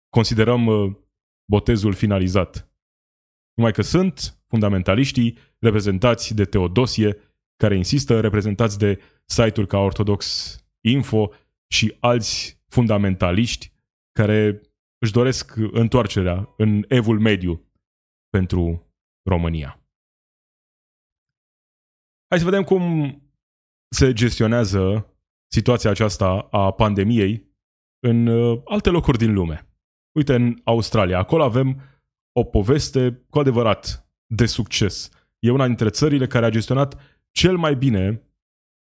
considerăm 0.09 0.65
uh, 0.65 0.95
botezul 1.51 1.93
finalizat. 1.93 2.71
Numai 3.53 3.71
că 3.71 3.81
sunt 3.81 4.39
fundamentaliștii 4.47 5.37
reprezentați 5.59 6.33
de 6.33 6.45
Teodosie, 6.45 7.17
care 7.55 7.75
insistă, 7.75 8.19
reprezentați 8.19 8.77
de 8.77 9.01
site-uri 9.25 9.67
ca 9.67 9.77
Ortodox 9.77 10.55
Info 10.81 11.31
și 11.67 11.97
alți 11.99 12.61
fundamentaliști 12.67 13.71
care 14.11 14.61
își 14.97 15.11
doresc 15.11 15.55
întoarcerea 15.55 16.53
în 16.57 16.85
evul 16.87 17.19
mediu 17.19 17.71
pentru 18.29 18.93
România. 19.29 19.83
Hai 22.29 22.39
să 22.39 22.45
vedem 22.45 22.63
cum 22.63 22.83
se 23.95 24.13
gestionează 24.13 25.13
situația 25.51 25.89
aceasta 25.89 26.47
a 26.51 26.71
pandemiei 26.71 27.48
în 27.99 28.27
uh, 28.27 28.61
alte 28.65 28.89
locuri 28.89 29.17
din 29.17 29.33
lume. 29.33 29.67
Uite, 30.17 30.35
în 30.35 30.61
Australia, 30.63 31.17
acolo 31.17 31.43
avem 31.43 31.81
o 32.31 32.43
poveste 32.43 33.25
cu 33.29 33.39
adevărat 33.39 34.09
de 34.25 34.45
succes. 34.45 35.09
E 35.39 35.51
una 35.51 35.65
dintre 35.65 35.89
țările 35.89 36.27
care 36.27 36.45
a 36.45 36.49
gestionat 36.49 37.01
cel 37.31 37.57
mai 37.57 37.75
bine 37.75 38.23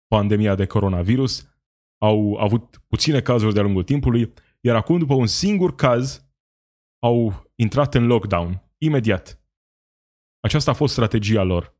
pandemia 0.07 0.55
de 0.55 0.65
coronavirus. 0.65 1.49
Au 2.01 2.35
avut 2.35 2.77
puține 2.87 3.21
cazuri 3.21 3.53
de-a 3.53 3.63
lungul 3.63 3.83
timpului, 3.83 4.33
iar 4.61 4.75
acum, 4.75 4.97
după 4.97 5.13
un 5.13 5.27
singur 5.27 5.75
caz, 5.75 6.25
au 7.03 7.51
intrat 7.55 7.93
în 7.93 8.05
lockdown, 8.05 8.63
imediat. 8.77 9.41
Aceasta 10.39 10.71
a 10.71 10.73
fost 10.73 10.93
strategia 10.93 11.43
lor. 11.43 11.75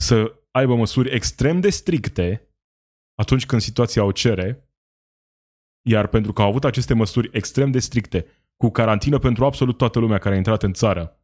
Să 0.00 0.40
aibă 0.50 0.74
măsuri 0.74 1.10
extrem 1.10 1.60
de 1.60 1.70
stricte 1.70 2.48
atunci 3.14 3.46
când 3.46 3.60
situația 3.60 4.04
o 4.04 4.12
cere, 4.12 4.65
iar 5.88 6.06
pentru 6.06 6.32
că 6.32 6.42
au 6.42 6.48
avut 6.48 6.64
aceste 6.64 6.94
măsuri 6.94 7.28
extrem 7.32 7.70
de 7.70 7.78
stricte, 7.78 8.26
cu 8.56 8.70
carantină 8.70 9.18
pentru 9.18 9.44
absolut 9.44 9.76
toată 9.76 9.98
lumea 9.98 10.18
care 10.18 10.34
a 10.34 10.36
intrat 10.36 10.62
în 10.62 10.72
țară, 10.72 11.20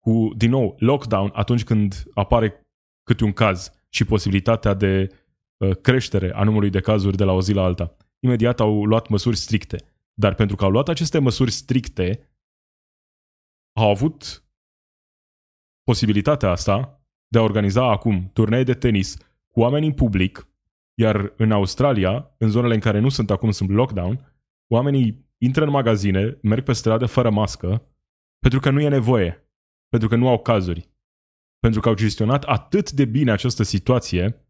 cu, 0.00 0.32
din 0.36 0.50
nou, 0.50 0.76
lockdown 0.78 1.30
atunci 1.34 1.64
când 1.64 2.04
apare 2.14 2.66
câte 3.02 3.24
un 3.24 3.32
caz 3.32 3.72
și 3.88 4.04
posibilitatea 4.04 4.74
de 4.74 5.14
uh, 5.56 5.76
creștere 5.76 6.32
a 6.34 6.42
numărului 6.42 6.70
de 6.70 6.80
cazuri 6.80 7.16
de 7.16 7.24
la 7.24 7.32
o 7.32 7.42
zi 7.42 7.52
la 7.52 7.62
alta, 7.62 7.96
imediat 8.18 8.60
au 8.60 8.84
luat 8.84 9.08
măsuri 9.08 9.36
stricte. 9.36 9.76
Dar 10.14 10.34
pentru 10.34 10.56
că 10.56 10.64
au 10.64 10.70
luat 10.70 10.88
aceste 10.88 11.18
măsuri 11.18 11.50
stricte, 11.50 12.30
au 13.78 13.90
avut 13.90 14.44
posibilitatea 15.82 16.50
asta 16.50 17.00
de 17.28 17.38
a 17.38 17.42
organiza 17.42 17.90
acum 17.90 18.30
turnee 18.32 18.62
de 18.62 18.74
tenis 18.74 19.16
cu 19.48 19.60
oameni 19.60 19.86
în 19.86 19.92
public, 19.92 20.48
iar 20.98 21.32
în 21.36 21.52
Australia, 21.52 22.34
în 22.38 22.48
zonele 22.48 22.74
în 22.74 22.80
care 22.80 22.98
nu 22.98 23.08
sunt 23.08 23.30
acum, 23.30 23.50
sunt 23.50 23.70
lockdown, 23.70 24.32
oamenii 24.72 25.24
intră 25.38 25.64
în 25.64 25.70
magazine, 25.70 26.38
merg 26.42 26.64
pe 26.64 26.72
stradă 26.72 27.06
fără 27.06 27.30
mască, 27.30 27.68
pentru 28.38 28.60
că 28.60 28.70
nu 28.70 28.80
e 28.80 28.88
nevoie, 28.88 29.50
pentru 29.88 30.08
că 30.08 30.16
nu 30.16 30.28
au 30.28 30.38
cazuri, 30.38 30.90
pentru 31.58 31.80
că 31.80 31.88
au 31.88 31.94
gestionat 31.94 32.44
atât 32.44 32.90
de 32.90 33.04
bine 33.04 33.30
această 33.30 33.62
situație, 33.62 34.46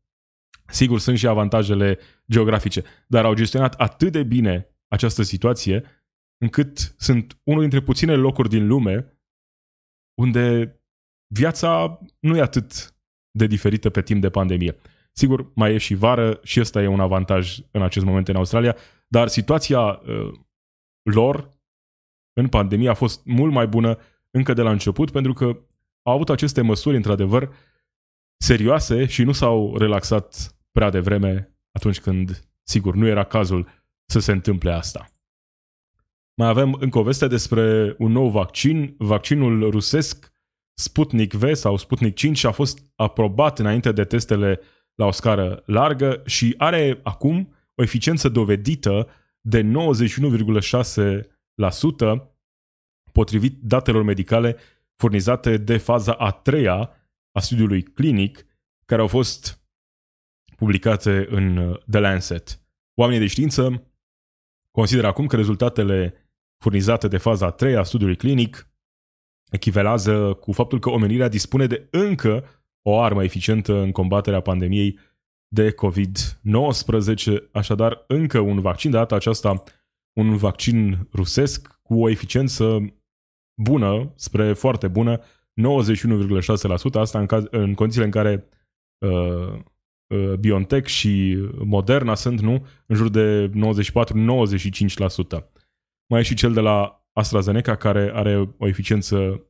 sigur 0.66 0.98
sunt 0.98 1.18
și 1.18 1.26
avantajele 1.26 1.98
geografice, 2.30 2.82
dar 3.06 3.24
au 3.24 3.34
gestionat 3.34 3.74
atât 3.74 4.12
de 4.12 4.22
bine 4.22 4.68
această 4.88 5.22
situație, 5.22 5.84
încât 6.38 6.94
sunt 6.96 7.40
unul 7.42 7.60
dintre 7.60 7.82
puținele 7.82 8.18
locuri 8.18 8.48
din 8.48 8.66
lume 8.66 9.20
unde 10.20 10.76
viața 11.34 12.00
nu 12.20 12.36
e 12.36 12.40
atât 12.40 12.94
de 13.30 13.46
diferită 13.46 13.90
pe 13.90 14.02
timp 14.02 14.20
de 14.20 14.30
pandemie. 14.30 14.76
Sigur, 15.18 15.52
mai 15.54 15.74
e 15.74 15.78
și 15.78 15.94
vară 15.94 16.40
și 16.42 16.60
ăsta 16.60 16.82
e 16.82 16.86
un 16.86 17.00
avantaj 17.00 17.58
în 17.70 17.82
acest 17.82 18.04
moment 18.04 18.28
în 18.28 18.36
Australia, 18.36 18.76
dar 19.08 19.28
situația 19.28 19.80
uh, 19.80 20.32
lor 21.02 21.50
în 22.32 22.48
pandemie 22.48 22.88
a 22.88 22.94
fost 22.94 23.24
mult 23.24 23.52
mai 23.52 23.66
bună 23.66 23.98
încă 24.30 24.52
de 24.52 24.62
la 24.62 24.70
început 24.70 25.10
pentru 25.10 25.32
că 25.32 25.44
au 26.02 26.14
avut 26.14 26.30
aceste 26.30 26.60
măsuri 26.60 26.96
într-adevăr 26.96 27.54
serioase 28.36 29.06
și 29.06 29.22
nu 29.22 29.32
s-au 29.32 29.76
relaxat 29.76 30.56
prea 30.72 30.90
devreme 30.90 31.56
atunci 31.72 32.00
când, 32.00 32.48
sigur, 32.62 32.94
nu 32.94 33.06
era 33.06 33.24
cazul 33.24 33.68
să 34.06 34.18
se 34.18 34.32
întâmple 34.32 34.72
asta. 34.72 35.06
Mai 36.34 36.48
avem 36.48 36.76
încă 36.80 36.98
o 36.98 37.02
veste 37.02 37.26
despre 37.26 37.94
un 37.98 38.12
nou 38.12 38.30
vaccin, 38.30 38.94
vaccinul 38.98 39.70
rusesc 39.70 40.32
Sputnik 40.78 41.32
V 41.32 41.54
sau 41.54 41.76
Sputnik 41.76 42.14
5 42.14 42.44
a 42.44 42.50
fost 42.50 42.92
aprobat 42.96 43.58
înainte 43.58 43.92
de 43.92 44.04
testele 44.04 44.60
la 44.96 45.06
o 45.06 45.10
scară 45.10 45.62
largă 45.66 46.22
și 46.26 46.54
are 46.58 47.00
acum 47.02 47.54
o 47.74 47.82
eficiență 47.82 48.28
dovedită 48.28 49.08
de 49.40 49.62
91,6% 49.62 49.68
potrivit 53.12 53.58
datelor 53.62 54.02
medicale 54.02 54.56
furnizate 54.94 55.56
de 55.56 55.76
faza 55.76 56.12
a 56.12 56.30
treia 56.30 56.90
a 57.32 57.40
studiului 57.40 57.82
clinic 57.82 58.46
care 58.86 59.00
au 59.00 59.06
fost 59.06 59.60
publicate 60.56 61.26
în 61.30 61.78
The 61.90 62.00
Lancet. 62.00 62.60
Oamenii 62.94 63.20
de 63.20 63.26
știință 63.26 63.92
consideră 64.70 65.06
acum 65.06 65.26
că 65.26 65.36
rezultatele 65.36 66.14
furnizate 66.58 67.08
de 67.08 67.18
faza 67.18 67.46
a 67.46 67.50
treia 67.50 67.80
a 67.80 67.82
studiului 67.82 68.16
clinic 68.16 68.70
echivalează 69.50 70.34
cu 70.34 70.52
faptul 70.52 70.78
că 70.78 70.90
omenirea 70.90 71.28
dispune 71.28 71.66
de 71.66 71.88
încă 71.90 72.44
o 72.88 73.00
armă 73.00 73.24
eficientă 73.24 73.74
în 73.74 73.92
combaterea 73.92 74.40
pandemiei 74.40 74.98
de 75.48 75.74
COVID-19, 75.74 77.50
așadar 77.52 78.04
încă 78.06 78.38
un 78.38 78.60
vaccin, 78.60 78.90
de 78.90 78.96
data 78.96 79.14
aceasta 79.14 79.62
un 80.12 80.36
vaccin 80.36 81.08
rusesc 81.12 81.80
cu 81.82 82.02
o 82.02 82.08
eficiență 82.08 82.94
bună, 83.62 84.12
spre 84.14 84.52
foarte 84.52 84.88
bună, 84.88 85.18
91,6%, 85.18 85.24
asta 86.92 87.18
în, 87.18 87.26
caz, 87.26 87.44
în 87.50 87.74
condițiile 87.74 88.06
în 88.06 88.12
care 88.12 88.48
uh, 88.98 89.58
uh, 90.14 90.32
BioNTech 90.38 90.88
și 90.88 91.38
Moderna 91.64 92.14
sunt, 92.14 92.40
nu, 92.40 92.66
în 92.86 92.96
jur 92.96 93.08
de 93.08 93.50
94-95%. 93.50 93.52
Mai 96.06 96.20
e 96.20 96.22
și 96.22 96.34
cel 96.34 96.52
de 96.52 96.60
la 96.60 97.06
AstraZeneca, 97.12 97.76
care 97.76 98.10
are 98.14 98.54
o 98.58 98.66
eficiență 98.66 99.46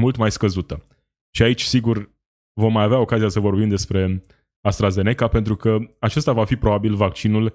mult 0.00 0.16
mai 0.16 0.30
scăzută. 0.30 0.86
Și 1.30 1.42
aici, 1.42 1.62
sigur, 1.62 2.16
vom 2.58 2.72
mai 2.72 2.84
avea 2.84 2.98
ocazia 2.98 3.28
să 3.28 3.40
vorbim 3.40 3.68
despre 3.68 4.22
AstraZeneca, 4.60 5.28
pentru 5.28 5.56
că 5.56 5.78
acesta 5.98 6.32
va 6.32 6.44
fi 6.44 6.56
probabil 6.56 6.94
vaccinul 6.94 7.54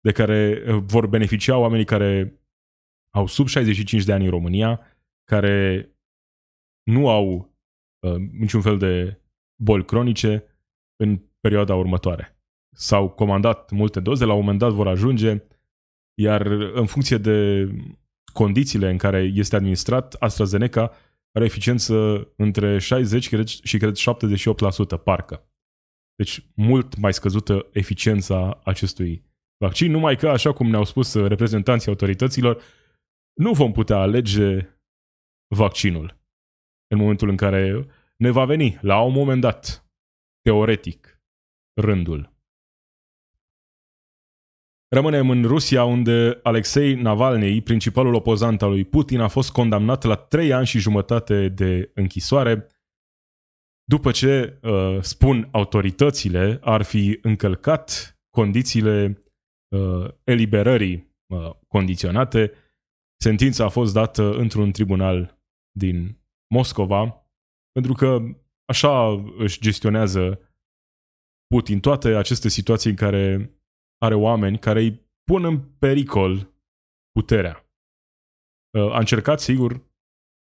de 0.00 0.12
care 0.12 0.62
vor 0.68 1.06
beneficia 1.06 1.56
oamenii 1.56 1.84
care 1.84 2.40
au 3.10 3.26
sub 3.26 3.46
65 3.46 4.04
de 4.04 4.12
ani 4.12 4.24
în 4.24 4.30
România, 4.30 4.80
care 5.24 5.88
nu 6.82 7.08
au 7.08 7.54
uh, 8.00 8.16
niciun 8.38 8.60
fel 8.60 8.78
de 8.78 9.20
boli 9.62 9.84
cronice 9.84 10.44
în 10.96 11.20
perioada 11.40 11.74
următoare. 11.74 12.38
S-au 12.76 13.08
comandat 13.08 13.70
multe 13.70 14.00
doze, 14.00 14.24
la 14.24 14.32
un 14.32 14.38
moment 14.38 14.58
dat 14.58 14.72
vor 14.72 14.88
ajunge, 14.88 15.42
iar 16.14 16.46
în 16.72 16.86
funcție 16.86 17.16
de 17.16 17.68
condițiile 18.32 18.90
în 18.90 18.96
care 18.96 19.20
este 19.34 19.56
administrat, 19.56 20.14
AstraZeneca 20.14 20.92
are 21.32 21.44
eficiență 21.44 22.28
între 22.36 22.78
60 22.78 23.28
cred, 23.28 23.46
și 23.46 23.78
cred 23.78 23.96
78%, 23.96 25.02
parcă. 25.04 25.50
Deci 26.14 26.46
mult 26.54 26.96
mai 26.96 27.12
scăzută 27.12 27.68
eficiența 27.72 28.60
acestui 28.64 29.24
vaccin, 29.64 29.90
numai 29.90 30.16
că, 30.16 30.28
așa 30.28 30.52
cum 30.52 30.70
ne-au 30.70 30.84
spus 30.84 31.14
reprezentanții 31.14 31.90
autorităților, 31.90 32.62
nu 33.40 33.52
vom 33.52 33.72
putea 33.72 33.96
alege 33.96 34.68
vaccinul. 35.54 36.16
în 36.94 36.98
momentul 36.98 37.28
în 37.28 37.36
care 37.36 37.86
ne 38.16 38.30
va 38.30 38.44
veni, 38.44 38.78
la 38.80 39.02
un 39.02 39.12
moment 39.12 39.40
dat, 39.40 39.86
teoretic, 40.42 41.22
rândul. 41.80 42.37
Rămânem 44.90 45.30
în 45.30 45.44
Rusia, 45.44 45.84
unde 45.84 46.40
Alexei 46.42 46.94
Navalny, 46.94 47.62
principalul 47.62 48.14
opozant 48.14 48.62
al 48.62 48.70
lui 48.70 48.84
Putin, 48.84 49.20
a 49.20 49.28
fost 49.28 49.52
condamnat 49.52 50.02
la 50.02 50.16
trei 50.16 50.52
ani 50.52 50.66
și 50.66 50.78
jumătate 50.78 51.48
de 51.48 51.90
închisoare, 51.94 52.66
după 53.84 54.10
ce, 54.10 54.58
uh, 54.62 54.98
spun 55.02 55.48
autoritățile, 55.52 56.58
ar 56.62 56.82
fi 56.82 57.18
încălcat 57.22 58.16
condițiile 58.30 59.22
uh, 59.68 60.10
eliberării 60.24 61.16
uh, 61.26 61.50
condiționate. 61.68 62.52
Sentința 63.20 63.64
a 63.64 63.68
fost 63.68 63.92
dată 63.92 64.32
într-un 64.32 64.70
tribunal 64.70 65.40
din 65.78 66.20
Moscova, 66.54 67.30
pentru 67.72 67.92
că 67.92 68.18
așa 68.64 69.24
își 69.38 69.60
gestionează 69.60 70.40
Putin 71.46 71.80
toate 71.80 72.08
aceste 72.08 72.48
situații 72.48 72.90
în 72.90 72.96
care 72.96 73.52
are 73.98 74.14
oameni 74.14 74.58
care 74.58 74.80
îi 74.80 75.06
pun 75.24 75.44
în 75.44 75.60
pericol 75.78 76.52
puterea. 77.12 77.68
Uh, 78.78 78.92
a 78.92 78.98
încercat, 78.98 79.40
sigur, 79.40 79.86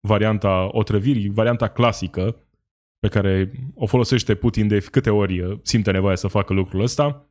varianta 0.07 0.69
otrăvirii, 0.71 1.29
varianta 1.29 1.69
clasică, 1.69 2.49
pe 2.99 3.07
care 3.07 3.51
o 3.75 3.85
folosește 3.85 4.35
Putin 4.35 4.67
de 4.67 4.79
câte 4.79 5.09
ori 5.09 5.39
uh, 5.39 5.59
simte 5.63 5.91
nevoia 5.91 6.15
să 6.15 6.27
facă 6.27 6.53
lucrul 6.53 6.81
ăsta. 6.81 7.29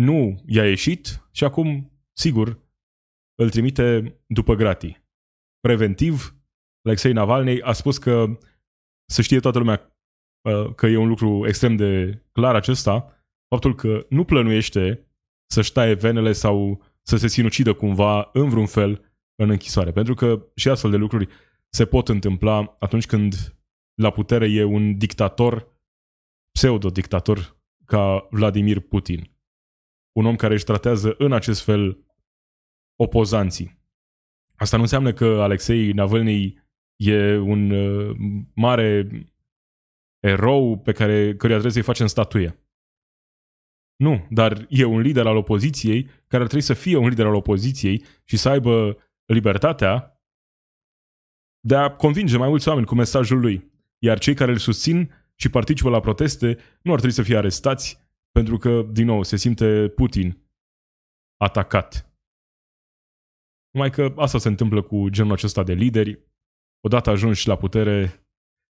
Nu 0.00 0.42
i-a 0.46 0.68
ieșit 0.68 1.28
și 1.32 1.44
acum, 1.44 1.92
sigur, 2.12 2.58
îl 3.34 3.50
trimite 3.50 4.16
după 4.26 4.54
gratii. 4.54 5.06
Preventiv, 5.60 6.36
Alexei 6.82 7.12
Navalny 7.12 7.62
a 7.62 7.72
spus 7.72 7.98
că 7.98 8.38
să 9.10 9.22
știe 9.22 9.40
toată 9.40 9.58
lumea 9.58 9.96
uh, 10.48 10.74
că 10.74 10.86
e 10.86 10.96
un 10.96 11.08
lucru 11.08 11.46
extrem 11.46 11.76
de 11.76 12.22
clar 12.32 12.54
acesta, 12.54 13.17
faptul 13.48 13.74
că 13.74 14.06
nu 14.08 14.24
plănuiește 14.24 15.08
să-și 15.50 15.72
taie 15.72 15.94
venele 15.94 16.32
sau 16.32 16.82
să 17.02 17.16
se 17.16 17.28
sinucidă 17.28 17.74
cumva 17.74 18.30
în 18.32 18.48
vreun 18.48 18.66
fel 18.66 19.12
în 19.34 19.50
închisoare. 19.50 19.92
Pentru 19.92 20.14
că 20.14 20.46
și 20.54 20.68
astfel 20.68 20.90
de 20.90 20.96
lucruri 20.96 21.28
se 21.68 21.86
pot 21.86 22.08
întâmpla 22.08 22.76
atunci 22.78 23.06
când 23.06 23.58
la 23.94 24.10
putere 24.10 24.46
e 24.50 24.64
un 24.64 24.98
dictator, 24.98 25.76
pseudo-dictator 26.52 27.56
ca 27.84 28.26
Vladimir 28.30 28.80
Putin. 28.80 29.36
Un 30.12 30.24
om 30.24 30.36
care 30.36 30.54
își 30.54 30.64
tratează 30.64 31.14
în 31.18 31.32
acest 31.32 31.62
fel 31.62 32.06
opozanții. 32.96 33.78
Asta 34.56 34.76
nu 34.76 34.82
înseamnă 34.82 35.12
că 35.12 35.24
Alexei 35.24 35.92
Navalny 35.92 36.62
e 36.96 37.36
un 37.36 37.70
uh, 37.70 38.16
mare 38.54 39.08
erou 40.22 40.78
pe 40.78 40.92
care, 40.92 41.16
căruia 41.16 41.58
trebuie 41.58 41.72
să-i 41.72 41.82
facem 41.82 42.06
statuie. 42.06 42.67
Nu, 43.98 44.26
dar 44.30 44.66
e 44.68 44.84
un 44.84 45.00
lider 45.00 45.26
al 45.26 45.36
opoziției 45.36 46.04
care 46.04 46.42
ar 46.42 46.48
trebui 46.48 46.66
să 46.66 46.74
fie 46.74 46.96
un 46.96 47.08
lider 47.08 47.26
al 47.26 47.34
opoziției 47.34 48.04
și 48.24 48.36
să 48.36 48.48
aibă 48.48 48.96
libertatea 49.24 50.22
de 51.60 51.76
a 51.76 51.94
convinge 51.96 52.36
mai 52.36 52.48
mulți 52.48 52.68
oameni 52.68 52.86
cu 52.86 52.94
mesajul 52.94 53.40
lui. 53.40 53.72
Iar 53.98 54.18
cei 54.18 54.34
care 54.34 54.50
îl 54.50 54.56
susțin 54.56 55.12
și 55.34 55.50
participă 55.50 55.88
la 55.88 56.00
proteste 56.00 56.58
nu 56.82 56.92
ar 56.92 56.98
trebui 56.98 57.16
să 57.16 57.22
fie 57.22 57.36
arestați 57.36 57.98
pentru 58.30 58.56
că, 58.56 58.82
din 58.82 59.06
nou, 59.06 59.22
se 59.22 59.36
simte 59.36 59.88
Putin 59.88 60.46
atacat. 61.36 62.12
Numai 63.70 63.90
că 63.90 64.14
asta 64.16 64.38
se 64.38 64.48
întâmplă 64.48 64.82
cu 64.82 65.08
genul 65.08 65.32
acesta 65.32 65.62
de 65.62 65.72
lideri. 65.72 66.18
Odată 66.80 67.10
ajunși 67.10 67.48
la 67.48 67.56
putere, 67.56 68.26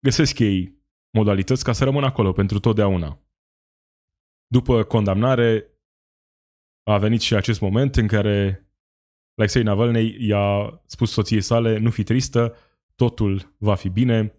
găsesc 0.04 0.38
ei 0.38 0.80
modalități 1.16 1.64
ca 1.64 1.72
să 1.72 1.84
rămână 1.84 2.06
acolo 2.06 2.32
pentru 2.32 2.58
totdeauna. 2.58 3.21
După 4.52 4.84
condamnare, 4.84 5.66
a 6.82 6.98
venit 6.98 7.20
și 7.20 7.34
acest 7.34 7.60
moment 7.60 7.96
în 7.96 8.06
care 8.06 8.66
Alexei 9.34 9.62
Navalny 9.62 10.26
i-a 10.26 10.80
spus 10.86 11.12
soției 11.12 11.40
sale, 11.40 11.78
nu 11.78 11.90
fi 11.90 12.02
tristă, 12.02 12.56
totul 12.94 13.54
va 13.58 13.74
fi 13.74 13.88
bine 13.88 14.34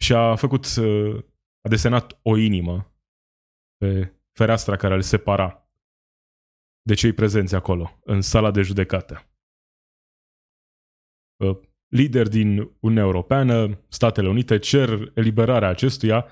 și 0.00 0.14
a 0.14 0.36
făcut, 0.36 0.64
uh, 0.76 1.24
a 1.60 1.68
desenat 1.68 2.18
o 2.22 2.36
inimă 2.36 2.94
pe 3.76 4.14
fereastra 4.32 4.76
care 4.76 4.94
îl 4.94 5.02
separa 5.02 5.68
de 6.82 6.94
cei 6.94 7.12
prezenți 7.12 7.54
acolo, 7.54 7.98
în 8.04 8.20
sala 8.20 8.50
de 8.50 8.62
judecată. 8.62 9.30
Uh, 11.44 11.58
lideri 11.88 12.30
din 12.30 12.58
Uniunea 12.80 13.04
Europeană, 13.04 13.84
Statele 13.88 14.28
Unite, 14.28 14.58
cer 14.58 15.12
eliberarea 15.14 15.68
acestuia, 15.68 16.26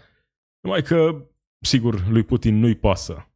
numai 0.60 0.82
că 0.82 1.26
sigur, 1.66 2.08
lui 2.08 2.22
Putin 2.22 2.58
nu-i 2.58 2.76
pasă. 2.76 3.30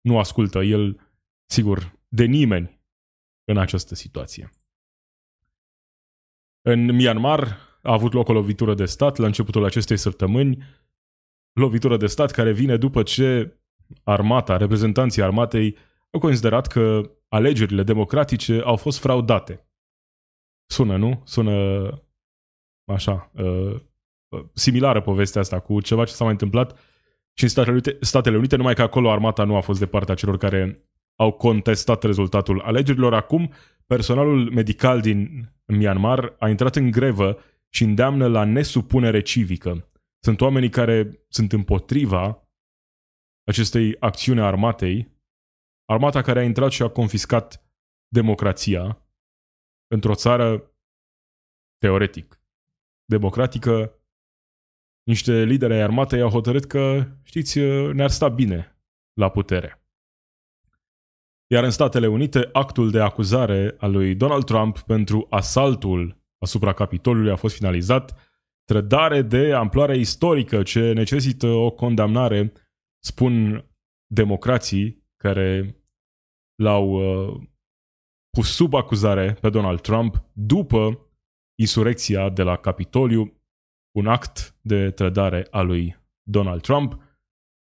Nu 0.00 0.18
ascultă 0.18 0.58
el, 0.62 1.00
sigur, 1.46 1.98
de 2.08 2.24
nimeni 2.24 2.80
în 3.44 3.58
această 3.58 3.94
situație. 3.94 4.50
În 6.62 6.84
Myanmar 6.84 7.58
a 7.82 7.92
avut 7.92 8.12
loc 8.12 8.28
o 8.28 8.32
lovitură 8.32 8.74
de 8.74 8.84
stat 8.84 9.16
la 9.16 9.26
începutul 9.26 9.64
acestei 9.64 9.96
săptămâni, 9.96 10.62
lovitură 11.52 11.96
de 11.96 12.06
stat 12.06 12.30
care 12.30 12.52
vine 12.52 12.76
după 12.76 13.02
ce 13.02 13.58
armata, 14.02 14.56
reprezentanții 14.56 15.22
armatei 15.22 15.76
au 16.10 16.20
considerat 16.20 16.66
că 16.66 17.10
alegerile 17.28 17.82
democratice 17.82 18.60
au 18.64 18.76
fost 18.76 18.98
fraudate. 18.98 19.68
Sună, 20.66 20.96
nu? 20.96 21.22
Sună 21.24 21.88
așa, 22.84 23.30
uh, 23.34 23.80
similară 24.52 25.00
povestea 25.00 25.40
asta 25.40 25.60
cu 25.60 25.80
ceva 25.80 26.04
ce 26.04 26.12
s-a 26.12 26.24
mai 26.24 26.32
întâmplat 26.32 26.78
și 27.40 27.46
în 27.46 27.52
Statele 27.52 27.72
Unite, 27.72 27.96
Statele 28.00 28.36
Unite, 28.36 28.56
numai 28.56 28.74
că 28.74 28.82
acolo 28.82 29.10
armata 29.10 29.44
nu 29.44 29.56
a 29.56 29.60
fost 29.60 29.78
de 29.78 29.86
partea 29.86 30.14
celor 30.14 30.36
care 30.36 30.76
au 31.18 31.32
contestat 31.32 32.02
rezultatul 32.02 32.60
alegerilor. 32.60 33.14
Acum, 33.14 33.52
personalul 33.86 34.50
medical 34.50 35.00
din 35.00 35.48
Myanmar 35.66 36.36
a 36.38 36.48
intrat 36.48 36.76
în 36.76 36.90
grevă 36.90 37.38
și 37.68 37.84
îndeamnă 37.84 38.26
la 38.26 38.44
nesupunere 38.44 39.22
civică. 39.22 39.88
Sunt 40.24 40.40
oamenii 40.40 40.68
care 40.68 41.24
sunt 41.28 41.52
împotriva 41.52 42.48
acestei 43.44 43.96
acțiuni 43.98 44.40
a 44.40 44.46
armatei, 44.46 45.18
armata 45.84 46.22
care 46.22 46.40
a 46.40 46.44
intrat 46.44 46.70
și 46.70 46.82
a 46.82 46.88
confiscat 46.88 47.64
democrația 48.08 49.06
într-o 49.94 50.14
țară 50.14 50.74
teoretic 51.78 52.40
democratică 53.04 53.99
niște 55.02 55.44
lideri 55.44 55.72
ai 55.72 55.80
armatei 55.80 56.20
au 56.20 56.30
hotărât 56.30 56.64
că, 56.64 57.06
știți, 57.22 57.58
ne-ar 57.92 58.10
sta 58.10 58.28
bine 58.28 58.80
la 59.12 59.28
putere. 59.28 59.84
Iar 61.52 61.64
în 61.64 61.70
Statele 61.70 62.06
Unite, 62.06 62.48
actul 62.52 62.90
de 62.90 63.00
acuzare 63.00 63.76
al 63.78 63.92
lui 63.92 64.14
Donald 64.14 64.44
Trump 64.44 64.78
pentru 64.78 65.26
asaltul 65.30 66.20
asupra 66.38 66.72
Capitolului 66.72 67.30
a 67.30 67.36
fost 67.36 67.54
finalizat, 67.54 68.14
trădare 68.64 69.22
de 69.22 69.52
amploare 69.52 69.96
istorică 69.96 70.62
ce 70.62 70.92
necesită 70.92 71.46
o 71.46 71.70
condamnare, 71.70 72.52
spun 73.04 73.64
democrații 74.06 75.08
care 75.16 75.76
l-au 76.62 76.90
uh, 76.90 77.40
pus 78.30 78.54
sub 78.54 78.74
acuzare 78.74 79.32
pe 79.40 79.50
Donald 79.50 79.80
Trump 79.80 80.24
după 80.32 81.06
insurecția 81.58 82.28
de 82.28 82.42
la 82.42 82.56
Capitoliu 82.56 83.39
un 83.90 84.06
act 84.06 84.56
de 84.60 84.90
trădare 84.90 85.46
a 85.50 85.60
lui 85.60 85.96
Donald 86.22 86.62
Trump. 86.62 87.02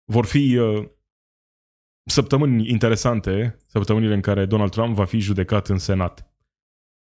Vor 0.05 0.27
fi 0.27 0.57
uh, 0.57 0.89
săptămâni 2.05 2.69
interesante, 2.69 3.57
săptămânile 3.67 4.15
în 4.15 4.21
care 4.21 4.47
Donald 4.47 4.71
Trump 4.71 4.95
va 4.95 5.05
fi 5.05 5.19
judecat 5.19 5.69
în 5.69 5.79
Senat. 5.79 6.31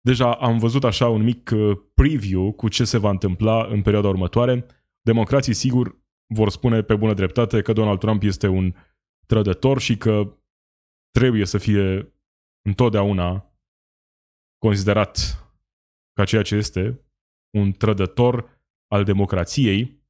Deja 0.01 0.33
am 0.33 0.57
văzut 0.57 0.83
așa 0.83 1.09
un 1.09 1.23
mic 1.23 1.49
uh, 1.53 1.77
preview 1.93 2.51
cu 2.51 2.67
ce 2.67 2.83
se 2.83 2.97
va 2.97 3.09
întâmpla 3.09 3.65
în 3.65 3.81
perioada 3.81 4.07
următoare. 4.07 4.65
Democrații, 5.01 5.53
sigur, 5.53 6.01
vor 6.33 6.49
spune 6.49 6.81
pe 6.81 6.95
bună 6.95 7.13
dreptate 7.13 7.61
că 7.61 7.73
Donald 7.73 7.99
Trump 7.99 8.23
este 8.23 8.47
un 8.47 8.73
trădător 9.25 9.79
și 9.79 9.97
că 9.97 10.37
trebuie 11.11 11.45
să 11.45 11.57
fie 11.57 12.13
întotdeauna 12.61 13.53
considerat 14.57 15.37
ca 16.13 16.23
ceea 16.23 16.41
ce 16.41 16.55
este 16.55 17.01
un 17.57 17.71
trădător 17.71 18.52
al 18.93 19.03
democrației 19.03 20.01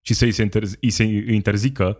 și 0.00 0.14
să 0.14 0.24
îi 0.24 0.32
se, 0.32 0.42
interzi- 0.42 0.78
îi 0.80 0.90
se 0.90 1.04
interzică 1.32 1.98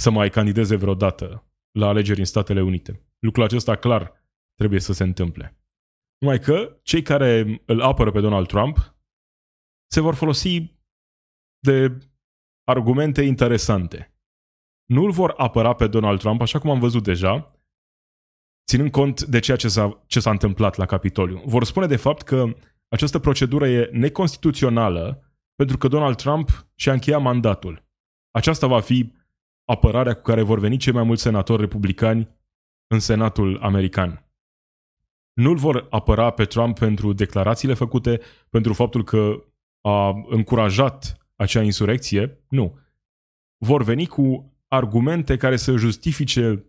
să 0.00 0.10
mai 0.10 0.30
candideze 0.30 0.76
vreodată 0.76 1.50
la 1.78 1.86
alegeri 1.86 2.18
în 2.18 2.24
Statele 2.24 2.62
Unite. 2.62 3.06
Lucrul 3.18 3.44
acesta 3.44 3.76
clar 3.76 4.12
trebuie 4.54 4.80
să 4.80 4.92
se 4.92 5.02
întâmple. 5.02 5.60
Numai 6.18 6.38
că 6.38 6.80
cei 6.82 7.02
care 7.02 7.62
îl 7.66 7.80
apără 7.80 8.10
pe 8.10 8.20
Donald 8.20 8.46
Trump 8.46 8.96
se 9.92 10.00
vor 10.00 10.14
folosi 10.14 10.78
de 11.58 11.98
argumente 12.64 13.22
interesante. 13.22 14.14
Nu 14.84 15.04
îl 15.04 15.10
vor 15.10 15.34
apăra 15.36 15.74
pe 15.74 15.86
Donald 15.86 16.18
Trump, 16.18 16.40
așa 16.40 16.58
cum 16.58 16.70
am 16.70 16.78
văzut 16.78 17.02
deja, 17.02 17.54
ținând 18.66 18.90
cont 18.90 19.22
de 19.22 19.38
ceea 19.38 19.56
ce 19.56 19.68
s-a, 19.68 20.02
ce 20.06 20.20
s-a 20.20 20.30
întâmplat 20.30 20.76
la 20.76 20.86
Capitoliu. 20.86 21.42
Vor 21.44 21.64
spune 21.64 21.86
de 21.86 21.96
fapt 21.96 22.22
că 22.22 22.56
această 22.88 23.18
procedură 23.18 23.68
e 23.68 23.90
neconstituțională 23.92 25.29
pentru 25.60 25.78
că 25.78 25.88
Donald 25.88 26.16
Trump 26.16 26.66
și-a 26.74 26.92
încheiat 26.92 27.20
mandatul. 27.20 27.84
Aceasta 28.30 28.66
va 28.66 28.80
fi 28.80 29.12
apărarea 29.64 30.14
cu 30.14 30.22
care 30.22 30.42
vor 30.42 30.58
veni 30.58 30.76
cei 30.76 30.92
mai 30.92 31.02
mulți 31.02 31.22
senatori 31.22 31.60
republicani 31.60 32.28
în 32.86 32.98
Senatul 32.98 33.58
american. 33.62 34.30
Nu-l 35.32 35.56
vor 35.56 35.86
apăra 35.90 36.30
pe 36.30 36.44
Trump 36.44 36.78
pentru 36.78 37.12
declarațiile 37.12 37.74
făcute, 37.74 38.20
pentru 38.50 38.72
faptul 38.72 39.04
că 39.04 39.44
a 39.80 40.08
încurajat 40.28 41.16
acea 41.36 41.62
insurecție, 41.62 42.44
nu. 42.48 42.78
Vor 43.58 43.82
veni 43.82 44.06
cu 44.06 44.52
argumente 44.68 45.36
care 45.36 45.56
să 45.56 45.76
justifice 45.76 46.64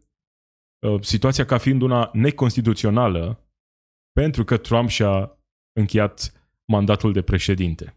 uh, 0.80 1.02
situația 1.02 1.46
ca 1.46 1.58
fiind 1.58 1.82
una 1.82 2.10
neconstituțională 2.14 3.46
pentru 4.12 4.44
că 4.44 4.58
Trump 4.58 4.90
și-a 4.90 5.38
încheiat 5.74 6.32
mandatul 6.66 7.12
de 7.12 7.22
președinte. 7.22 7.96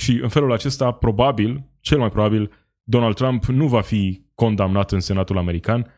Și 0.00 0.12
în 0.22 0.28
felul 0.28 0.52
acesta, 0.52 0.92
probabil, 0.92 1.70
cel 1.80 1.98
mai 1.98 2.10
probabil, 2.10 2.52
Donald 2.82 3.14
Trump 3.14 3.44
nu 3.44 3.68
va 3.68 3.80
fi 3.80 4.26
condamnat 4.34 4.92
în 4.92 5.00
Senatul 5.00 5.38
American, 5.38 5.92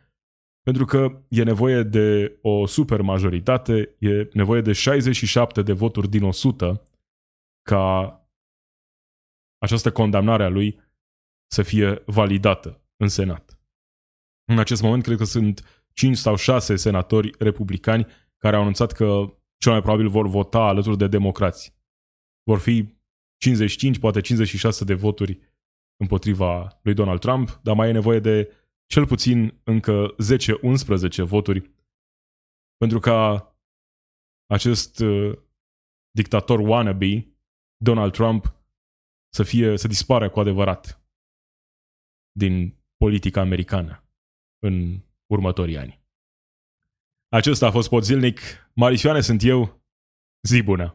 pentru 0.63 0.85
că 0.85 1.23
e 1.29 1.43
nevoie 1.43 1.83
de 1.83 2.39
o 2.43 2.67
supermajoritate, 2.67 3.97
e 3.99 4.29
nevoie 4.33 4.61
de 4.61 4.73
67 4.73 5.63
de 5.63 5.73
voturi 5.73 6.09
din 6.09 6.23
100 6.23 6.83
ca 7.63 8.15
această 9.59 9.93
condamnare 9.93 10.45
a 10.45 10.49
lui 10.49 10.81
să 11.51 11.63
fie 11.63 12.03
validată 12.07 12.83
în 12.97 13.09
Senat. 13.09 13.61
În 14.45 14.59
acest 14.59 14.83
moment, 14.83 15.03
cred 15.03 15.17
că 15.17 15.25
sunt 15.25 15.85
5 15.93 16.17
sau 16.17 16.37
6 16.37 16.77
senatori 16.77 17.31
republicani 17.39 18.07
care 18.39 18.57
au 18.57 18.61
anunțat 18.63 18.93
că 18.93 19.35
cel 19.57 19.73
mai 19.73 19.81
probabil 19.83 20.09
vor 20.09 20.27
vota 20.27 20.59
alături 20.59 20.99
de 20.99 21.09
democrați. 21.09 21.75
Vor 22.43 22.59
fi 22.59 23.00
55, 23.41 23.99
poate 23.99 24.21
56 24.21 24.85
de 24.85 24.95
voturi 24.95 25.41
împotriva 25.97 26.81
lui 26.83 26.95
Donald 26.95 27.21
Trump, 27.21 27.61
dar 27.63 27.77
mai 27.77 27.89
e 27.89 27.93
nevoie 27.93 28.21
de 28.21 28.53
cel 28.87 29.07
puțin 29.07 29.61
încă 29.65 30.15
10-11 31.23 31.25
voturi 31.25 31.71
pentru 32.77 32.99
ca 33.01 33.49
acest 34.47 34.99
uh, 35.01 35.39
dictator 36.11 36.59
wannabe, 36.59 37.37
Donald 37.85 38.13
Trump, 38.13 38.55
să 39.35 39.43
fie, 39.43 39.77
să 39.77 39.89
dispară 39.89 40.31
cu 40.31 40.41
adevărat 40.41 41.03
din 42.39 42.77
politica 42.97 43.41
americană 43.41 44.05
în 44.59 45.01
următorii 45.33 45.79
ani. 45.79 46.01
Acesta 47.29 47.67
a 47.67 47.71
fost 47.71 47.89
Pod 47.89 48.03
Zilnic. 48.03 48.41
Marisioane 48.75 49.21
sunt 49.21 49.43
eu. 49.43 49.83
Zi 50.49 50.63
bună! 50.63 50.95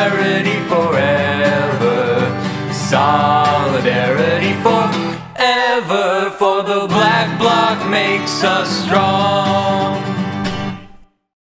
Jesus 8.41 8.85
strong. 8.85 9.10